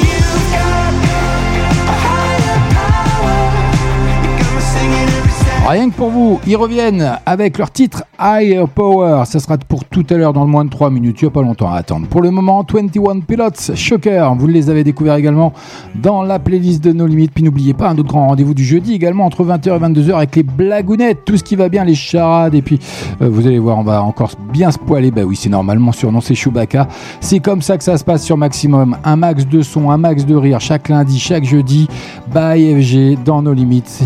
Rien 5.68 5.90
que 5.90 5.94
pour 5.94 6.10
vous, 6.10 6.40
ils 6.46 6.56
reviennent 6.56 7.18
avec 7.26 7.58
leur 7.58 7.70
titre 7.70 8.02
Higher 8.18 8.64
Power. 8.74 9.24
Ça 9.26 9.38
sera 9.38 9.56
pour 9.58 9.84
tout 9.84 10.04
à 10.10 10.14
l'heure 10.14 10.32
dans 10.32 10.44
le 10.44 10.50
moins 10.50 10.64
de 10.64 10.70
3 10.70 10.90
minutes. 10.90 11.20
Il 11.20 11.26
n'y 11.26 11.28
a 11.28 11.30
pas 11.30 11.42
longtemps 11.42 11.70
à 11.70 11.76
attendre. 11.76 12.08
Pour 12.08 12.22
le 12.22 12.30
moment, 12.30 12.66
21 12.68 13.20
Pilots, 13.20 13.74
Shocker. 13.74 14.34
Vous 14.36 14.46
les 14.48 14.70
avez 14.70 14.82
découverts 14.82 15.16
également 15.16 15.52
dans 15.94 16.22
la 16.22 16.38
playlist 16.38 16.82
de 16.82 16.92
nos 16.92 17.06
limites. 17.06 17.32
Puis 17.32 17.44
n'oubliez 17.44 17.74
pas 17.74 17.90
un 17.90 17.98
autre 17.98 18.08
grand 18.08 18.28
rendez-vous 18.28 18.54
du 18.54 18.64
jeudi 18.64 18.94
également 18.94 19.26
entre 19.26 19.44
20h 19.44 19.76
et 19.76 19.78
22h 19.78 20.14
avec 20.14 20.34
les 20.34 20.42
blagounettes. 20.42 21.24
Tout 21.24 21.36
ce 21.36 21.44
qui 21.44 21.56
va 21.56 21.68
bien, 21.68 21.84
les 21.84 21.94
charades. 21.94 22.54
Et 22.54 22.62
puis 22.62 22.80
euh, 23.20 23.28
vous 23.28 23.46
allez 23.46 23.58
voir, 23.58 23.78
on 23.78 23.84
va 23.84 24.02
encore 24.02 24.32
bien 24.52 24.70
se 24.70 24.78
poiler. 24.78 25.10
Bah 25.10 25.22
oui, 25.24 25.36
c'est 25.36 25.50
normalement 25.50 25.92
surnom, 25.92 26.20
c'est 26.20 26.34
Chewbacca. 26.34 26.88
C'est 27.20 27.40
comme 27.40 27.62
ça 27.62 27.76
que 27.76 27.84
ça 27.84 27.96
se 27.98 28.04
passe 28.04 28.24
sur 28.24 28.36
Maximum. 28.36 28.96
Un 29.04 29.16
max 29.16 29.46
de 29.46 29.62
son, 29.62 29.90
un 29.90 29.98
max 29.98 30.24
de 30.24 30.34
rire 30.34 30.60
chaque 30.60 30.88
lundi, 30.88 31.18
chaque 31.18 31.44
jeudi. 31.44 31.86
By 32.34 32.82
FG 32.82 33.22
dans 33.24 33.42
nos 33.42 33.52
limites. 33.52 34.00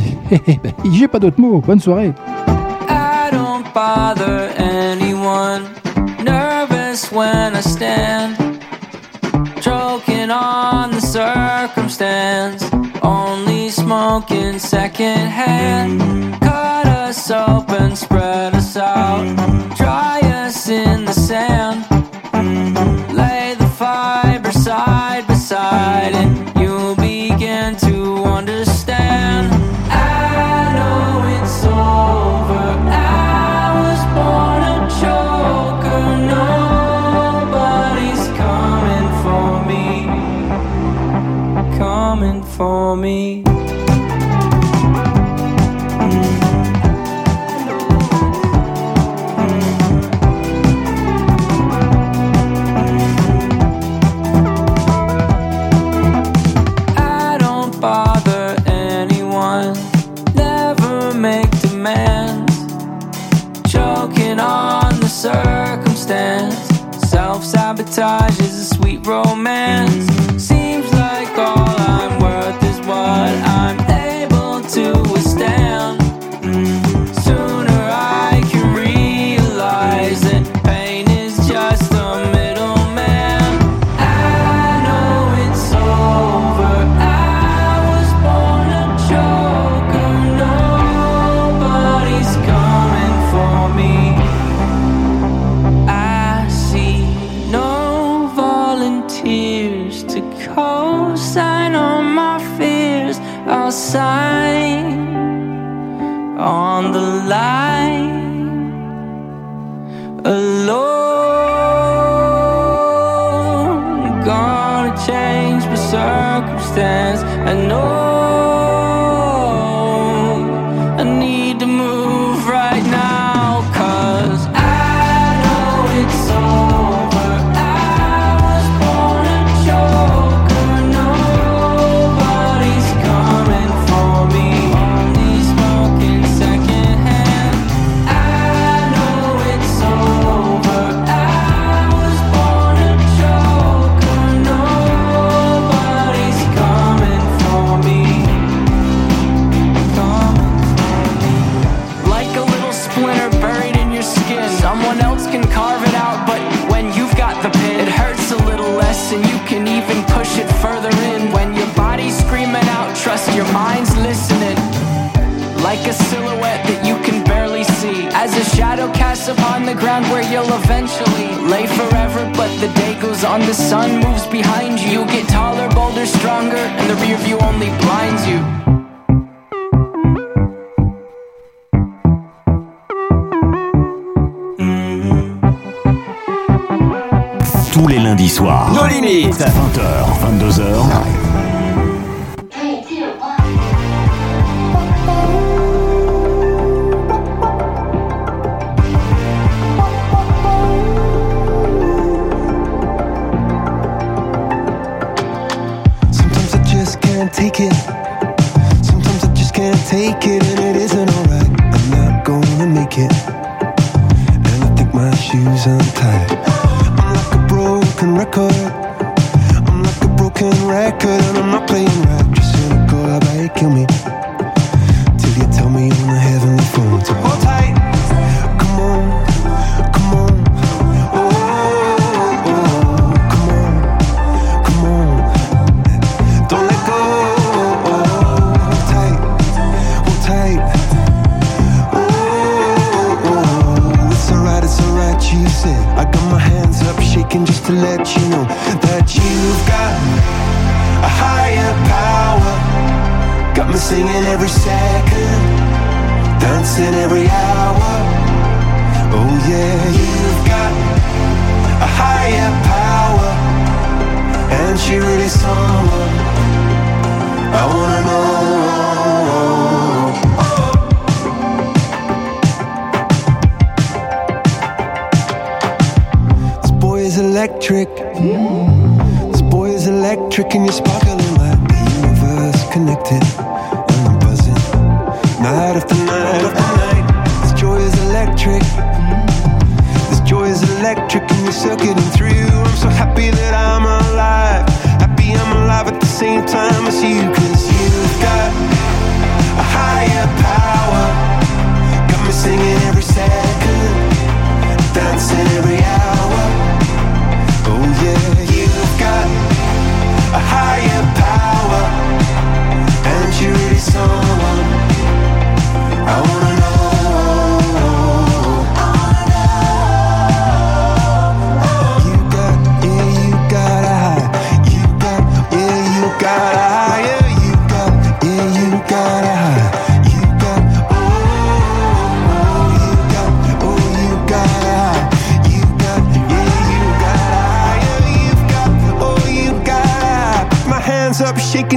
J'ai 0.93 1.09
pas 1.09 1.19
d'autres 1.19 1.41
mots. 1.45 1.67
Bonne 1.67 1.81
soirée. 1.81 2.15
I 2.89 3.29
don't 3.31 3.73
bother 3.75 4.51
anyone. 4.57 5.69
Nervous 6.23 7.11
when 7.13 7.55
I 7.57 7.61
stand. 7.61 8.37
Joking 9.61 10.31
on 10.31 10.91
the 10.91 11.01
circumstance. 11.01 12.65
Only 13.03 13.71
smoking 13.71 14.59
secondhand. 14.59 16.01
Cut 16.41 16.87
us 16.87 17.31
open, 17.31 17.97
spread 17.97 18.55
us 18.55 18.77
out. 18.77 19.25
Dry 19.77 20.21
us 20.23 20.69
in 20.69 21.05
the 21.05 21.13
sand. 21.13 21.85
Lay 23.13 23.55
the 23.59 23.67
fiber 23.67 24.53
side 24.53 25.27
by 25.27 25.35
side, 25.35 26.54
Joking 63.67 64.39
on 64.39 65.01
the 65.01 65.09
circumstance. 65.09 66.55
Self 67.09 67.45
sabotage 67.45 68.39
is 68.39 68.71
a 68.71 68.75
sweet 68.77 69.05
romance. 69.07 70.24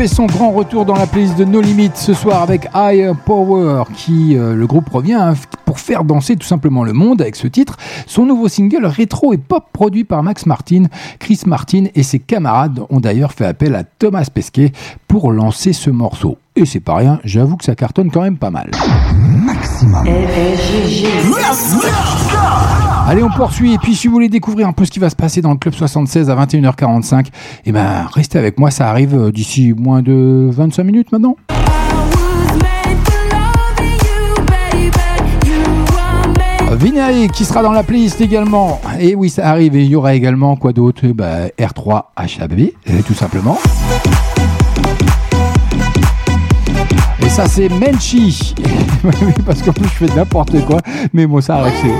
fait 0.00 0.08
son 0.08 0.24
grand 0.24 0.50
retour 0.52 0.86
dans 0.86 0.94
la 0.94 1.06
playlist 1.06 1.36
de 1.36 1.44
No 1.44 1.60
Limit 1.60 1.90
ce 1.94 2.14
soir 2.14 2.40
avec 2.40 2.70
Higher 2.74 3.12
Power 3.26 3.82
qui 3.94 4.34
euh, 4.34 4.54
le 4.54 4.66
groupe 4.66 4.88
revient 4.88 5.12
hein, 5.12 5.34
pour 5.66 5.78
faire 5.78 6.04
danser 6.04 6.36
tout 6.36 6.46
simplement 6.46 6.84
le 6.84 6.94
monde 6.94 7.20
avec 7.20 7.36
ce 7.36 7.46
titre. 7.46 7.76
Son 8.06 8.24
nouveau 8.24 8.48
single 8.48 8.86
rétro 8.86 9.34
et 9.34 9.36
pop 9.36 9.66
produit 9.74 10.04
par 10.04 10.22
Max 10.22 10.46
Martin. 10.46 10.84
Chris 11.18 11.40
Martin 11.44 11.84
et 11.94 12.02
ses 12.02 12.18
camarades 12.18 12.80
ont 12.88 13.00
d'ailleurs 13.00 13.34
fait 13.34 13.44
appel 13.44 13.74
à 13.74 13.84
Thomas 13.84 14.26
Pesquet 14.32 14.72
pour 15.06 15.32
lancer 15.32 15.74
ce 15.74 15.90
morceau. 15.90 16.38
Et 16.56 16.64
c'est 16.64 16.80
pas 16.80 16.94
rien, 16.94 17.20
j'avoue 17.24 17.58
que 17.58 17.64
ça 17.66 17.74
cartonne 17.74 18.10
quand 18.10 18.22
même 18.22 18.38
pas 18.38 18.50
mal. 18.50 18.70
Allez, 23.06 23.22
on 23.22 23.30
poursuit. 23.30 23.74
Et 23.74 23.78
puis, 23.78 23.94
si 23.94 24.06
vous 24.06 24.14
voulez 24.14 24.28
découvrir 24.28 24.68
un 24.68 24.72
peu 24.72 24.84
ce 24.84 24.90
qui 24.90 24.98
va 24.98 25.10
se 25.10 25.16
passer 25.16 25.40
dans 25.40 25.52
le 25.52 25.58
Club 25.58 25.74
76 25.74 26.30
à 26.30 26.36
21h45, 26.36 27.26
eh 27.66 27.72
ben, 27.72 28.06
restez 28.12 28.38
avec 28.38 28.58
moi. 28.58 28.70
Ça 28.70 28.88
arrive 28.88 29.14
euh, 29.14 29.32
d'ici 29.32 29.74
moins 29.76 30.02
de 30.02 30.48
25 30.52 30.84
minutes 30.84 31.12
maintenant. 31.12 31.36
Vinay 36.80 37.28
qui 37.28 37.44
sera 37.44 37.62
dans 37.62 37.72
la 37.72 37.82
playlist 37.82 38.20
également. 38.20 38.80
Et 38.98 39.14
oui, 39.14 39.28
ça 39.28 39.48
arrive. 39.50 39.76
Et 39.76 39.84
il 39.84 39.90
y 39.90 39.96
aura 39.96 40.14
également 40.14 40.56
quoi 40.56 40.72
d'autre? 40.72 41.06
Ben, 41.08 41.50
R3 41.58 42.04
HAB, 42.16 42.70
tout 43.06 43.14
simplement. 43.14 43.58
Et 47.22 47.28
ça, 47.28 47.46
c'est 47.46 47.68
Menchi. 47.68 48.54
Parce 49.46 49.62
qu'en 49.62 49.72
plus, 49.72 49.88
je 49.88 50.06
fais 50.06 50.16
n'importe 50.16 50.64
quoi. 50.64 50.78
Mais 51.12 51.26
bon, 51.26 51.40
ça 51.40 51.56
arrive. 51.56 51.92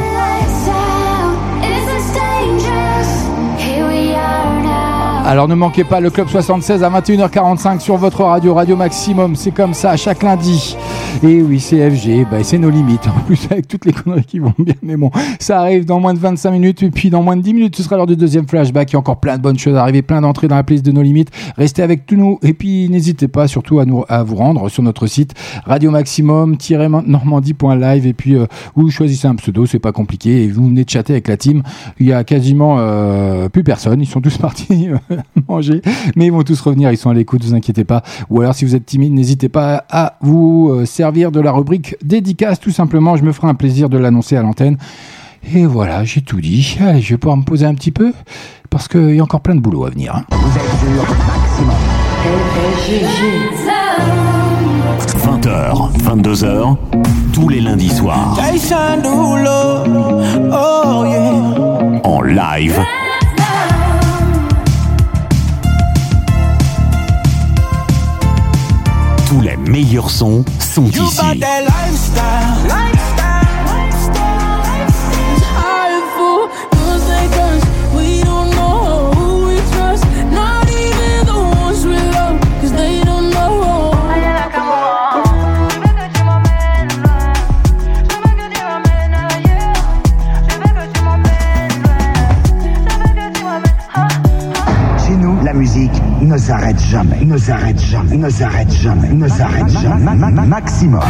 Alors 5.30 5.46
ne 5.46 5.54
manquez 5.54 5.84
pas 5.84 6.00
le 6.00 6.10
Club 6.10 6.26
76 6.26 6.82
à 6.82 6.90
21h45 6.90 7.78
sur 7.78 7.96
votre 7.96 8.24
radio, 8.24 8.52
Radio 8.52 8.74
Maximum. 8.74 9.36
C'est 9.36 9.52
comme 9.52 9.74
ça 9.74 9.96
chaque 9.96 10.24
lundi. 10.24 10.76
Et 11.22 11.40
oui, 11.40 11.60
c'est 11.60 11.88
FG, 11.88 12.26
bah, 12.28 12.42
c'est 12.42 12.58
nos 12.58 12.68
limites. 12.68 13.06
En 13.06 13.20
plus, 13.20 13.46
avec 13.48 13.68
toutes 13.68 13.84
les 13.84 13.92
conneries 13.92 14.24
qui 14.24 14.40
vont 14.40 14.52
bien. 14.58 14.74
Mais 14.82 14.96
bon, 14.96 15.12
ça 15.38 15.60
arrive 15.60 15.84
dans 15.84 16.00
moins 16.00 16.14
de 16.14 16.18
25 16.18 16.50
minutes. 16.50 16.82
Et 16.82 16.90
puis 16.90 17.10
dans 17.10 17.22
moins 17.22 17.36
de 17.36 17.42
10 17.42 17.54
minutes, 17.54 17.76
ce 17.76 17.84
sera 17.84 17.96
l'heure 17.96 18.08
du 18.08 18.16
deuxième 18.16 18.48
flashback. 18.48 18.90
Il 18.90 18.94
y 18.94 18.96
a 18.96 18.98
encore 18.98 19.20
plein 19.20 19.36
de 19.36 19.42
bonnes 19.42 19.56
choses 19.56 19.76
à 19.76 19.82
arriver, 19.82 20.02
plein 20.02 20.20
d'entrées 20.20 20.48
dans 20.48 20.56
la 20.56 20.64
playlist 20.64 20.84
de 20.84 20.90
nos 20.90 21.02
limites. 21.02 21.30
Restez 21.56 21.84
avec 21.84 22.06
tous 22.06 22.16
nous. 22.16 22.40
Et 22.42 22.52
puis 22.52 22.88
n'hésitez 22.90 23.28
pas 23.28 23.46
surtout 23.46 23.78
à, 23.78 23.84
nous, 23.84 24.04
à 24.08 24.24
vous 24.24 24.34
rendre 24.34 24.68
sur 24.68 24.82
notre 24.82 25.06
site 25.06 25.34
Radio 25.64 25.92
Maximum-normandie.live. 25.92 28.04
Et 28.04 28.14
puis 28.14 28.34
euh, 28.34 28.46
vous 28.74 28.90
choisissez 28.90 29.28
un 29.28 29.36
pseudo, 29.36 29.64
c'est 29.64 29.78
pas 29.78 29.92
compliqué. 29.92 30.42
Et 30.42 30.48
vous 30.48 30.66
venez 30.66 30.84
de 30.84 30.90
chatter 30.90 31.12
avec 31.12 31.28
la 31.28 31.36
team. 31.36 31.62
Il 32.00 32.06
y 32.06 32.12
a 32.12 32.24
quasiment 32.24 32.78
euh, 32.80 33.48
plus 33.48 33.62
personne. 33.62 34.00
Ils 34.00 34.08
sont 34.08 34.20
tous 34.20 34.36
partis 34.38 34.88
manger. 35.48 35.82
Mais 36.16 36.26
ils 36.26 36.32
vont 36.32 36.42
tous 36.42 36.60
revenir. 36.60 36.90
Ils 36.92 36.96
sont 36.96 37.10
à 37.10 37.14
l'écoute, 37.14 37.44
vous 37.44 37.54
inquiétez 37.54 37.84
pas. 37.84 38.02
Ou 38.30 38.40
alors 38.40 38.54
si 38.54 38.64
vous 38.64 38.74
êtes 38.74 38.86
timide, 38.86 39.12
n'hésitez 39.12 39.48
pas 39.48 39.84
à 39.90 40.16
vous 40.20 40.70
euh, 40.70 40.84
servir 40.84 41.30
de 41.32 41.40
la 41.40 41.52
rubrique 41.52 41.96
dédicace. 42.04 42.60
Tout 42.60 42.70
simplement, 42.70 43.16
je 43.16 43.24
me 43.24 43.32
ferai 43.32 43.48
un 43.48 43.54
plaisir 43.54 43.88
de 43.88 43.98
l'annoncer 43.98 44.36
à 44.36 44.42
l'antenne. 44.42 44.76
Et 45.54 45.64
voilà, 45.64 46.04
j'ai 46.04 46.20
tout 46.20 46.40
dit. 46.40 46.76
Allez, 46.80 47.00
je 47.00 47.14
vais 47.14 47.18
pouvoir 47.18 47.36
me 47.36 47.44
poser 47.44 47.64
un 47.66 47.74
petit 47.74 47.90
peu 47.92 48.12
parce 48.68 48.88
qu'il 48.88 49.14
y 49.14 49.20
a 49.20 49.22
encore 49.22 49.40
plein 49.40 49.54
de 49.54 49.60
boulot 49.60 49.84
à 49.86 49.90
venir. 49.90 50.14
hein. 50.16 50.24
20h, 55.24 55.92
22h, 56.02 56.76
tous 57.32 57.48
les 57.48 57.60
lundis 57.60 57.88
soirs, 57.90 58.36
oh 60.52 61.04
yeah. 61.06 62.00
en 62.04 62.20
live. 62.22 62.78
Meilleurs 69.70 70.10
sons 70.10 70.44
sont 70.58 70.86
You 70.86 71.04
ici. 71.04 71.38
that 71.38 71.64
lifestyle, 71.64 72.66
lifestyle, 72.66 73.64
lifestyle. 73.64 74.60
High 75.56 76.00
for 76.16 76.48
girls 76.76 77.08
like 77.08 77.36
us. 77.48 77.62
We 77.94 78.22
don't 78.24 78.50
know 78.50 79.12
who 79.14 79.46
we 79.48 79.56
trust. 79.72 80.04
Not 80.32 80.68
even 80.68 81.26
the 81.26 81.38
ones 81.62 81.86
we 81.86 81.96
love. 82.16 82.40
Cause 82.60 82.72
they 82.72 83.02
don't 83.04 83.30
know. 83.30 83.50
Chez 95.06 95.16
nous, 95.16 95.40
la 95.42 95.52
musique, 95.54 95.89
nos 96.30 96.38
s'arrête 96.38 96.78
jamais, 96.78 97.24
ne 97.24 97.36
s'arrête 97.36 97.80
jamais, 97.80 98.16
ne 98.16 98.30
s'arrête 98.30 98.70
jamais, 98.72 99.08
ne 99.08 99.26
s'arrête 99.26 99.68
jamais. 99.68 100.04
Ma- 100.04 100.14
ma- 100.14 100.30
ma- 100.30 100.42
Maximum. 100.46 101.00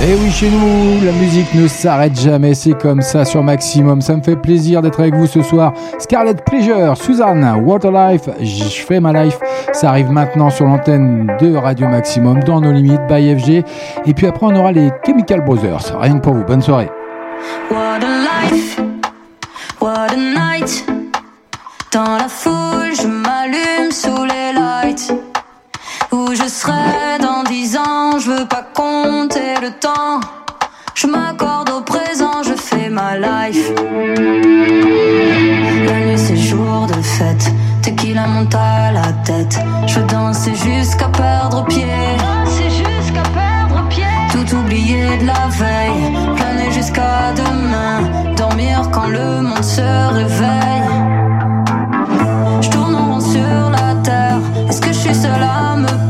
Et 0.00 0.10
Eh 0.10 0.14
oui, 0.14 0.30
chez 0.30 0.48
nous, 0.48 1.04
la 1.04 1.10
musique 1.12 1.52
ne 1.54 1.66
s'arrête 1.66 2.18
jamais, 2.20 2.54
c'est 2.54 2.78
comme 2.80 3.02
ça 3.02 3.24
sur 3.24 3.42
Maximum. 3.42 4.00
Ça 4.00 4.14
me 4.16 4.22
fait 4.22 4.36
plaisir 4.36 4.80
d'être 4.80 5.00
avec 5.00 5.14
vous 5.16 5.26
ce 5.26 5.42
soir. 5.42 5.72
Scarlett 5.98 6.44
Pleasure, 6.44 6.96
Suzanne, 6.96 7.44
Waterlife, 7.64 8.28
je 8.40 8.64
fais 8.86 9.00
ma 9.00 9.12
life. 9.24 9.38
Ça 9.72 9.88
arrive 9.88 10.10
maintenant 10.10 10.50
sur 10.50 10.66
l'antenne 10.66 11.32
de 11.40 11.56
Radio 11.56 11.88
Maximum, 11.88 12.40
dans 12.44 12.60
nos 12.60 12.70
limites, 12.72 13.00
by 13.08 13.36
FG. 13.36 13.64
Et 14.06 14.14
puis 14.14 14.26
après, 14.28 14.46
on 14.46 14.54
aura 14.54 14.70
les 14.70 14.90
Chemical 15.04 15.44
Brothers. 15.44 15.98
Rien 16.00 16.14
que 16.18 16.22
pour 16.22 16.34
vous. 16.34 16.44
Bonne 16.44 16.62
soirée. 16.62 16.88
What 17.72 18.04
a 18.04 18.48
life, 18.50 18.80
what 19.80 20.10
a 20.12 20.16
night. 20.16 20.86
Dans 21.92 22.16
la 22.18 22.26
foule, 22.28 22.90
je 23.00 23.06
m'allume 23.06 23.92
sous 23.92 24.24
les 24.24 24.33
Où 26.12 26.28
je 26.34 26.46
serai 26.48 27.18
dans 27.20 27.42
dix 27.42 27.76
ans, 27.76 28.18
je 28.20 28.30
veux 28.30 28.46
pas 28.46 28.64
compter 28.72 29.54
le 29.60 29.70
temps. 29.72 30.20
Je 30.94 31.08
m'accorde 31.08 31.70
au 31.70 31.80
présent, 31.80 32.44
je 32.44 32.54
fais 32.54 32.88
ma 32.90 33.16
life. 33.16 33.72
La 35.86 35.98
nuit 35.98 36.16
c'est 36.16 36.36
jour 36.36 36.86
de 36.86 37.02
fête, 37.02 37.50
tequila 37.82 38.28
monte 38.28 38.54
à 38.54 38.92
la 38.92 39.12
tête. 39.24 39.58
Je 39.88 39.98
veux 39.98 40.06
danser 40.06 40.54
jusqu'à 40.54 41.08
perdre 41.08 41.64
pied. 41.64 41.86
C'est 42.46 42.70
jusqu'à 42.70 43.22
perdre 43.34 43.88
pied. 43.88 44.04
Tout 44.30 44.54
oublier 44.54 45.18
de 45.18 45.26
la 45.26 45.48
veille, 45.48 46.36
planer 46.36 46.70
jusqu'à 46.70 47.32
demain. 47.32 48.34
Dormir 48.36 48.88
quand 48.92 49.08
le 49.08 49.40
monde 49.40 49.64
se 49.64 49.80
réveille. 50.12 50.83
À 55.22 55.76
me 55.76 56.03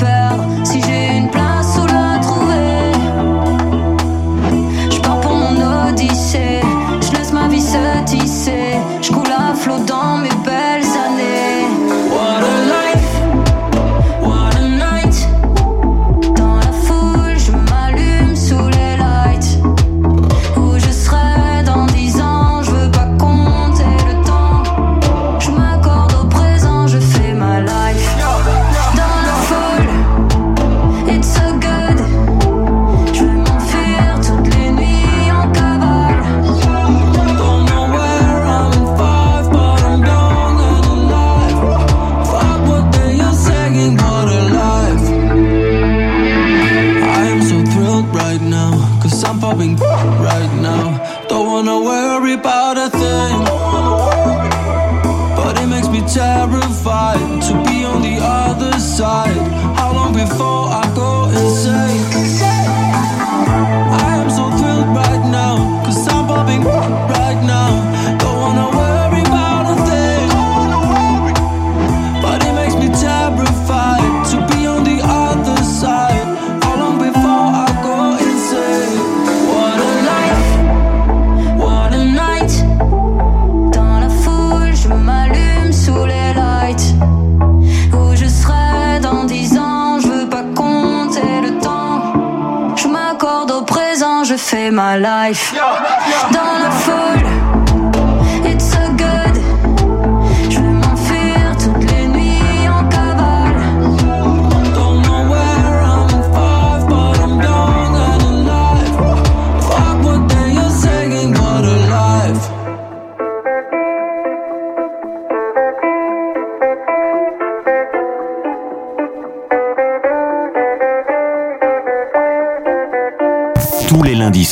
présent, 94.75 94.97
je 94.97 94.99
fais 94.99 95.07
ma 95.07 95.29
life. 95.29 95.55
Dans 95.55 96.04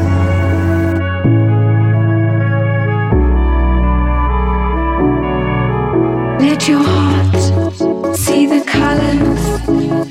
Let 6.40 6.68
your 6.68 6.82
heart 6.82 8.16
see 8.16 8.47
the 8.47 8.62
colors 8.64 9.43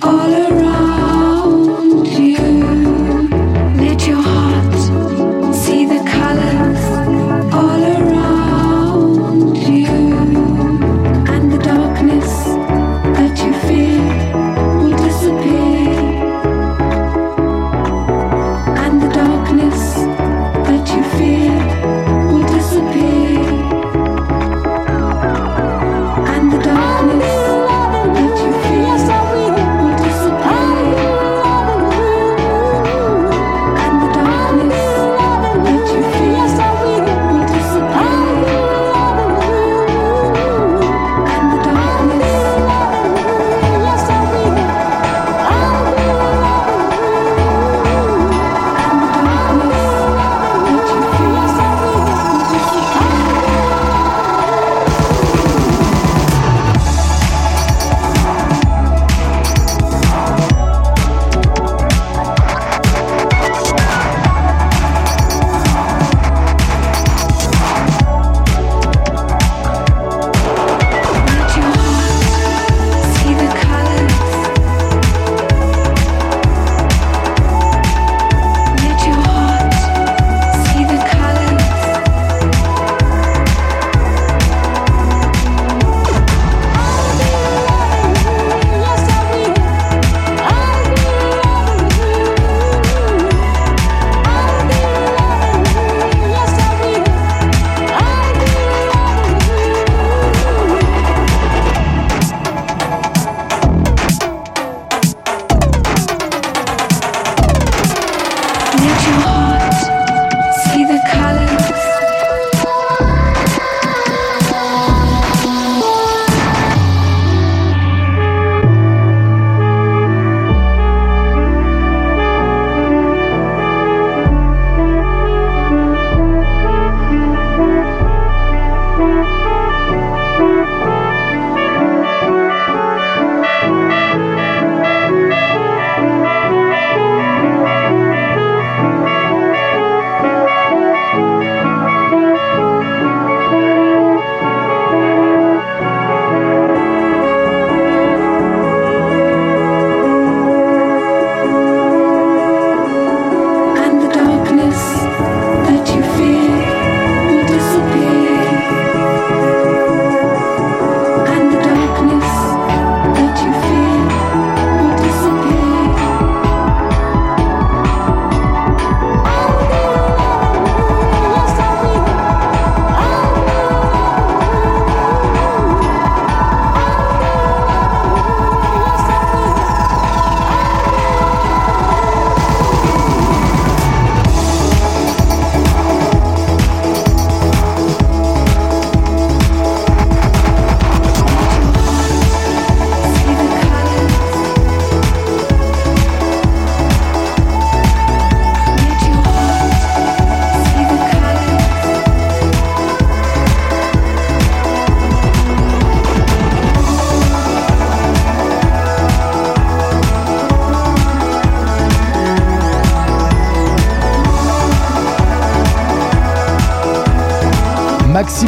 all 0.01 0.31
around 0.31 0.84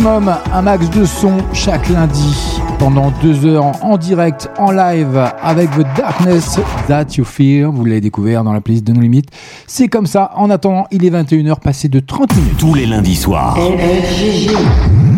un 0.08 0.62
max 0.62 0.90
de 0.90 1.04
son 1.04 1.38
chaque 1.52 1.90
lundi 1.90 2.62
pendant 2.80 3.12
deux 3.22 3.46
heures 3.46 3.74
en 3.84 3.98
direct, 3.98 4.50
en 4.58 4.72
live 4.72 5.22
avec 5.44 5.70
The 5.72 5.86
Darkness 5.98 6.60
That 6.88 7.08
You 7.18 7.26
Fear. 7.26 7.72
Vous 7.72 7.84
l'avez 7.84 8.00
découvert 8.00 8.46
dans 8.46 8.54
la 8.54 8.62
playlist 8.62 8.86
de 8.86 8.94
nos 8.94 9.02
limites. 9.02 9.30
C'est 9.68 9.90
comme 9.90 10.08
ça. 10.08 10.32
En 10.36 10.50
attendant, 10.50 10.86
il 10.92 11.04
est 11.04 11.10
21h, 11.10 11.60
passé 11.60 11.90
de 11.90 12.00
30 12.00 12.36
minutes. 12.38 12.58
Tous 12.58 12.74
les 12.74 12.86
lundis 12.86 13.18
soirs. 13.18 13.58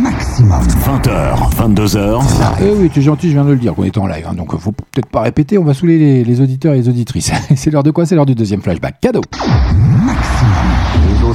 Maximum. 0.02 0.64
20h, 0.64 1.52
22h. 1.56 2.22
Eh 2.62 2.72
oui, 2.72 2.90
tu 2.92 3.00
es 3.00 3.04
gentil, 3.04 3.28
je 3.28 3.34
viens 3.34 3.46
de 3.46 3.52
le 3.52 3.58
dire 3.58 3.76
qu'on 3.76 3.84
est 3.84 3.98
en 3.98 4.08
live. 4.08 4.26
Hein. 4.28 4.34
Donc 4.34 4.58
faut 4.58 4.72
peut-être 4.72 5.10
pas 5.10 5.22
répéter, 5.22 5.60
on 5.60 5.64
va 5.64 5.76
saouler 5.76 6.24
les 6.24 6.42
auditeurs 6.42 6.74
et 6.74 6.78
les 6.78 6.90
auditrices. 6.90 7.32
c'est 7.56 7.70
l'heure 7.70 7.84
de 7.84 7.92
quoi? 7.92 8.08
C'est 8.08 8.16
l'heure 8.16 8.26
du 8.26 8.36
deuxième 8.36 8.62
flashback. 8.62 9.00
Cadeau 9.02 9.22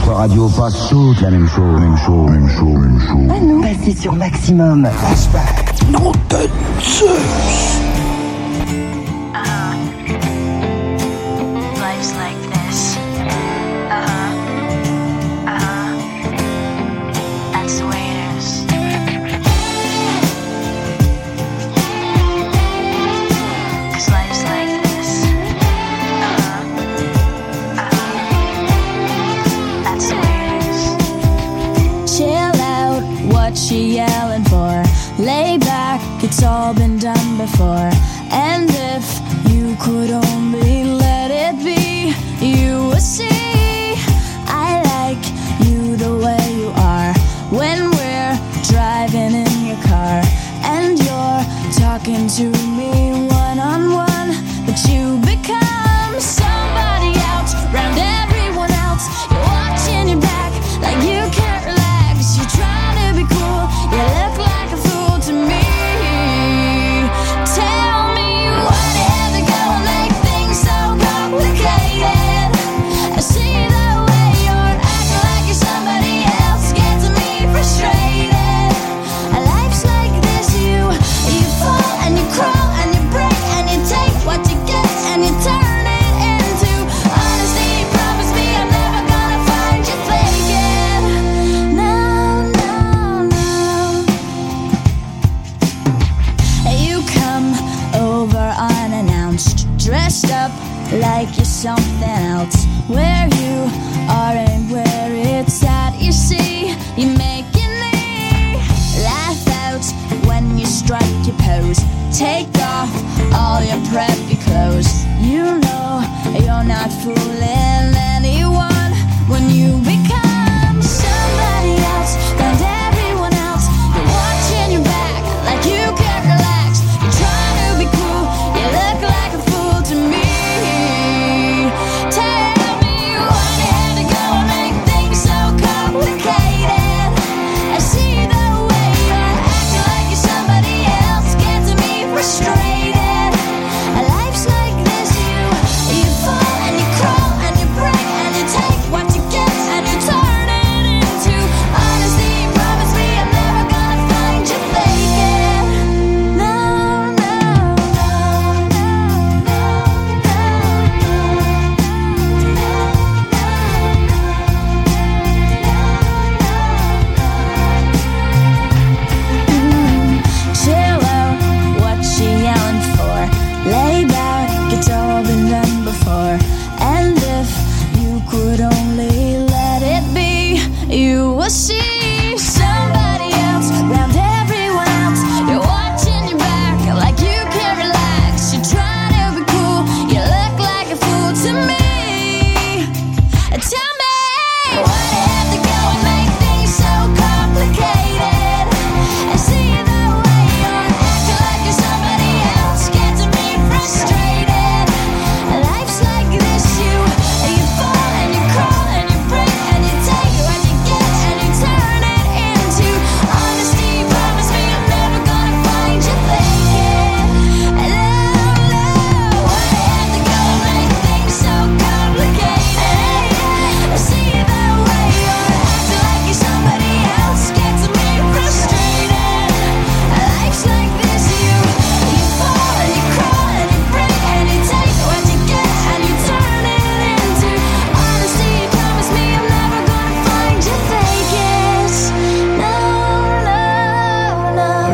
autres 0.05 0.17
radios 0.17 0.49
passent 0.49 0.89
toutes 0.91 1.21
la 1.21 1.31
même 1.31 1.49
chose. 1.49 1.81
Même 1.81 1.97
chose, 1.97 2.31
même 2.31 2.49
chose, 2.49 2.79
même 2.79 3.01
chose. 3.01 3.29
Ah 3.31 3.41
non, 3.41 3.61
passez 3.61 3.95
sur 3.95 4.13
Maximum. 4.13 4.87
Flashback. 4.87 5.75
Non 5.91 6.13
de 6.31 6.49
Zeus. 6.83 7.74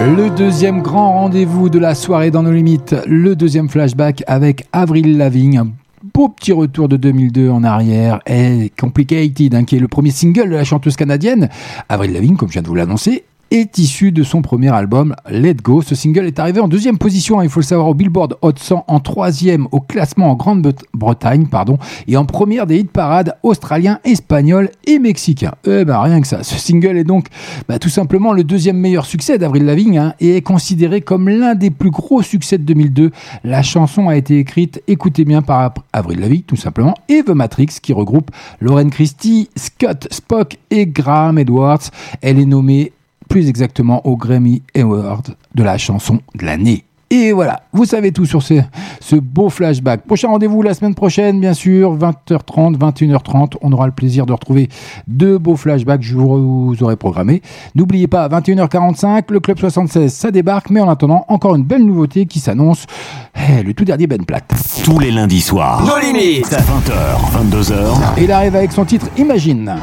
Le 0.02 0.34
deuxième 0.34 0.80
grand 0.80 1.12
rendez-vous 1.12 1.68
de 1.68 1.78
la 1.78 1.94
soirée 1.94 2.30
dans 2.30 2.42
nos 2.42 2.52
limites, 2.52 2.96
le 3.06 3.36
deuxième 3.36 3.68
flashback 3.68 4.24
avec 4.26 4.66
Avril 4.72 5.18
Lavigne, 5.18 5.58
un 5.58 5.68
beau 6.14 6.30
petit 6.30 6.52
retour 6.52 6.88
de 6.88 6.96
2002 6.96 7.50
en 7.50 7.62
arrière, 7.64 8.20
et 8.26 8.72
Complicated, 8.80 9.54
hein, 9.54 9.64
qui 9.64 9.76
est 9.76 9.78
le 9.78 9.88
premier 9.88 10.10
single 10.10 10.48
de 10.48 10.54
la 10.54 10.64
chanteuse 10.64 10.96
canadienne. 10.96 11.50
Avril 11.90 12.14
Lavigne, 12.14 12.36
comme 12.36 12.48
je 12.48 12.54
viens 12.54 12.62
de 12.62 12.68
vous 12.68 12.74
l'annoncer, 12.74 13.24
est 13.50 13.78
issu 13.78 14.12
de 14.12 14.22
son 14.22 14.42
premier 14.42 14.72
album 14.72 15.14
Let 15.28 15.54
Go. 15.54 15.82
Ce 15.82 15.94
single 15.94 16.26
est 16.26 16.38
arrivé 16.38 16.60
en 16.60 16.68
deuxième 16.68 16.98
position, 16.98 17.40
hein, 17.40 17.44
il 17.44 17.50
faut 17.50 17.60
le 17.60 17.64
savoir, 17.64 17.88
au 17.88 17.94
Billboard 17.94 18.36
Hot 18.42 18.52
100, 18.56 18.84
en 18.86 19.00
troisième 19.00 19.66
au 19.72 19.80
classement 19.80 20.30
en 20.30 20.34
Grande-Bretagne, 20.34 21.46
pardon, 21.46 21.78
et 22.06 22.16
en 22.16 22.24
première 22.24 22.66
des 22.66 22.78
hit 22.78 22.90
parades 22.90 23.36
australiens, 23.42 23.98
espagnols 24.04 24.70
et 24.86 24.98
mexicains. 24.98 25.54
Eh 25.66 25.84
ben 25.84 26.00
rien 26.00 26.20
que 26.20 26.26
ça. 26.26 26.42
Ce 26.42 26.58
single 26.58 26.96
est 26.96 27.04
donc 27.04 27.26
bah, 27.68 27.78
tout 27.78 27.88
simplement 27.88 28.32
le 28.32 28.44
deuxième 28.44 28.76
meilleur 28.76 29.06
succès 29.06 29.38
d'Avril 29.38 29.64
Lavigne 29.64 29.98
hein, 29.98 30.14
et 30.20 30.36
est 30.36 30.42
considéré 30.42 31.00
comme 31.00 31.28
l'un 31.28 31.54
des 31.54 31.70
plus 31.70 31.90
gros 31.90 32.22
succès 32.22 32.58
de 32.58 32.64
2002. 32.64 33.10
La 33.44 33.62
chanson 33.62 34.08
a 34.08 34.16
été 34.16 34.38
écrite, 34.38 34.82
écoutez 34.86 35.24
bien, 35.24 35.42
par 35.42 35.74
Avril 35.92 36.20
Lavigne 36.20 36.42
tout 36.42 36.56
simplement, 36.56 36.94
et 37.08 37.22
The 37.22 37.30
Matrix 37.30 37.78
qui 37.82 37.92
regroupe 37.92 38.30
Lauren 38.60 38.90
Christie, 38.90 39.50
Scott 39.56 40.08
Spock 40.10 40.58
et 40.70 40.86
Graham 40.86 41.38
Edwards. 41.38 41.90
Elle 42.22 42.38
est 42.38 42.46
nommée 42.46 42.92
plus 43.30 43.48
exactement 43.48 44.04
au 44.06 44.16
Grammy 44.16 44.60
Award 44.76 45.36
de 45.54 45.62
la 45.62 45.78
chanson 45.78 46.18
de 46.34 46.44
l'année. 46.44 46.84
Et 47.12 47.32
voilà, 47.32 47.62
vous 47.72 47.84
savez 47.84 48.12
tout 48.12 48.26
sur 48.26 48.42
ce, 48.42 48.54
ce 49.00 49.16
beau 49.16 49.48
flashback. 49.48 50.02
Prochain 50.06 50.28
rendez-vous 50.28 50.62
la 50.62 50.74
semaine 50.74 50.94
prochaine, 50.94 51.40
bien 51.40 51.54
sûr, 51.54 51.96
20h30, 51.96 52.76
21h30. 52.76 53.54
On 53.62 53.72
aura 53.72 53.86
le 53.86 53.92
plaisir 53.92 54.26
de 54.26 54.32
retrouver 54.32 54.68
deux 55.08 55.38
beaux 55.38 55.56
flashbacks 55.56 56.00
que 56.00 56.06
je 56.06 56.16
vous 56.16 56.76
aurai 56.80 56.96
programmés. 56.96 57.42
N'oubliez 57.74 58.06
pas, 58.06 58.28
21h45, 58.28 59.24
le 59.30 59.40
Club 59.40 59.58
76, 59.58 60.12
ça 60.12 60.30
débarque. 60.30 60.70
Mais 60.70 60.80
en 60.80 60.88
attendant, 60.88 61.24
encore 61.28 61.56
une 61.56 61.64
belle 61.64 61.84
nouveauté 61.84 62.26
qui 62.26 62.38
s'annonce. 62.38 62.86
Eh, 63.34 63.62
le 63.64 63.74
tout 63.74 63.84
dernier 63.84 64.06
Ben 64.06 64.24
Platt. 64.24 64.44
Tous 64.84 65.00
les 65.00 65.10
lundis 65.10 65.40
soirs. 65.40 65.84
Nos 65.84 65.98
limites. 65.98 66.52
20h, 66.52 67.50
22h. 67.50 68.18
Et 68.18 68.24
il 68.24 68.32
arrive 68.32 68.54
avec 68.54 68.70
son 68.70 68.84
titre 68.84 69.08
Imagine. 69.18 69.74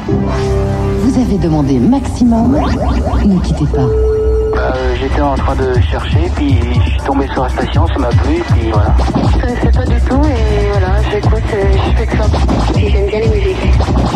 Vous 1.08 1.18
avez 1.18 1.38
demandé 1.38 1.78
maximum. 1.78 2.52
Ne 3.24 3.38
quittez 3.40 3.64
pas. 3.64 3.78
Euh, 3.80 4.94
J'étais 5.00 5.22
en 5.22 5.34
train 5.36 5.56
de 5.56 5.80
chercher, 5.80 6.30
puis 6.36 6.54
je 6.84 6.90
suis 6.90 7.00
tombé 7.00 7.26
sur 7.32 7.44
la 7.44 7.48
station, 7.48 7.86
ça 7.86 7.98
m'a 7.98 8.08
plu, 8.08 8.42
puis 8.50 8.70
voilà. 8.70 8.94
Je 9.32 9.38
connaissais 9.40 9.70
pas 9.70 9.86
du 9.86 9.98
tout 10.02 10.20
et 10.26 10.68
voilà, 10.70 11.02
j'écoute 11.10 11.42
et 11.54 11.78
je 11.78 11.96
fais 11.96 12.06
que 12.06 12.16
ça. 12.18 12.24
Et 12.78 12.90
j'aime 12.90 13.06
bien 13.06 13.20
les 13.20 13.28
musiques. 13.28 13.56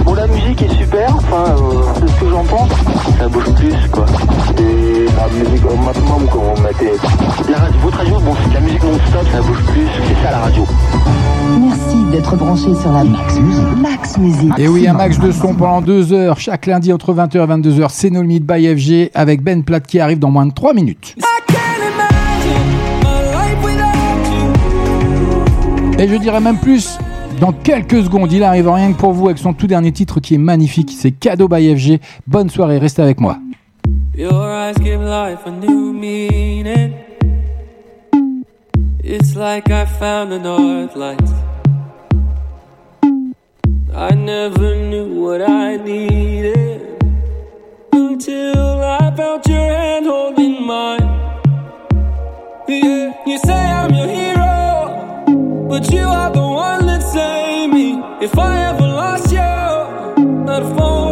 Bon, 0.04 0.14
la 0.14 0.26
musique 0.26 0.62
est 0.62 0.76
super, 0.76 1.14
enfin, 1.16 1.54
euh, 1.56 1.82
c'est 1.94 2.08
ce 2.08 2.20
que 2.20 2.28
j'en 2.30 2.44
pense. 2.44 2.70
Ça 3.18 3.28
bouge 3.28 3.54
plus, 3.54 3.74
quoi. 3.90 4.04
Et 4.58 5.06
la 5.16 5.28
musique 5.28 5.64
au 5.64 5.76
maximum, 5.76 6.26
quand 6.30 6.42
on 6.56 6.60
mettait. 6.60 6.92
La 7.50 7.58
radio, 7.58 7.80
votre 7.82 7.98
radio, 7.98 8.14
bon, 8.20 8.34
c'est 8.42 8.48
de 8.48 8.54
la 8.54 8.60
musique 8.60 8.82
non-stop, 8.82 9.26
ça 9.32 9.40
bouge 9.40 9.62
plus, 9.64 9.86
c'est 10.08 10.24
ça 10.24 10.30
la 10.32 10.38
radio. 10.40 10.66
Merci 11.60 12.04
d'être 12.10 12.36
branché 12.36 12.74
sur 12.80 12.92
la 12.92 13.04
Max 13.04 13.38
Musique. 13.38 13.76
Max 13.80 14.18
Musique. 14.18 14.58
Et 14.58 14.68
oui, 14.68 14.88
un 14.88 14.94
max 14.94 15.18
de 15.18 15.30
son 15.30 15.54
pendant 15.54 15.80
deux 15.80 16.12
heures, 16.12 16.38
chaque 16.40 16.66
lundi 16.66 16.92
entre 16.92 17.14
20h 17.14 17.36
et 17.36 17.46
22h, 17.46 17.86
c'est 17.90 18.10
No 18.10 18.22
Limit 18.22 18.40
by 18.40 18.74
FG 18.76 19.10
avec 19.14 19.42
Ben 19.42 19.62
Platt 19.62 19.86
qui 19.86 20.00
arrive 20.00 20.18
dans 20.18 20.30
moins 20.30 20.46
de 20.46 20.52
3 20.52 20.74
minutes. 20.74 21.16
Et 25.98 26.08
je 26.08 26.16
dirais 26.16 26.40
même 26.40 26.56
plus, 26.56 26.98
dans 27.42 27.52
quelques 27.52 28.04
secondes, 28.04 28.30
il 28.32 28.44
arrive 28.44 28.68
rien 28.68 28.92
que 28.92 28.98
pour 28.98 29.12
vous 29.12 29.26
avec 29.26 29.38
son 29.38 29.52
tout 29.52 29.66
dernier 29.66 29.90
titre 29.90 30.20
qui 30.20 30.36
est 30.36 30.38
magnifique, 30.38 30.92
c'est 30.96 31.10
Cadeau 31.10 31.48
by 31.48 31.76
FG. 31.76 31.98
Bonne 32.28 32.48
soirée, 32.48 32.78
restez 32.78 33.02
avec 33.02 33.20
moi. 33.20 33.36
Your 34.16 34.32
eyes 34.32 34.76
give 34.80 35.00
life 35.02 35.40
a 35.44 35.50
new 35.50 35.92
meaning. 35.92 36.92
It's 39.02 39.34
like 39.34 39.68
I 39.72 39.86
found 39.86 40.30
the 40.30 40.38
north 40.38 40.94
lights. 40.94 41.32
I 43.92 44.14
never 44.14 44.76
knew 44.76 45.20
what 45.20 45.42
I 45.42 45.78
needed 45.78 46.80
until 47.92 48.84
I 48.84 49.12
felt 49.16 49.48
your 49.48 49.58
hand 49.58 50.06
holding 50.06 50.64
mine. 50.64 51.08
Yeah, 52.68 53.12
you 53.26 53.38
say 53.38 53.52
I'm 53.52 53.92
your 53.92 54.06
hero, 54.06 54.41
but 55.72 55.90
you 55.90 56.06
are 56.06 56.30
the 56.30 56.38
one 56.38 56.84
that 56.84 57.02
saved 57.02 57.72
me. 57.72 57.98
If 58.20 58.38
I 58.38 58.68
ever 58.68 58.86
lost 58.86 59.32
you, 59.32 59.40
I'd 60.52 60.66
fall 60.76 61.11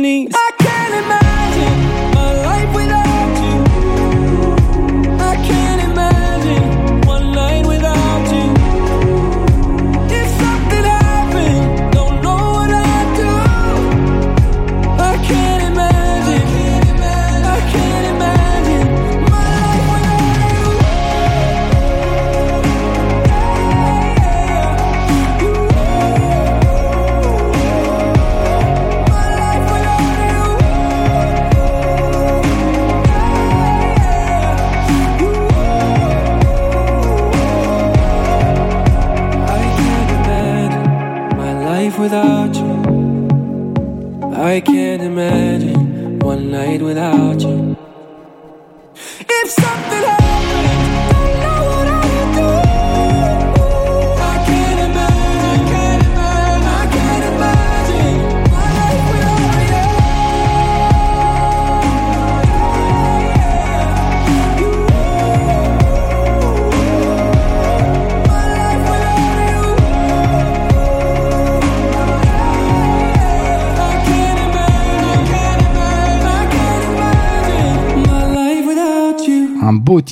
knees. 0.00 0.41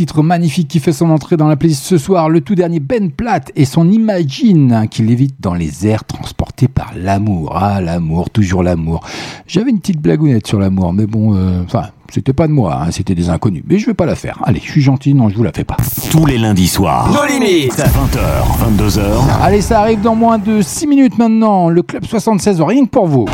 Titre 0.01 0.23
magnifique 0.23 0.67
qui 0.67 0.81
fait 0.81 0.95
son 0.95 1.11
entrée 1.11 1.37
dans 1.37 1.47
la 1.47 1.57
playlist 1.57 1.85
ce 1.85 1.99
soir, 1.99 2.31
le 2.31 2.41
tout 2.41 2.55
dernier 2.55 2.81
Ben 2.81 3.11
Platt 3.11 3.53
et 3.55 3.67
son 3.67 3.91
Imagine 3.91 4.87
qui 4.91 5.03
lévite 5.03 5.35
dans 5.41 5.53
les 5.53 5.87
airs 5.87 6.05
transportés 6.05 6.69
par 6.69 6.93
l'amour. 6.97 7.53
Ah, 7.55 7.83
l'amour, 7.83 8.31
toujours 8.31 8.63
l'amour. 8.63 9.03
J'avais 9.47 9.69
une 9.69 9.79
petite 9.79 10.01
blagounette 10.01 10.47
sur 10.47 10.59
l'amour, 10.59 10.95
mais 10.95 11.05
bon, 11.05 11.35
euh, 11.35 11.63
enfin, 11.67 11.89
c'était 12.09 12.33
pas 12.33 12.47
de 12.47 12.53
moi, 12.53 12.81
hein, 12.81 12.91
c'était 12.91 13.15
des 13.15 13.29
inconnus. 13.29 13.63
Mais 13.69 13.79
je 13.79 13.85
vais 13.85 13.95
pas 13.95 14.07
la 14.07 14.15
faire. 14.15 14.41
Allez, 14.45 14.63
je 14.65 14.71
suis 14.71 14.81
gentil, 14.81 15.13
non, 15.13 15.29
je 15.29 15.37
vous 15.37 15.43
la 15.43 15.53
fais 15.53 15.65
pas. 15.65 15.77
Tous 16.11 16.25
les 16.25 16.39
lundis 16.39 16.69
soirs. 16.69 17.13
Nos 17.13 17.27
limites. 17.31 17.77
20h, 17.77 18.79
22h. 18.79 19.03
Allez, 19.43 19.61
ça 19.61 19.81
arrive 19.81 20.01
dans 20.01 20.15
moins 20.15 20.39
de 20.39 20.63
6 20.63 20.87
minutes 20.87 21.19
maintenant. 21.19 21.69
Le 21.69 21.83
Club 21.83 22.07
76, 22.07 22.63
rien 22.63 22.87
que 22.87 22.91
pour 22.91 23.07
vous. 23.07 23.27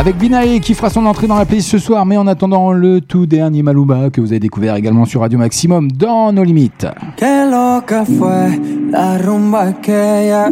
Avec 0.00 0.16
Binae 0.16 0.60
qui 0.60 0.72
fera 0.72 0.88
son 0.88 1.04
entrée 1.04 1.26
dans 1.26 1.36
la 1.36 1.44
playlist 1.44 1.68
ce 1.68 1.78
soir, 1.78 2.06
mais 2.06 2.16
en 2.16 2.26
attendant 2.26 2.72
le 2.72 3.02
tout 3.02 3.26
dernier 3.26 3.62
Maluma 3.62 4.08
que 4.08 4.22
vous 4.22 4.28
avez 4.28 4.40
découvert 4.40 4.76
également 4.76 5.04
sur 5.04 5.20
Radio 5.20 5.38
Maximum 5.38 5.92
dans 5.92 6.32
nos 6.32 6.42
limites. 6.42 6.86
Qué 7.18 7.44
loca 7.44 8.06
fue 8.06 8.58
la 8.90 9.18
rumba 9.18 9.60
aquella, 9.60 10.48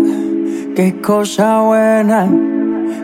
qué 0.77 1.01
cosa 1.01 1.63
buena. 1.63 2.29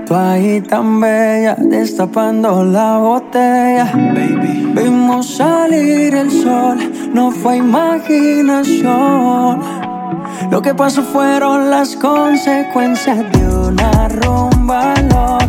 Tú 0.07 0.15
ahí 0.15 0.61
tan 0.61 1.01
bella, 1.01 1.57
destapando 1.59 2.63
la 2.63 2.99
botella. 2.99 3.87
Baby. 3.95 4.75
Vimos 4.77 5.39
salir 5.39 6.15
el 6.15 6.31
sol, 6.31 6.77
no 7.15 7.31
fue 7.31 7.57
imaginación. 7.57 9.61
Lo 10.51 10.61
que 10.61 10.75
pasó 10.75 11.03
fueron 11.05 11.71
las 11.71 11.97
consecuencias 11.97 13.33
de 13.33 13.49
una 13.49 14.09
rumba 14.09 14.93
loca. 15.11 15.44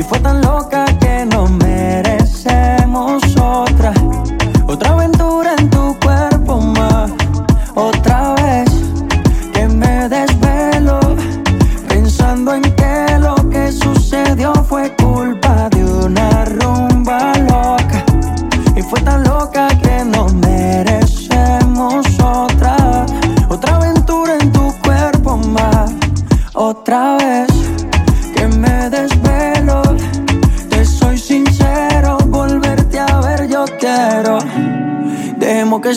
Y 0.00 0.02
fue 0.02 0.18
tan 0.20 0.40
loca 0.40 0.86
que 0.98 1.26
no 1.26 1.46
merecemos 1.46 3.22
otra. 3.36 3.92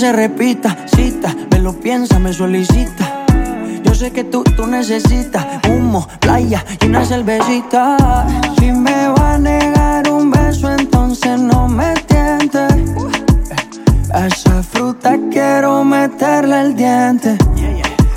Se 0.04 0.12
repita, 0.12 0.76
cita, 0.94 1.34
me 1.50 1.60
lo 1.60 1.72
piensa, 1.72 2.20
me 2.20 2.34
solicita. 2.34 3.24
Yo 3.86 3.96
sé 3.96 4.12
que 4.12 4.26
tú, 4.26 4.44
tú 4.44 4.68
necesitas 4.68 5.46
humo, 5.70 6.06
playa 6.20 6.66
y 6.82 6.88
una 6.88 7.06
cervecita. 7.06 7.96
Si 8.60 8.70
me 8.70 9.08
va 9.08 9.36
a 9.36 9.38
negar 9.38 10.10
un 10.12 10.30
beso, 10.30 10.70
entonces 10.74 11.40
no 11.40 11.70
me 11.70 11.94
tiente. 12.12 12.68
Esa 14.14 14.62
fruta 14.62 15.18
quiero 15.32 15.86
meterle 15.86 16.60
el 16.60 16.76
diente. 16.76 17.38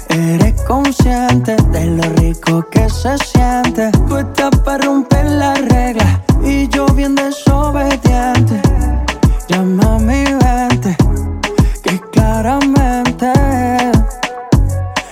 Eres 0.09 0.61
consciente 0.63 1.55
de 1.71 1.87
lo 1.87 2.03
rico 2.15 2.67
que 2.69 2.91
se 2.91 3.17
siente. 3.19 3.93
Tú 4.09 4.17
estás 4.17 4.51
para 4.65 4.85
romper 4.87 5.25
las 5.27 5.61
reglas 5.69 6.19
y 6.43 6.67
yo 6.67 6.87
bien 6.87 7.15
desobediente. 7.15 8.61
Llama 9.47 9.95
a 9.95 9.99
mi 10.01 10.25
que 10.25 10.46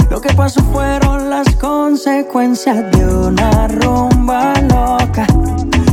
lo 0.08 0.20
que 0.20 0.32
pasó 0.34 0.62
fueron 0.72 1.30
las 1.30 1.48
consecuencias 1.56 2.88
de 2.92 3.04
una 3.06 3.66
rumba 3.66 4.54
loca. 4.60 5.26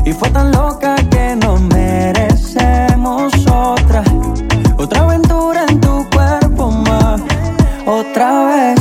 Y 0.05 0.11
fue 0.13 0.29
tan 0.29 0.51
loca 0.51 0.95
que 1.09 1.35
no 1.37 1.57
merecemos 1.57 3.33
otra. 3.47 4.03
Otra 4.77 5.01
aventura 5.01 5.65
en 5.67 5.81
tu 5.81 6.07
cuerpo 6.11 6.69
más. 6.69 7.21
Otra 7.87 8.45
vez 8.45 8.80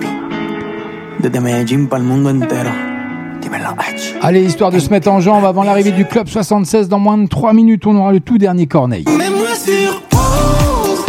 Desde 1.21 1.39
Medellín 1.39 1.87
para 1.87 2.01
el 2.01 2.07
mundo 2.09 2.31
entero. 2.31 2.71
Dímelo, 3.41 3.75
H. 3.77 4.17
Allez, 4.23 4.43
histoire 4.43 4.71
de 4.71 4.79
se 4.79 4.89
mettre 4.89 5.07
en 5.11 5.19
jambe 5.19 5.45
avant 5.45 5.61
l'arrivée 5.63 5.91
du 5.91 6.05
Club 6.05 6.27
76, 6.27 6.89
dans 6.89 6.97
moins 6.97 7.19
de 7.19 7.27
3 7.27 7.53
minutes, 7.53 7.85
on 7.85 7.95
aura 7.95 8.11
le 8.11 8.21
tout 8.21 8.39
dernier 8.39 8.65
Corneille. 8.65 9.05
Mets-moi 9.05 9.53
sur 9.53 10.01
pause. 10.09 11.05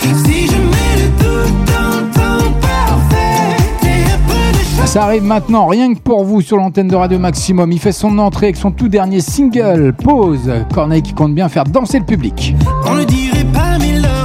Si 0.00 0.46
je 0.46 0.56
mets 0.56 0.96
le 0.96 1.10
tout 1.18 1.50
dans 1.66 2.10
ton 2.10 2.52
parfait, 2.58 3.56
t'es 3.82 3.88
un 3.88 4.18
peu 4.26 4.58
de 4.58 4.64
chance. 4.80 4.90
Ça 4.90 5.04
arrive 5.04 5.24
maintenant, 5.24 5.66
rien 5.66 5.92
que 5.92 6.00
pour 6.00 6.24
vous 6.24 6.40
sur 6.40 6.56
l'antenne 6.56 6.88
de 6.88 6.96
Radio 6.96 7.18
Maximum. 7.18 7.70
Il 7.70 7.78
fait 7.78 7.92
son 7.92 8.18
entrée 8.18 8.46
avec 8.46 8.56
son 8.56 8.70
tout 8.70 8.88
dernier 8.88 9.20
single, 9.20 9.92
Pause. 9.92 10.50
Corneille 10.72 11.02
qui 11.02 11.12
compte 11.12 11.34
bien 11.34 11.50
faire 11.50 11.64
danser 11.64 11.98
le 11.98 12.06
public. 12.06 12.54
On 12.86 12.94
ne 12.94 13.04
dirait 13.04 13.44
pas, 13.52 13.76
mais 13.78 13.92
l'horizon 13.92 14.17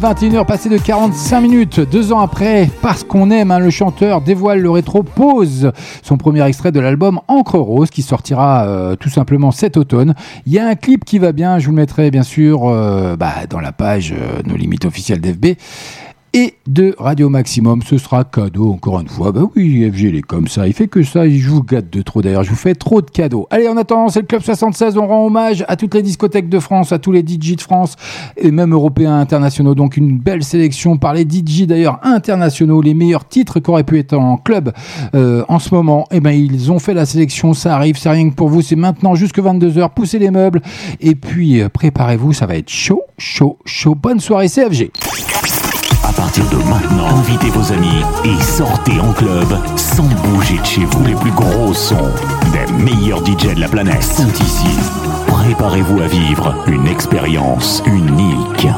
21h 0.00 0.46
passé 0.46 0.70
de 0.70 0.78
45 0.78 1.40
minutes. 1.42 1.80
Deux 1.80 2.10
ans 2.10 2.20
après, 2.20 2.70
parce 2.80 3.04
qu'on 3.04 3.30
aime, 3.30 3.50
hein, 3.50 3.58
le 3.58 3.68
chanteur 3.68 4.22
dévoile 4.22 4.60
le 4.60 4.70
rétro 4.70 5.02
pose 5.02 5.72
son 6.02 6.16
premier 6.16 6.42
extrait 6.46 6.72
de 6.72 6.80
l'album 6.80 7.20
Encre 7.28 7.56
Rose 7.56 7.90
qui 7.90 8.00
sortira 8.00 8.64
euh, 8.64 8.96
tout 8.96 9.10
simplement 9.10 9.50
cet 9.50 9.76
automne. 9.76 10.14
Il 10.46 10.54
y 10.54 10.58
a 10.58 10.66
un 10.66 10.74
clip 10.74 11.04
qui 11.04 11.18
va 11.18 11.32
bien, 11.32 11.58
je 11.58 11.66
vous 11.66 11.72
le 11.72 11.76
mettrai 11.76 12.10
bien 12.10 12.22
sûr 12.22 12.66
euh, 12.66 13.16
bah, 13.16 13.46
dans 13.50 13.60
la 13.60 13.72
page 13.72 14.14
euh, 14.16 14.40
Nos 14.46 14.56
limites 14.56 14.86
officielles 14.86 15.20
d'FB 15.20 15.58
et 16.32 16.54
de 16.66 16.94
Radio 16.98 17.28
Maximum. 17.28 17.82
Ce 17.82 17.98
sera 17.98 18.24
cadeau 18.24 18.72
encore 18.72 19.00
une 19.00 19.08
fois. 19.08 19.32
Bah 19.32 19.42
oui, 19.56 19.90
FG 19.90 20.00
il 20.02 20.16
est 20.16 20.22
comme 20.22 20.48
ça. 20.48 20.66
Il 20.66 20.72
fait 20.72 20.88
que 20.88 21.02
ça. 21.02 21.28
Je 21.28 21.48
vous 21.48 21.62
gâte 21.62 21.90
de 21.90 22.02
trop 22.02 22.22
d'ailleurs. 22.22 22.44
Je 22.44 22.50
vous 22.50 22.56
fais 22.56 22.74
trop 22.74 23.02
de 23.02 23.10
cadeaux. 23.10 23.46
Allez, 23.50 23.68
en 23.68 23.76
attendant, 23.76 24.08
c'est 24.08 24.20
le 24.20 24.26
Club 24.26 24.42
76. 24.42 24.96
On 24.96 25.06
rend 25.06 25.26
hommage 25.26 25.64
à 25.68 25.76
toutes 25.76 25.94
les 25.94 26.02
discothèques 26.02 26.48
de 26.48 26.58
France, 26.58 26.92
à 26.92 26.98
tous 26.98 27.12
les 27.12 27.20
DJ 27.20 27.56
de 27.56 27.60
France 27.60 27.96
et 28.36 28.50
même 28.50 28.72
européens 28.72 29.18
internationaux. 29.18 29.74
Donc 29.74 29.96
une 29.96 30.18
belle 30.18 30.44
sélection 30.44 30.96
par 30.96 31.14
les 31.14 31.22
DJ 31.22 31.66
d'ailleurs 31.66 31.98
internationaux. 32.02 32.82
Les 32.82 32.94
meilleurs 32.94 33.26
titres 33.26 33.60
qui 33.60 33.70
auraient 33.70 33.84
pu 33.84 33.98
être 33.98 34.14
en 34.14 34.36
club 34.36 34.72
euh, 35.14 35.44
en 35.48 35.58
ce 35.58 35.74
moment. 35.74 36.06
Et 36.10 36.20
ben 36.20 36.32
ils 36.32 36.70
ont 36.70 36.78
fait 36.78 36.94
la 36.94 37.06
sélection. 37.06 37.54
Ça 37.54 37.74
arrive. 37.74 37.98
C'est 37.98 38.10
rien 38.10 38.30
que 38.30 38.34
pour 38.34 38.48
vous. 38.48 38.62
C'est 38.62 38.76
maintenant 38.76 39.14
jusque 39.14 39.38
22h. 39.38 39.90
Poussez 39.94 40.18
les 40.18 40.30
meubles. 40.30 40.62
Et 41.00 41.14
puis 41.14 41.60
euh, 41.60 41.68
préparez-vous. 41.68 42.32
Ça 42.32 42.46
va 42.46 42.56
être 42.56 42.70
chaud, 42.70 43.02
chaud, 43.18 43.58
chaud. 43.64 43.94
Bonne 43.94 44.20
soirée 44.20 44.48
CFG. 44.48 44.90
Partir 46.32 46.48
de 46.58 46.62
maintenant, 46.68 47.08
invitez 47.18 47.50
vos 47.50 47.72
amis 47.72 48.04
et 48.24 48.40
sortez 48.40 49.00
en 49.00 49.12
club 49.12 49.48
sans 49.74 50.04
bouger 50.04 50.58
de 50.58 50.64
chez 50.64 50.84
vous. 50.84 51.04
Les 51.04 51.16
plus 51.16 51.32
gros 51.32 51.74
sons 51.74 52.12
des 52.52 52.72
meilleurs 52.72 53.18
DJ 53.26 53.56
de 53.56 53.60
la 53.60 53.66
planète 53.66 54.04
sont 54.04 54.28
ici. 54.28 54.78
Préparez-vous 55.26 56.00
à 56.00 56.06
vivre 56.06 56.54
une 56.68 56.86
expérience 56.86 57.82
unique. 57.84 58.68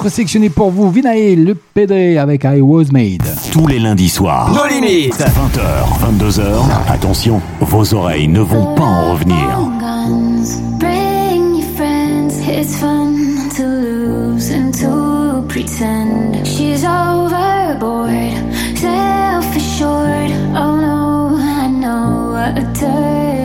Titre 0.00 0.14
sélectionné 0.14 0.48
pour 0.48 0.70
vous, 0.70 0.90
Vinae, 0.90 1.36
le 1.36 1.54
PD 1.54 2.16
avec 2.16 2.44
I 2.44 2.62
Was 2.62 2.84
Made. 2.90 3.22
Tous 3.52 3.66
les 3.66 3.78
lundis 3.78 4.08
soirs. 4.08 4.50
Nos 4.50 4.66
limites. 4.66 5.12
20h, 5.14 6.18
22h. 6.18 6.42
Attention, 6.88 7.40
vos 7.60 7.92
oreilles 7.94 8.28
ne 8.28 8.40
vont 8.40 8.74
pas 8.74 8.84
en 8.84 9.12
revenir. 9.12 9.36
guns. 9.78 10.58
Bring 10.78 11.56
your 11.56 11.68
friends. 11.76 12.34
It's 12.48 12.76
fun 12.76 13.14
to 13.56 13.62
lose 13.62 14.50
and 14.50 14.72
to 14.80 15.42
pretend. 15.48 16.46
She's 16.46 16.82
overboard, 16.82 18.32
self 18.76 19.54
assured. 19.54 20.30
Oh 20.56 20.76
no, 20.80 21.36
I 21.36 21.68
know 21.68 22.34
a 22.36 22.62
dirty 22.72 23.39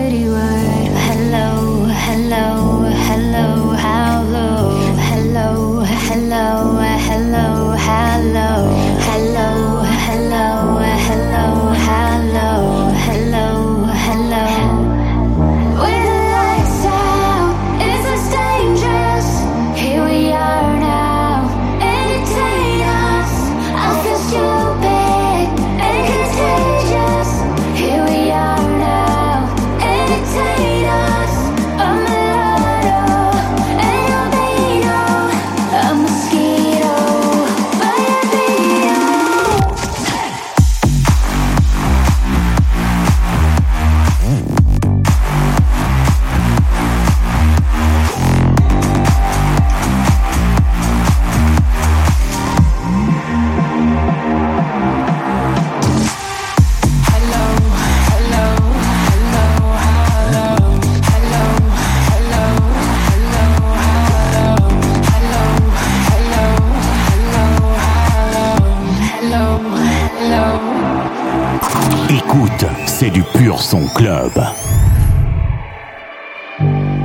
c'est 72.97 73.09
du 73.09 73.23
pur 73.23 73.61
son 73.61 73.87
club. 73.93 74.31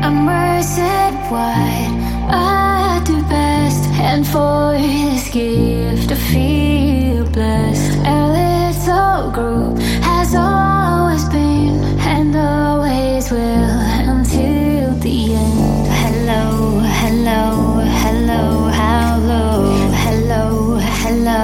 I'm 0.05 0.29
at 0.29 1.15
what 1.29 1.91
I 2.31 3.03
do 3.05 3.21
best, 3.25 3.85
and 4.01 4.25
for 4.25 4.75
this 4.79 5.29
gift 5.31 6.13
I 6.13 6.15
feel 6.15 7.25
blessed. 7.33 7.99
A 8.07 8.21
little 8.39 9.33
group 9.33 9.81
has 10.03 10.33
always 10.37 11.25
been 11.25 11.83
and 12.07 12.37
always 12.37 13.29
will 13.33 13.81
until 14.15 14.95
the 15.01 15.35
end. 15.35 15.89
Hello, 16.03 16.79
hello, 17.03 17.83
hello, 18.05 18.71
hello, 18.81 19.61
hello, 20.07 20.79
hello, 21.03 21.43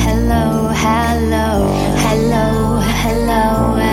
hello, 0.00 0.72
hello, 0.84 1.52
hello, 2.06 2.80
hello, 3.04 3.71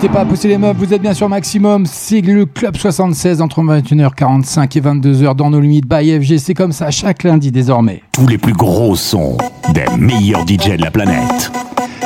N'hésitez 0.00 0.14
pas 0.14 0.22
à 0.22 0.24
pousser 0.24 0.48
les 0.48 0.56
meubles, 0.56 0.78
vous 0.78 0.94
êtes 0.94 1.02
bien 1.02 1.12
sûr 1.12 1.28
maximum. 1.28 1.84
C'est 1.84 2.22
le 2.22 2.46
Club 2.46 2.74
76 2.74 3.42
entre 3.42 3.60
21h45 3.60 4.78
et 4.78 4.80
22h 4.80 5.34
dans 5.34 5.50
nos 5.50 5.60
limites 5.60 5.86
by 5.86 6.18
FG. 6.18 6.38
C'est 6.38 6.54
comme 6.54 6.72
ça 6.72 6.90
chaque 6.90 7.22
lundi 7.22 7.52
désormais. 7.52 8.02
Tous 8.12 8.26
les 8.26 8.38
plus 8.38 8.54
gros 8.54 8.96
sons 8.96 9.36
des 9.74 9.84
meilleurs 9.98 10.46
DJ 10.46 10.78
de 10.78 10.82
la 10.82 10.90
planète. 10.90 11.52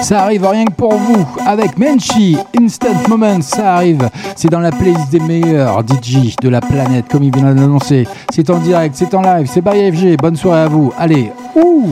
Ça 0.02 0.22
arrive 0.24 0.44
rien 0.44 0.64
que 0.64 0.72
pour 0.72 0.94
vous 0.94 1.24
avec 1.46 1.78
Menchi, 1.78 2.36
Instant 2.60 3.08
Moments, 3.08 3.42
ça 3.42 3.76
arrive. 3.76 4.10
C'est 4.34 4.50
dans 4.50 4.58
la 4.58 4.72
playlist 4.72 5.12
des 5.12 5.20
meilleurs 5.20 5.82
DJ 5.82 6.34
de 6.42 6.48
la 6.48 6.60
planète, 6.60 7.04
comme 7.08 7.22
il 7.22 7.32
vient 7.32 7.54
de 7.54 7.60
l'annoncer. 7.60 8.08
C'est 8.30 8.50
en 8.50 8.58
direct, 8.58 8.96
c'est 8.96 9.14
en 9.14 9.22
live, 9.22 9.48
c'est 9.48 9.62
by 9.62 9.92
FG. 9.92 10.16
Bonne 10.20 10.36
soirée 10.36 10.62
à 10.62 10.68
vous. 10.68 10.92
Allez, 10.98 11.30
ouh! 11.54 11.90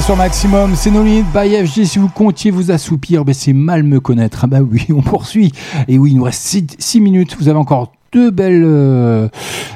Bien 0.00 0.06
sûr 0.06 0.16
maximum, 0.16 0.76
c'est 0.76 0.90
nos 0.90 1.04
limites 1.04 1.26
by 1.30 1.66
FG. 1.66 1.84
Si 1.84 1.98
vous 1.98 2.08
comptiez 2.08 2.50
vous 2.50 2.70
assoupir, 2.70 3.22
ben 3.22 3.34
c'est 3.34 3.52
mal 3.52 3.82
me 3.82 4.00
connaître. 4.00 4.40
Ah 4.44 4.46
bah 4.46 4.60
oui, 4.62 4.86
on 4.96 5.02
poursuit. 5.02 5.52
Et 5.88 5.98
oui, 5.98 6.12
il 6.12 6.16
nous 6.16 6.22
reste 6.22 6.56
6 6.78 7.00
minutes. 7.02 7.36
Vous 7.38 7.48
avez 7.48 7.58
encore 7.58 7.92
deux 8.10 8.30
belles, 8.30 8.62
euh, 8.64 9.28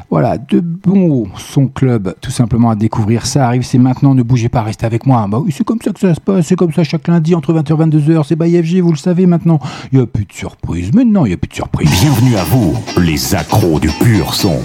voilà, 0.09 0.38
deux 0.38 0.62
bons 0.62 1.26
sons 1.36 1.66
club, 1.66 2.14
tout 2.22 2.30
simplement 2.30 2.70
à 2.70 2.74
découvrir. 2.74 3.26
Ça 3.26 3.46
arrive, 3.46 3.64
c'est 3.64 3.76
maintenant. 3.76 4.14
Ne 4.14 4.22
bougez 4.22 4.48
pas, 4.48 4.62
restez 4.62 4.86
avec 4.86 5.05
moi. 5.05 5.26
Bah 5.28 5.40
oui, 5.44 5.52
c'est 5.55 5.64
comme 5.64 5.82
ça 5.84 5.92
que 5.92 6.01
ça 6.01 6.14
se 6.14 6.20
passe. 6.22 6.46
C'est 6.46 6.56
comme 6.56 6.72
ça 6.72 6.84
chaque 6.84 7.06
lundi 7.06 7.34
entre 7.34 7.52
20h 7.52 7.72
et 7.72 7.90
22h. 7.90 8.24
C'est 8.26 8.36
by 8.36 8.62
FG, 8.62 8.80
vous 8.80 8.92
le 8.92 8.96
savez 8.96 9.26
maintenant. 9.26 9.59
Il 9.92 9.98
n'y 9.98 10.05
a 10.05 10.06
plus 10.06 10.24
de 10.24 10.32
surprise. 10.32 10.90
Maintenant, 10.94 11.26
il 11.26 11.28
n'y 11.28 11.34
a 11.34 11.38
plus 11.38 11.48
de 11.48 11.55
surprise. 11.55 11.90
Bienvenue 12.01 12.36
à 12.36 12.44
vous, 12.44 12.74
les 12.98 13.34
accros 13.34 13.78
du 13.78 13.88
pur 13.88 14.32
son. 14.32 14.56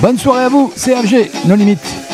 Bonne 0.00 0.18
soirée 0.18 0.46
à 0.46 0.48
vous. 0.48 0.72
C'est 0.74 0.96
FG, 0.96 1.46
nos 1.46 1.54
limites. 1.54 2.11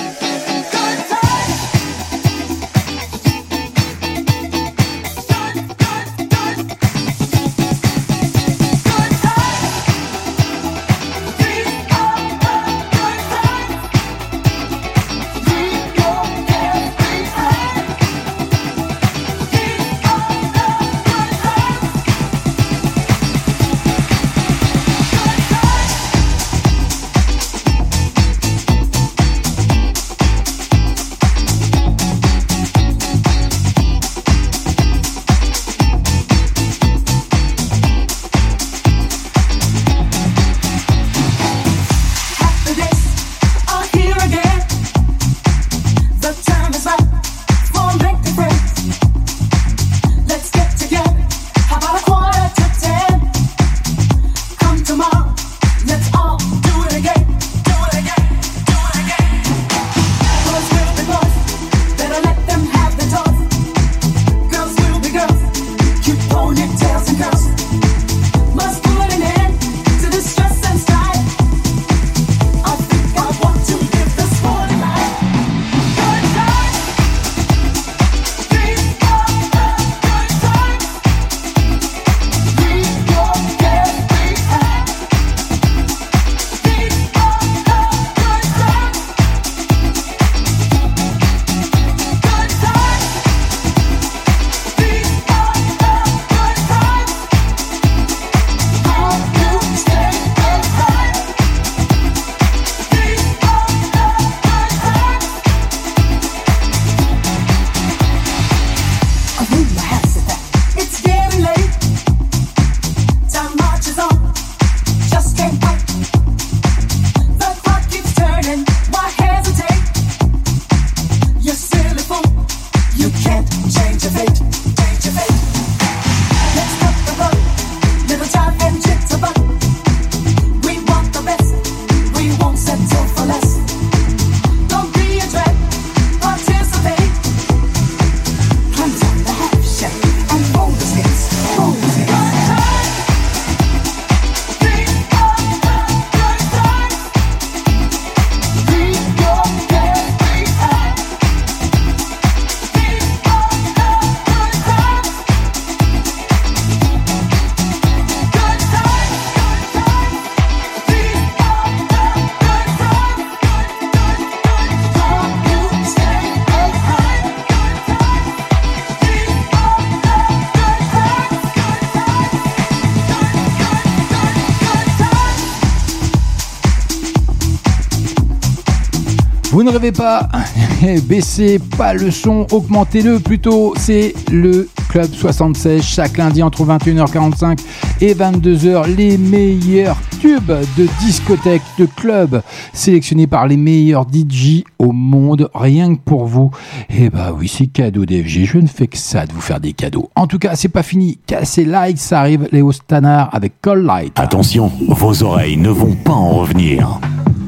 Ne 179.63 179.71
rêvez 179.71 179.93
pas, 179.93 180.29
baissez 181.09 181.59
pas 181.77 181.95
le 181.95 182.11
son, 182.11 182.47
augmentez-le 182.53 183.19
plutôt. 183.19 183.75
C'est 183.77 184.15
le 184.31 184.69
Club 184.89 185.13
76 185.13 185.83
chaque 185.83 186.17
lundi 186.17 186.43
entre 186.43 186.65
21h45 186.65 187.59
et 188.01 188.15
22h. 188.15 188.95
Les 188.97 189.19
meilleurs 189.19 189.99
tubes 190.21 190.53
de 190.77 190.89
discothèque, 191.01 191.63
de 191.79 191.87
club, 191.87 192.43
sélectionnés 192.73 193.27
par 193.27 193.47
les 193.47 193.57
meilleurs 193.57 194.07
DJ 194.11 194.65
au 194.79 194.93
monde, 194.93 195.51
rien 195.55 195.95
que 195.95 196.01
pour 196.01 196.27
vous. 196.27 196.51
Et 196.89 197.11
bah 197.11 197.33
oui, 197.37 197.49
c'est 197.49 197.67
cadeau 197.67 198.07
DFG. 198.07 198.45
Je 198.45 198.59
ne 198.59 198.67
fais 198.67 198.87
que 198.87 198.97
ça 198.97 199.27
de 199.27 199.33
vous 199.33 199.41
faire 199.41 199.61
des 199.61 199.73
cadeaux. 199.73 200.11
En 200.17 200.27
tout 200.27 200.39
cas, 200.39 200.57
c'est 200.57 200.69
pas 200.69 200.83
fini. 200.83 201.19
Cassez 201.27 201.65
light, 201.65 201.99
ça 201.99 202.21
arrive. 202.21 202.49
Léo 202.51 202.73
Stannard 202.73 203.29
avec 203.33 203.61
Call 203.61 203.85
Light. 203.85 204.19
Attention, 204.19 204.73
vos 204.89 205.23
oreilles 205.23 205.57
ne 205.57 205.71
vont 205.71 205.95
pas 205.95 206.13
en 206.13 206.31
revenir. 206.31 207.01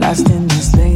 In 0.03 0.90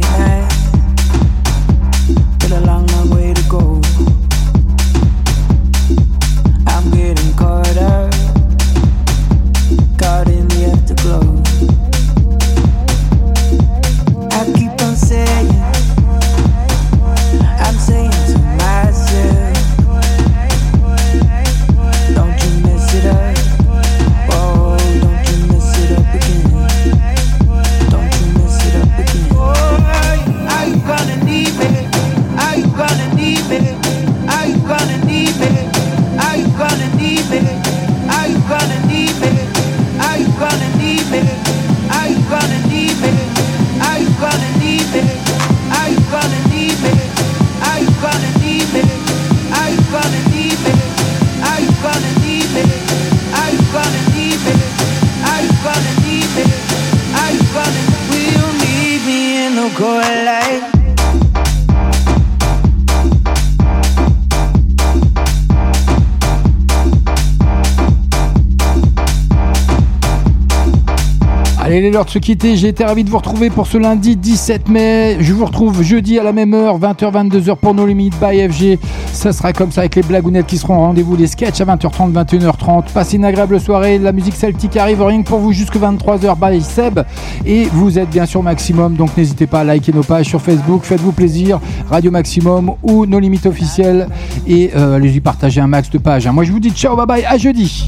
Allez, 71.75 71.83
il 71.83 71.87
est 71.89 71.91
l'heure 71.91 72.05
de 72.05 72.09
se 72.09 72.19
quitter. 72.19 72.55
J'ai 72.55 72.69
été 72.69 72.85
ravi 72.85 73.03
de 73.03 73.09
vous 73.09 73.17
retrouver 73.17 73.49
pour 73.49 73.67
ce 73.67 73.77
lundi 73.77 74.15
17 74.15 74.69
mai. 74.69 75.17
Je 75.19 75.33
vous 75.33 75.43
retrouve 75.43 75.83
jeudi 75.83 76.17
à 76.17 76.23
la 76.23 76.31
même 76.31 76.53
heure, 76.53 76.79
20h, 76.79 77.11
22h 77.11 77.57
pour 77.57 77.73
nos 77.73 77.85
limites 77.85 78.13
by 78.17 78.47
FG. 78.47 78.79
Ça 79.11 79.33
sera 79.33 79.51
comme 79.51 79.73
ça 79.73 79.81
avec 79.81 79.97
les 79.97 80.01
blagounettes 80.01 80.45
qui 80.45 80.57
seront 80.57 80.77
au 80.77 80.79
rendez-vous, 80.79 81.17
les 81.17 81.27
sketchs 81.27 81.59
à 81.59 81.65
20h30, 81.65 82.13
21h30. 82.13 82.85
Passez 82.93 83.17
une 83.17 83.25
agréable 83.25 83.59
soirée. 83.59 83.97
La 83.97 84.13
musique 84.13 84.35
celtique 84.35 84.77
arrive 84.77 85.01
rien 85.03 85.21
que 85.21 85.27
pour 85.27 85.39
vous 85.39 85.51
jusque 85.51 85.75
23h 85.75 86.35
by 86.39 86.61
Seb. 86.61 87.01
Et 87.45 87.65
vous 87.73 87.99
êtes 87.99 88.09
bien 88.09 88.25
sûr 88.25 88.41
maximum, 88.41 88.95
donc 88.95 89.17
n'hésitez 89.17 89.45
pas 89.45 89.59
à 89.59 89.63
liker 89.65 89.91
nos 89.91 90.03
pages 90.03 90.27
sur 90.27 90.41
Facebook. 90.41 90.83
Faites-vous 90.83 91.11
plaisir. 91.11 91.59
Radio 91.89 92.09
Maximum 92.09 92.71
ou 92.83 93.05
nos 93.05 93.19
limites 93.19 93.47
officielles. 93.47 94.07
Et 94.47 94.71
euh, 94.77 94.95
allez-y 94.95 95.19
partager 95.19 95.59
un 95.59 95.67
max 95.67 95.89
de 95.89 95.97
pages. 95.97 96.25
hein. 96.25 96.31
Moi, 96.31 96.45
je 96.45 96.53
vous 96.53 96.61
dis 96.61 96.69
ciao, 96.71 96.95
bye 96.95 97.05
bye, 97.05 97.25
à 97.25 97.37
jeudi. 97.37 97.85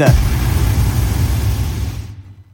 Twitter. 0.00 0.29